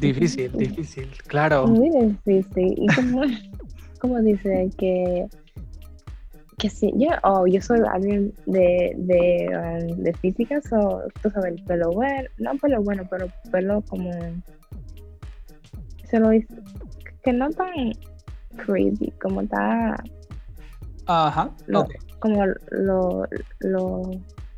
[0.00, 1.66] Difícil, difícil, claro.
[1.66, 2.74] Muy difícil.
[2.76, 3.22] Y como,
[4.00, 5.26] como dice que
[6.58, 11.52] que sí, yo, oh, yo soy alguien de, de, um, de física, so, tú sabes,
[11.52, 14.10] el pelo bueno, no pelo bueno, pero pelo como,
[16.10, 16.52] se lo dice,
[17.22, 17.92] que no tan
[18.56, 19.96] crazy, como está,
[21.06, 21.50] Ajá,
[22.20, 23.26] como lo,
[23.60, 24.02] lo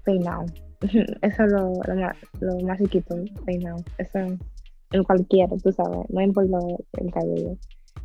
[0.05, 0.47] peinado,
[0.81, 4.19] eso es lo, lo, más, lo más chiquito, peinado, eso
[4.93, 6.59] en cualquiera, tú sabes, no importa
[6.99, 7.57] el cabello,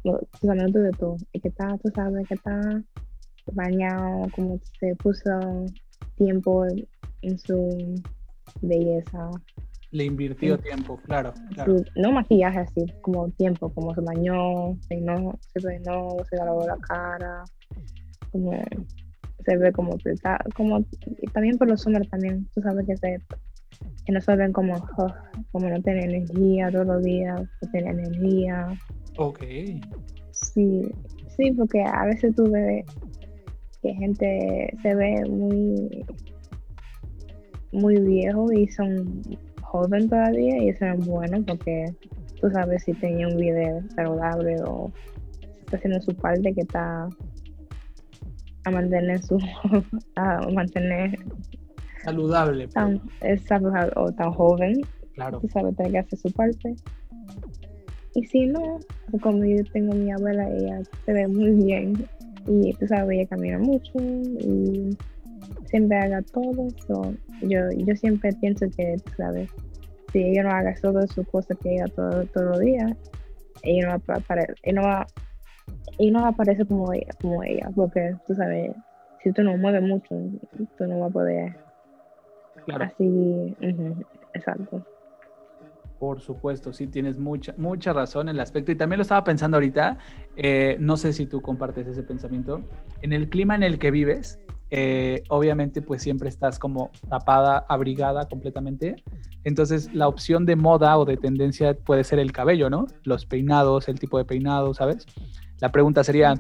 [0.04, 2.84] tú sabes, no de tú, y que está, tú sabes, que está
[3.54, 5.66] bañado, como se puso
[6.16, 6.66] tiempo
[7.22, 8.02] en su
[8.62, 9.30] belleza.
[9.92, 11.34] Le invirtió tiempo, claro.
[11.96, 16.78] no maquillaje así, como tiempo, como se bañó, se peinó, se peinó, se lavó la
[16.78, 17.44] cara,
[18.32, 18.52] como
[19.46, 19.98] se ve como
[20.56, 20.86] como
[21.34, 23.22] también por los hombres también, tú sabes que se
[24.06, 24.76] que no saben como,
[25.52, 28.68] como no tienen energía todos los días, no tienen energía.
[29.18, 29.44] Ok.
[30.32, 30.82] Sí,
[31.36, 32.86] sí, porque a veces tú ves
[33.82, 36.06] que gente se ve muy
[37.72, 39.22] muy viejo y son
[39.66, 41.94] joven todavía y eso es bueno porque
[42.40, 44.92] tú sabes si tenía un video saludable o
[45.60, 47.10] está haciendo su parte que está
[48.64, 49.38] a mantener su
[50.16, 51.18] a mantener
[52.04, 53.02] saludable tan,
[53.96, 54.82] o tan joven
[55.14, 55.40] claro.
[55.40, 56.76] tú sabes tiene que hacer su parte.
[58.14, 58.80] Y si no
[59.22, 62.08] como yo tengo mi abuela ella se ve muy bien
[62.48, 64.96] y tú sabes, ella camina mucho y
[65.76, 66.68] siempre haga todo.
[67.42, 69.50] yo, yo siempre pienso que, sabes,
[70.14, 72.94] si ella no haga todo su cosa que ella todo, todos los días,
[73.64, 75.06] ella no va a aparecer, no va,
[76.00, 78.72] no va a aparecer como ella, como ella, porque tú sabes,
[79.22, 80.16] si tú no mueves mucho,
[80.78, 81.58] tú no vas a poder.
[82.80, 83.54] Así,
[84.34, 84.82] exacto.
[86.00, 88.72] Por supuesto, sí, tienes mucha, mucha razón en el aspecto.
[88.72, 89.98] Y también lo estaba pensando ahorita,
[90.36, 92.62] eh, no sé si tú compartes ese pensamiento.
[93.02, 94.40] En el clima en el que vives,
[94.72, 98.96] eh, obviamente pues siempre estás como tapada, abrigada completamente.
[99.44, 102.88] Entonces la opción de moda o de tendencia puede ser el cabello, ¿no?
[103.04, 105.06] Los peinados, el tipo de peinado, ¿sabes?
[105.60, 106.36] La pregunta sería,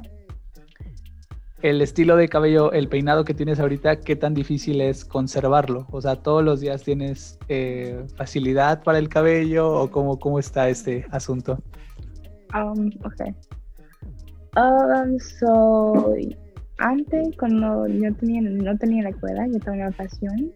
[1.61, 5.88] el estilo de cabello, el peinado que tienes ahorita, ¿qué tan difícil es conservarlo?
[5.91, 10.69] O sea, ¿todos los días tienes eh, facilidad para el cabello o cómo, cómo está
[10.69, 11.57] este asunto?
[12.53, 13.34] Um, ok.
[14.57, 16.14] Um, so,
[16.77, 20.52] antes, cuando yo tenía, no tenía la escuela, yo tenía una pasión,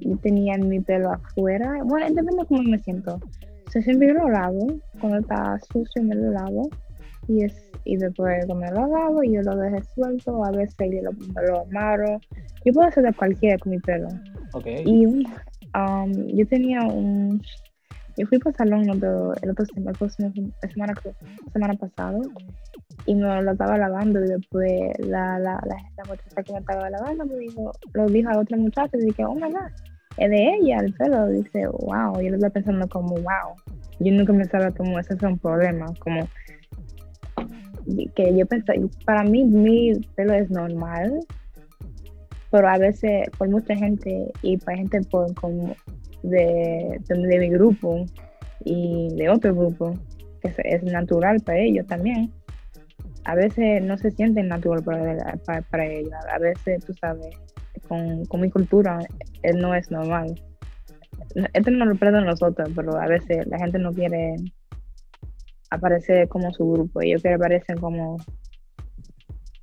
[0.00, 1.78] yo tenía mi pelo afuera.
[1.84, 3.20] Bueno, depende de cómo me siento.
[3.66, 4.66] O siempre yo lo lavo,
[5.00, 6.68] cuando está sucio me lo lavo
[7.26, 11.02] y es y después me lo lavo y yo lo dejo suelto, a veces yo
[11.02, 12.20] lo, lo amaro.
[12.64, 14.08] Yo puedo hacer de cualquiera con mi pelo.
[14.52, 14.84] Okay.
[14.86, 17.42] Y um, yo tenía un...
[18.16, 20.94] Yo fui para salón el otro, el otro la semana,
[21.52, 22.18] semana pasada
[23.06, 26.90] y me lo estaba lavando y después la, la, la, la muchacha que me estaba
[26.90, 29.70] lavando me dijo, lo dijo a otra muchacha y dije, oh my god,
[30.18, 31.28] es de ella el pelo.
[31.28, 33.54] Dice, wow, yo lo estaba pensando como, wow.
[34.00, 36.28] Yo nunca me sabía como ese fue un problema, como
[38.14, 38.74] que yo pensé,
[39.04, 41.20] para mí mi pelo es normal,
[42.50, 45.74] pero a veces por mucha gente y para gente por, como
[46.22, 48.04] de, de, mi grupo
[48.64, 49.98] y de otro grupo,
[50.40, 52.32] que es, natural para ellos también,
[53.24, 57.36] a veces no se sienten natural para, para, ellos, a veces tú sabes,
[57.88, 58.98] con, con mi cultura
[59.54, 60.40] no es normal.
[61.54, 64.36] Esto no lo pierden nosotros, pero a veces la gente no quiere
[65.72, 68.18] aparece como su grupo, ellos que aparecen como...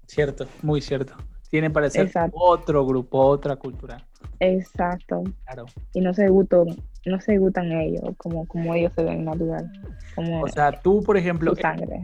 [0.08, 1.14] Cierto, muy cierto.
[1.50, 4.06] Tienen parecer otro grupo, otra cultura.
[4.40, 5.24] Exacto.
[5.46, 5.66] Claro.
[5.94, 6.68] Y no se gustan,
[7.06, 9.72] no se gustan ellos, como, como ellos se ven natural.
[10.16, 11.54] Como o sea, tú, por ejemplo,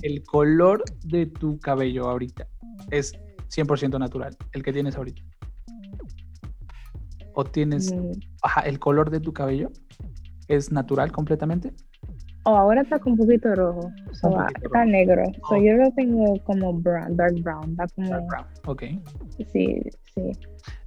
[0.02, 2.48] el, color de tu cabello ahorita
[2.90, 3.14] es
[3.56, 5.22] 100% natural, el que tienes ahorita.
[7.34, 7.94] ¿O tienes...
[7.94, 8.12] Mm.
[8.42, 9.70] Ajá, el color de tu cabello
[10.48, 11.74] es natural completamente?
[12.48, 13.92] Oh, ahora está con un poquito rojo.
[14.62, 15.24] está negro.
[15.50, 17.72] So, yo lo tengo como brown, dark brown.
[17.72, 18.10] Está como...
[18.10, 18.84] Dark brown, ok.
[19.52, 19.82] Sí,
[20.14, 20.32] sí.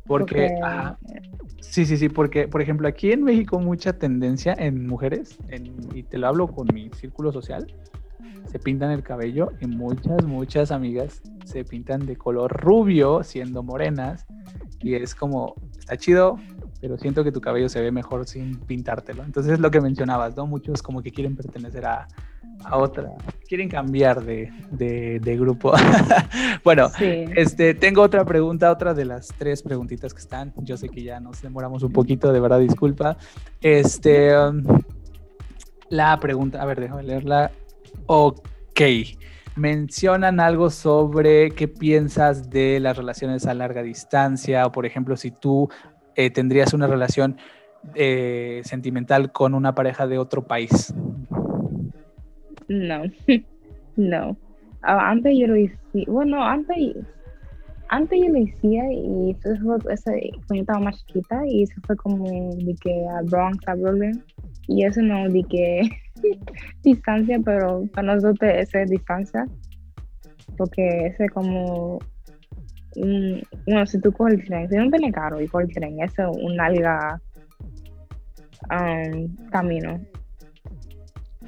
[0.06, 0.56] Porque,
[1.60, 5.36] sí, sí, sí, porque, por ejemplo, aquí en México mucha tendencia en mujeres,
[5.94, 7.66] y te lo hablo con mi círculo social,
[8.46, 14.26] se pintan el cabello y muchas, muchas amigas se pintan de color rubio siendo morenas
[14.80, 16.38] y es como, está chido,
[16.80, 19.24] pero siento que tu cabello se ve mejor sin pintártelo.
[19.24, 20.46] Entonces es lo que mencionabas, ¿no?
[20.46, 22.06] Muchos como que quieren pertenecer a,
[22.72, 23.12] otra,
[23.48, 25.72] quieren cambiar de, de, grupo.
[26.64, 30.52] bueno, este, tengo otra pregunta, otra de las tres preguntitas que están.
[30.56, 33.16] Yo sé que ya nos demoramos un poquito, de verdad, disculpa.
[33.60, 34.64] Este, um,
[35.88, 37.50] la pregunta, a ver, déjame leerla.
[38.06, 38.80] Ok.
[39.56, 45.32] Mencionan algo sobre qué piensas de las relaciones a larga distancia, o por ejemplo, si
[45.32, 45.68] tú
[46.18, 47.36] eh, tendrías una relación
[47.94, 50.92] eh, sentimental con una pareja de otro país.
[52.66, 53.04] No,
[53.96, 54.36] no.
[54.82, 55.78] Ah, antes yo lo hice,
[56.08, 56.76] bueno, antes
[57.90, 61.96] antes yo lo hacía y eso fue cuando yo estaba más chiquita y eso fue
[61.96, 64.22] como de que a Bronx, a Brooklyn
[64.66, 65.88] y eso no de que
[66.82, 69.46] distancia, pero para nosotros esa es distancia
[70.56, 71.30] porque ese es
[72.94, 76.02] como bueno, si tú coges el tren, si no tiene caro y coges el tren,
[76.02, 77.20] eso es un larga
[78.70, 80.00] um, camino.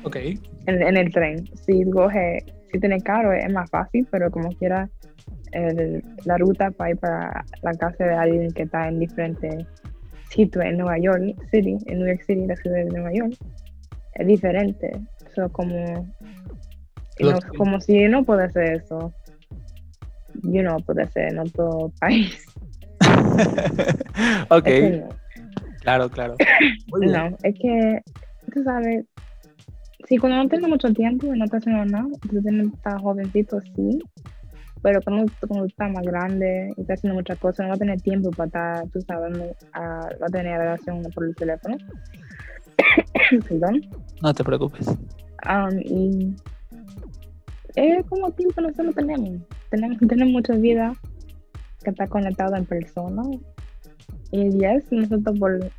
[0.02, 0.16] Ok.
[0.16, 1.48] En, en, el tren.
[1.66, 4.88] Si coge, si tiene caro es más fácil, pero como quiera
[6.24, 9.66] la ruta para ir para la casa de alguien que está en diferentes
[10.30, 13.34] sitios en Nueva York City, en New York City, la ciudad de Nueva York,
[14.14, 14.92] es diferente.
[15.30, 16.08] Eso como,
[17.56, 19.12] como si no puede hacer eso,
[20.42, 22.44] yo no puede ser en otro país.
[24.50, 24.68] ok.
[25.80, 26.36] Claro, claro.
[27.00, 28.02] No, es que,
[28.52, 29.06] tú sabes,
[30.08, 33.98] si cuando no tienes mucho tiempo y no estás haciendo nada, tú estás jovencito, sí,
[34.82, 38.00] pero cuando, cuando estás más grande y estás haciendo muchas cosas, no va a tener
[38.00, 39.80] tiempo para estar, tú sabes, a,
[40.20, 41.76] va a tener relación por el teléfono.
[43.48, 43.82] Perdón.
[44.22, 44.88] No te preocupes.
[44.88, 46.34] Um, y
[47.76, 49.40] es como tiempo nosotros tenemos.
[49.70, 50.92] Tenemos, tenemos mucha vida
[51.82, 53.22] que está conectada en persona.
[54.32, 55.36] Y yes, nosotros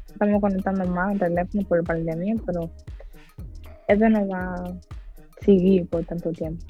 [0.08, 2.70] estamos conectando más en teléfono por pandemia, pero
[3.88, 4.74] eso no va a
[5.42, 6.66] seguir por tanto tiempo.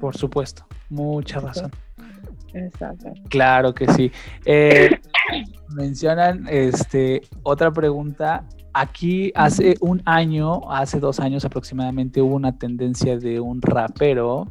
[0.00, 1.70] Por supuesto, mucha razón.
[2.52, 3.12] Exacto.
[3.28, 4.10] Claro que sí.
[4.44, 4.90] Eh,
[5.68, 8.44] mencionan este otra pregunta.
[8.72, 14.46] Aquí hace un año, hace dos años aproximadamente, hubo una tendencia de un rapero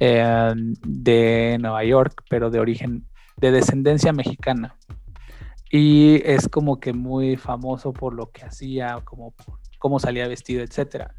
[0.00, 0.52] eh,
[0.86, 3.04] de Nueva York, pero de origen,
[3.36, 4.74] de descendencia mexicana.
[5.70, 9.34] Y es como que muy famoso por lo que hacía, como
[9.78, 11.14] cómo salía vestido, etcétera.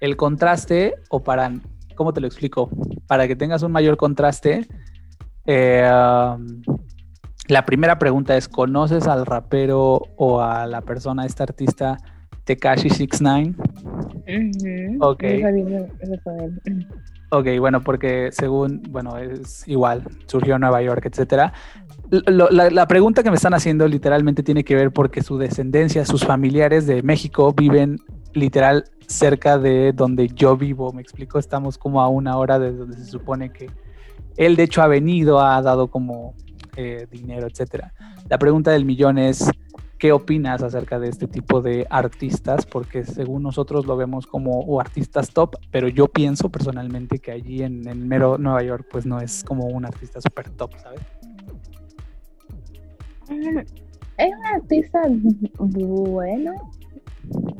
[0.00, 1.52] El contraste, o para
[1.94, 2.70] ¿cómo te lo explico?
[3.06, 4.66] Para que tengas un mayor contraste,
[5.46, 5.90] eh,
[7.48, 11.98] la primera pregunta es, ¿conoces al rapero o a la persona, esta artista,
[12.44, 13.54] Tekashi 69?
[15.00, 15.22] Ok.
[17.32, 21.52] Ok, bueno, porque según, bueno, es igual, surgió en Nueva York, etcétera.
[22.10, 26.88] La, pregunta que me están haciendo literalmente tiene que ver porque su descendencia, sus familiares
[26.88, 28.00] de México viven
[28.32, 32.96] literal cerca de donde yo vivo, me explico, estamos como a una hora de donde
[32.96, 33.70] se supone que
[34.36, 36.34] él de hecho ha venido, ha dado como
[36.76, 37.92] eh, dinero, etcétera.
[38.28, 39.48] La pregunta del millón es,
[40.00, 42.64] ¿qué opinas acerca de este tipo de artistas?
[42.64, 48.08] Porque según nosotros lo vemos como artistas top, pero yo pienso personalmente que allí en
[48.08, 51.00] mero Nueva York pues no es como un artista super top, ¿sabes?
[53.28, 55.02] Es un artista
[55.58, 56.54] bueno,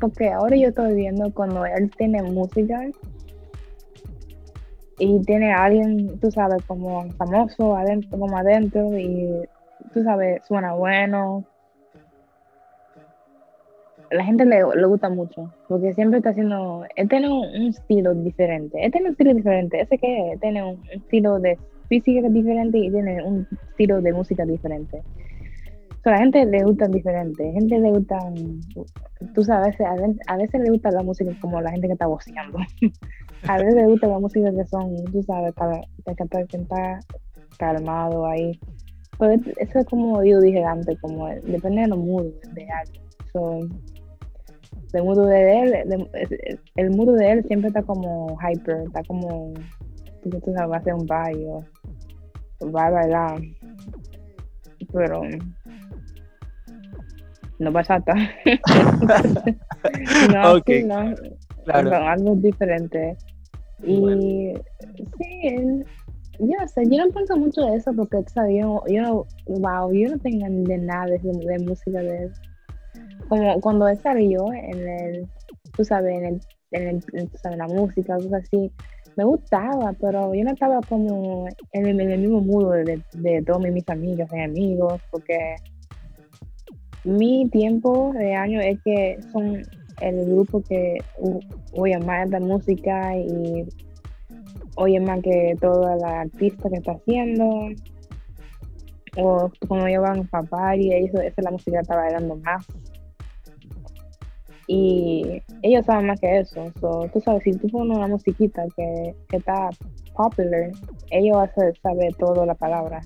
[0.00, 2.86] porque ahora yo estoy viendo cuando él tiene música
[4.98, 9.46] y tiene alguien, tú sabes, como famoso adentro, como adentro y
[9.92, 11.44] tú sabes, suena bueno.
[14.10, 18.90] La gente le, gusta mucho porque siempre está haciendo, él tiene un, estilo diferente, él
[18.90, 21.58] tiene un estilo diferente, ese que tiene un estilo de
[21.88, 25.02] física diferente y tiene un estilo de música diferente
[26.08, 27.48] a la gente le gusta diferente.
[27.48, 28.18] A gente le gusta,
[29.34, 32.58] tú sabes, a veces, le gusta la música como la gente que está voceando.
[33.48, 35.54] a veces le gusta la música que son, tú sabes,
[36.48, 37.00] que está
[37.58, 38.58] calmado ahí.
[39.18, 43.04] Pero eso es como yo dije antes, como depende de los moods de alguien.
[43.32, 43.60] So,
[44.92, 46.08] el mood de él,
[46.76, 49.52] el mood de él siempre está como hyper, está como,
[50.22, 51.64] tú sabes, va a hacer un baile
[52.68, 53.40] va a bailar.
[54.92, 55.22] Pero
[57.58, 58.14] no bachata.
[60.32, 60.84] no, okay.
[60.84, 61.14] no.
[61.64, 61.90] Claro.
[61.90, 63.16] Son algo diferente.
[63.82, 64.54] Y
[65.18, 65.84] sí,
[66.38, 68.56] yo sé, yo no pienso mucho de eso porque, ¿sabes?
[68.60, 72.40] Yo, yo, wow, yo no tengo de nada de, de música de eso.
[73.30, 75.28] Como cuando él salió en el,
[75.74, 76.40] tú sabes, en
[76.72, 77.02] el,
[77.44, 78.70] en la música, cosas así,
[79.16, 83.88] me gustaba, pero yo no estaba como en el, mismo mundo de, de, todos mis
[83.88, 85.56] amigas y amigos, porque
[87.04, 89.62] mi tiempo de año es que son
[90.00, 90.98] el grupo que
[91.72, 93.68] oye más la música y
[94.76, 97.68] oye más que toda la artista que está haciendo.
[99.16, 102.66] O cuando llevan papá y eso, esa es la música que está bailando más.
[104.72, 106.72] Y ellos saben más que eso.
[107.12, 109.68] tú sabes, si tú pones una musiquita que, que está
[110.14, 110.70] popular,
[111.10, 113.00] ellos van a saber toda la palabra.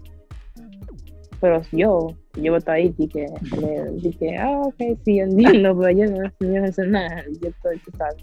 [1.41, 3.29] Pero yo, yo estoy ahí y que
[3.59, 4.77] le dije, ah, ok,
[5.07, 8.23] sí, entiendo, pero yo no, yo no sé nada, yo estoy, tú sabes.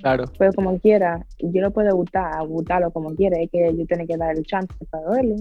[0.00, 0.26] Claro.
[0.38, 4.16] Pero como quiera, yo no puedo gustar, gustarlo como quiera, es que yo tengo que
[4.16, 5.34] dar el chance para verlo.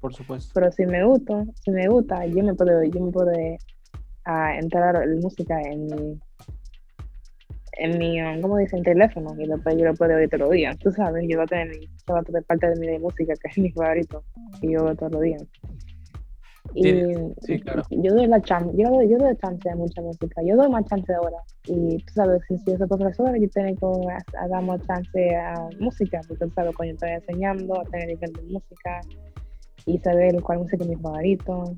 [0.00, 0.52] Por supuesto.
[0.54, 3.30] Pero si me gusta, si me gusta, yo me puedo, yo me puedo
[4.26, 6.20] uh, entrar la música en mi,
[7.78, 8.82] en mi, ¿cómo dicen?
[8.82, 10.78] Teléfono, y después yo lo puedo oír todos los días.
[10.78, 13.70] Tú sabes, yo voy a tener de parte de mi de música, que es mi
[13.72, 14.22] favorito,
[14.60, 15.42] y yo veo todos los días.
[16.74, 17.04] Y
[17.42, 17.82] sí, claro.
[17.90, 20.84] yo doy la chance, yo doy, yo doy chance a mucha música, yo doy más
[20.86, 21.36] chance ahora.
[21.66, 26.20] Y tú sabes, si yo soy profesora, yo tengo que dar más chance a música,
[26.26, 29.00] porque tú sabes, cuando estoy enseñando, a tener nivel de música
[29.84, 31.76] y saber cuál música es mi favorito.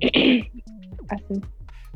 [1.10, 1.40] Así.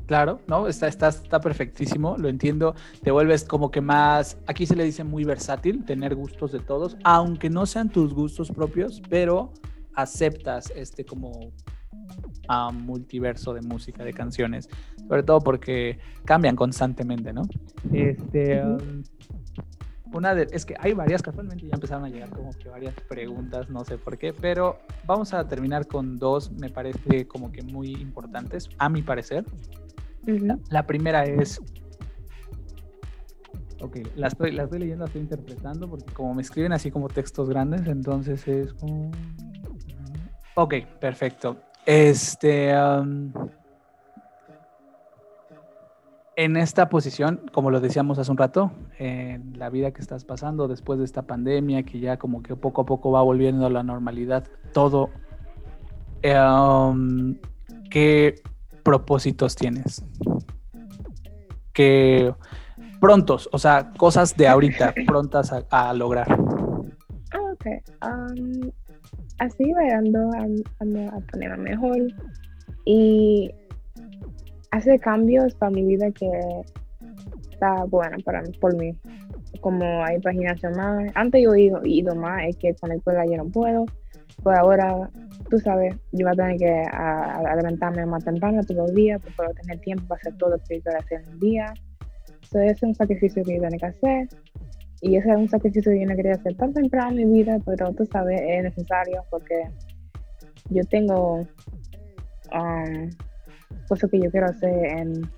[0.06, 2.74] Claro, no, está, está, está perfectísimo, lo entiendo.
[3.02, 6.96] Te vuelves como que más, aquí se le dice muy versátil, tener gustos de todos,
[7.04, 9.52] aunque no sean tus gustos propios, pero
[9.94, 11.52] aceptas este como
[12.48, 14.68] a multiverso de música, de canciones,
[15.08, 17.42] sobre todo porque cambian constantemente, ¿no?
[17.90, 19.02] Este, um,
[20.14, 23.68] una de, es que hay varias, casualmente ya empezaron a llegar como que varias preguntas,
[23.68, 27.92] no sé por qué, pero vamos a terminar con dos, me parece como que muy
[27.92, 29.44] importantes, a mi parecer.
[30.70, 31.60] la, primera es,
[33.80, 37.08] ok, la estoy, la estoy leyendo, la estoy interpretando, porque como me escriben así como
[37.08, 39.10] textos grandes, entonces es como...
[40.56, 41.56] Ok, perfecto.
[41.84, 42.72] Este.
[46.36, 50.68] En esta posición, como lo decíamos hace un rato, en la vida que estás pasando
[50.68, 53.82] después de esta pandemia, que ya como que poco a poco va volviendo a la
[53.82, 55.10] normalidad, todo.
[57.90, 58.34] ¿Qué
[58.82, 60.04] propósitos tienes?
[61.72, 62.34] ¿Qué
[63.00, 66.26] prontos, o sea, cosas de ahorita, prontas a, lograr?
[67.32, 68.72] Ah, ok
[69.38, 71.98] así vayando a, a, ponerme mejor
[72.84, 73.50] y
[74.74, 76.28] hace cambios para mi vida que
[77.50, 78.92] está bueno para mí, por mí.
[79.60, 83.36] Como hay paginación más, antes yo he ido, más, es que con la escuela yo
[83.36, 83.86] no puedo,
[84.42, 85.08] pues ahora,
[85.48, 86.82] tú sabes, yo voy a tener que
[87.56, 90.98] levantarme más temprano todos los días para tener tiempo para hacer todo lo que quiero
[90.98, 91.72] hacer en un día.
[92.42, 94.28] Eso es un sacrificio que yo tengo que hacer.
[95.00, 97.58] Y ese es un sacrificio que yo no quería hacer tan temprano en mi vida,
[97.64, 99.68] pero tú sabes, es necesario porque
[100.70, 101.46] yo tengo
[102.52, 103.10] um,
[103.88, 105.28] cosas que yo quiero hacer en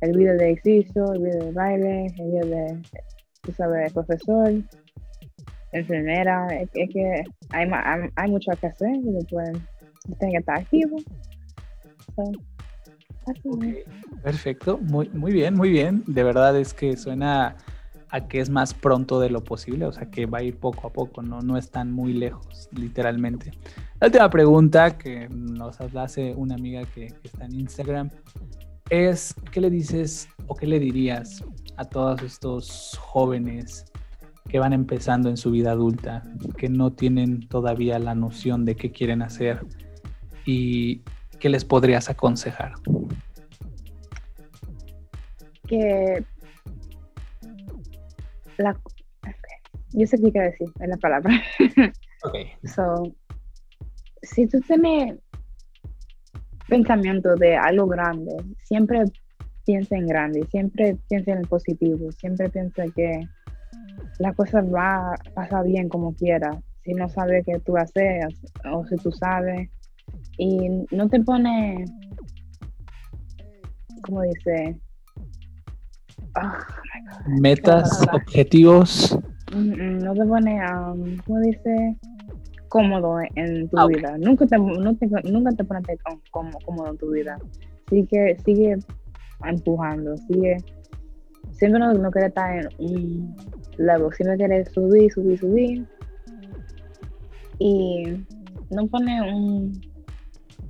[0.00, 2.82] el video de ejercicio, el video de baile, el video de,
[3.42, 4.52] tú sabes, profesor,
[5.72, 6.46] enfermera.
[6.48, 7.70] Es, que hay,
[8.16, 9.50] hay, mucho que hacer y después
[10.18, 10.96] tengo que estar activo.
[14.22, 16.02] Perfecto, muy, muy bien, muy bien.
[16.06, 17.56] De verdad es que suena
[18.10, 20.86] a que es más pronto de lo posible, o sea que va a ir poco
[20.86, 23.52] a poco, no, no están muy lejos, literalmente.
[24.00, 28.10] La última pregunta que nos hace una amiga que, está en Instagram
[28.90, 31.44] es, ¿qué le dices o qué le dirías
[31.76, 33.84] a todos estos jóvenes
[34.48, 36.22] que van empezando en su vida adulta,
[36.56, 39.66] que no tienen todavía la noción de qué quieren hacer
[40.46, 41.02] y
[41.38, 42.72] qué les podrías aconsejar?
[45.66, 46.24] Que
[48.58, 48.78] la,
[49.92, 51.30] yo sé qué quiero decir en la palabra.
[52.24, 52.34] Ok.
[52.64, 53.14] So,
[54.22, 55.20] si tú tienes
[56.68, 58.32] pensamiento de algo grande,
[58.64, 59.04] siempre
[59.64, 63.20] piensa en grande, siempre piensa en el positivo, siempre piensa que
[64.18, 66.60] la cosa va a pasar bien como quiera.
[66.82, 68.26] Si no sabes qué tú haces
[68.68, 69.68] o si tú sabes
[70.38, 71.84] y no te pone,
[74.02, 74.78] ¿cómo dice?
[76.40, 79.18] Oh, Metas, objetivos.
[79.54, 81.96] Mm, mm, no te pone, um, ¿cómo dice?
[82.68, 84.16] Cómodo en tu ah, vida.
[84.18, 85.98] Nunca te, nunca te pones
[86.30, 87.38] cómodo en tu vida.
[87.88, 88.76] Sigue, sigue
[89.44, 90.58] empujando, sigue.
[91.52, 93.36] Siempre no, no quiere estar en un
[93.78, 95.86] level, siempre quiere subir, subir, subir.
[97.58, 98.24] Y
[98.70, 99.80] no pone un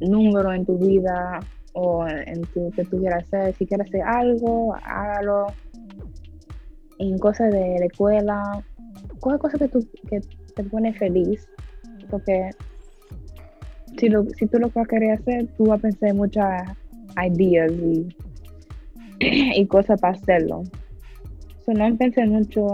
[0.00, 1.40] número en tu vida
[1.80, 3.54] o en tu, que tú quieras hacer.
[3.54, 5.46] Si quieres hacer algo, hágalo.
[6.98, 8.64] En cosas de la escuela,
[9.20, 10.20] coge cosas que, tú, que
[10.56, 11.48] te pone feliz.
[12.10, 12.50] Porque
[13.96, 16.62] si, lo, si tú lo que querer hacer, tú vas a pensar en muchas
[17.24, 18.08] ideas y,
[19.60, 20.64] y cosas para hacerlo.
[21.64, 22.66] So, no pensé mucho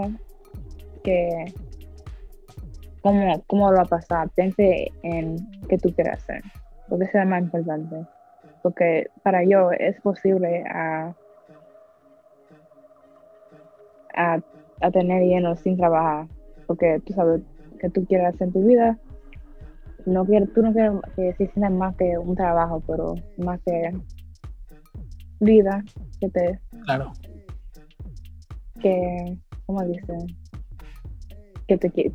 [1.03, 1.29] que
[3.03, 4.31] cómo, cómo lo va a pasar.
[4.31, 5.37] Piense en
[5.69, 6.43] qué tú quieres hacer.
[6.89, 8.07] Porque es más importante
[8.65, 11.15] porque para yo es posible a
[14.15, 14.41] a,
[14.81, 16.29] a tener lleno sin trabajar,
[16.67, 17.43] porque tú sabes
[17.79, 18.99] que tú quieres hacer en tu vida.
[20.07, 23.93] No quiero, tú no quieres que se más que un trabajo, pero más que
[25.41, 25.85] vida
[26.19, 26.61] que te...
[26.85, 27.13] Claro.
[28.81, 29.37] Que,
[29.67, 30.27] ¿cómo dicen?
[31.67, 32.13] Que te que,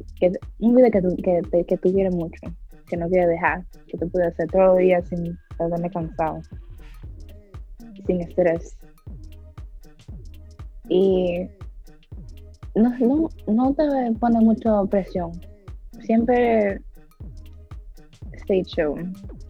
[0.59, 2.41] un vida que tú, que, que tú quieres mucho,
[2.87, 6.41] que no quieres dejar, que te puedes hacer todo el día sin estar cansado,
[8.05, 8.77] sin estrés.
[10.87, 11.47] Y
[12.75, 13.83] no, no, no te
[14.19, 15.31] pone mucha presión.
[16.01, 16.81] Siempre
[18.33, 18.95] stay show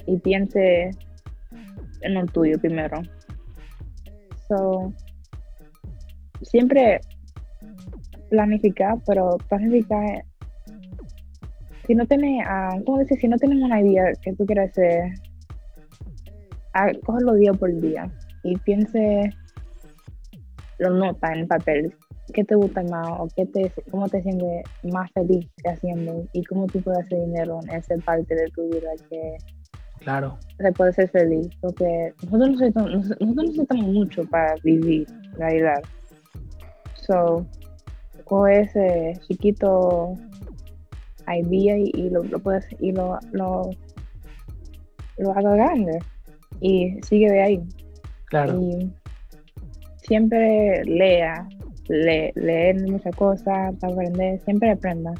[0.06, 0.91] y piense
[2.02, 3.02] en lo tuyo primero.
[4.48, 4.94] So,
[6.41, 6.99] siempre
[8.30, 10.26] planificar, pero planificar
[11.90, 13.19] si no tienes, uh, ¿cómo decir?
[13.19, 15.11] Si no tienes una idea que tú quieres hacer,
[17.06, 18.12] cógelo día por día
[18.44, 19.30] y piense,
[20.78, 21.94] lo nota en papel,
[22.34, 26.68] qué te gusta más o qué te, cómo te sientes más feliz haciendo y cómo
[26.68, 29.38] tú puedes hacer dinero en esa parte de tu vida que
[30.00, 30.38] claro.
[30.58, 35.82] se puede ser feliz porque nosotros necesitamos, nosotros necesitamos mucho para vivir la realidad.
[36.94, 37.46] So
[38.26, 40.16] con ese chiquito
[41.38, 43.70] idea y, lo, lo, puedes y lo, lo,
[45.18, 46.00] lo haga grande
[46.61, 47.61] y sigue de ahí
[48.26, 48.91] claro y
[49.98, 51.48] siempre lea
[51.90, 55.14] le, leer muchas cosas, para aprender, siempre aprenda,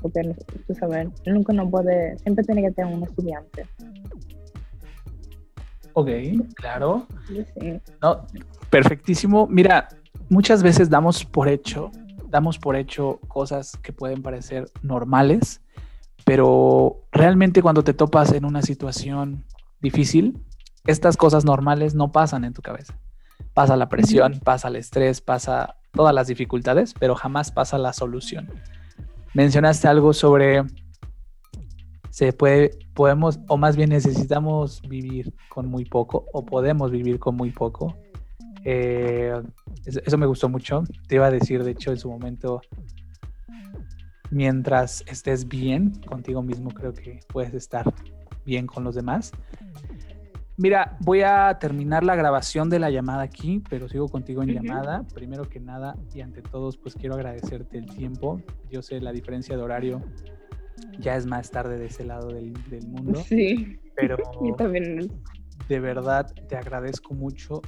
[0.00, 0.34] porque
[0.66, 3.66] tú sabes, nunca no puede, siempre tiene que tener un estudiante.
[5.94, 6.08] Ok,
[6.54, 7.06] claro.
[8.00, 8.26] No,
[8.70, 9.46] perfectísimo.
[9.48, 9.88] Mira,
[10.28, 11.90] muchas veces damos por hecho,
[12.28, 15.60] damos por hecho cosas que pueden parecer normales,
[16.24, 19.44] pero realmente cuando te topas en una situación
[19.80, 20.38] difícil,
[20.86, 22.94] estas cosas normales no pasan en tu cabeza.
[23.54, 28.48] Pasa la presión, pasa el estrés, pasa todas las dificultades, pero jamás pasa la solución.
[29.34, 30.64] Mencionaste algo sobre
[32.10, 37.36] se puede, podemos, o más bien necesitamos vivir con muy poco, o podemos vivir con
[37.36, 37.96] muy poco.
[38.64, 39.32] Eh,
[39.86, 40.82] eso, me gustó mucho.
[41.06, 42.60] Te iba a decir, de hecho, en su momento,
[44.30, 47.90] mientras estés bien contigo mismo, creo que puedes estar
[48.44, 49.32] bien con los demás.
[50.62, 55.06] Mira, voy a terminar la grabación de la llamada aquí, pero sigo contigo en llamada.
[55.14, 58.42] Primero que nada y ante todos, pues quiero agradecerte el tiempo.
[58.70, 60.02] Yo sé la diferencia de horario,
[60.98, 62.52] ya es más tarde de ese lado del,
[62.86, 63.22] mundo.
[63.22, 63.80] Sí.
[63.96, 64.18] Pero
[64.58, 65.10] también.
[65.66, 67.62] de verdad te agradezco mucho.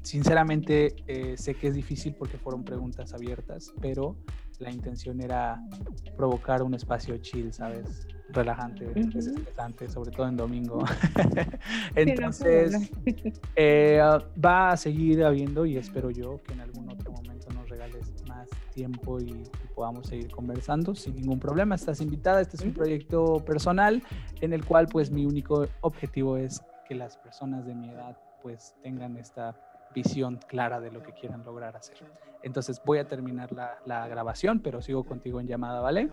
[0.00, 4.16] Sinceramente eh, sé que es difícil porque fueron preguntas abiertas, pero
[4.58, 5.62] la intención era
[6.16, 8.06] provocar un espacio chill, ¿sabes?
[8.28, 10.84] Relajante, desestresante, sobre todo en domingo.
[11.94, 12.90] Entonces,
[13.54, 14.00] eh,
[14.44, 18.48] va a seguir habiendo y espero yo que en algún otro momento nos regales más
[18.72, 19.44] tiempo y,
[19.74, 21.74] podamos seguir conversando sin ningún problema.
[21.74, 24.02] Estás invitada, este es un proyecto personal
[24.40, 28.74] en el cual pues mi único objetivo es que las personas de mi edad pues
[28.82, 29.54] tengan esta
[29.94, 31.98] visión clara de lo que quieran lograr hacer.
[32.42, 36.08] Entonces voy a terminar la, la grabación, pero sigo contigo en llamada, ¿vale?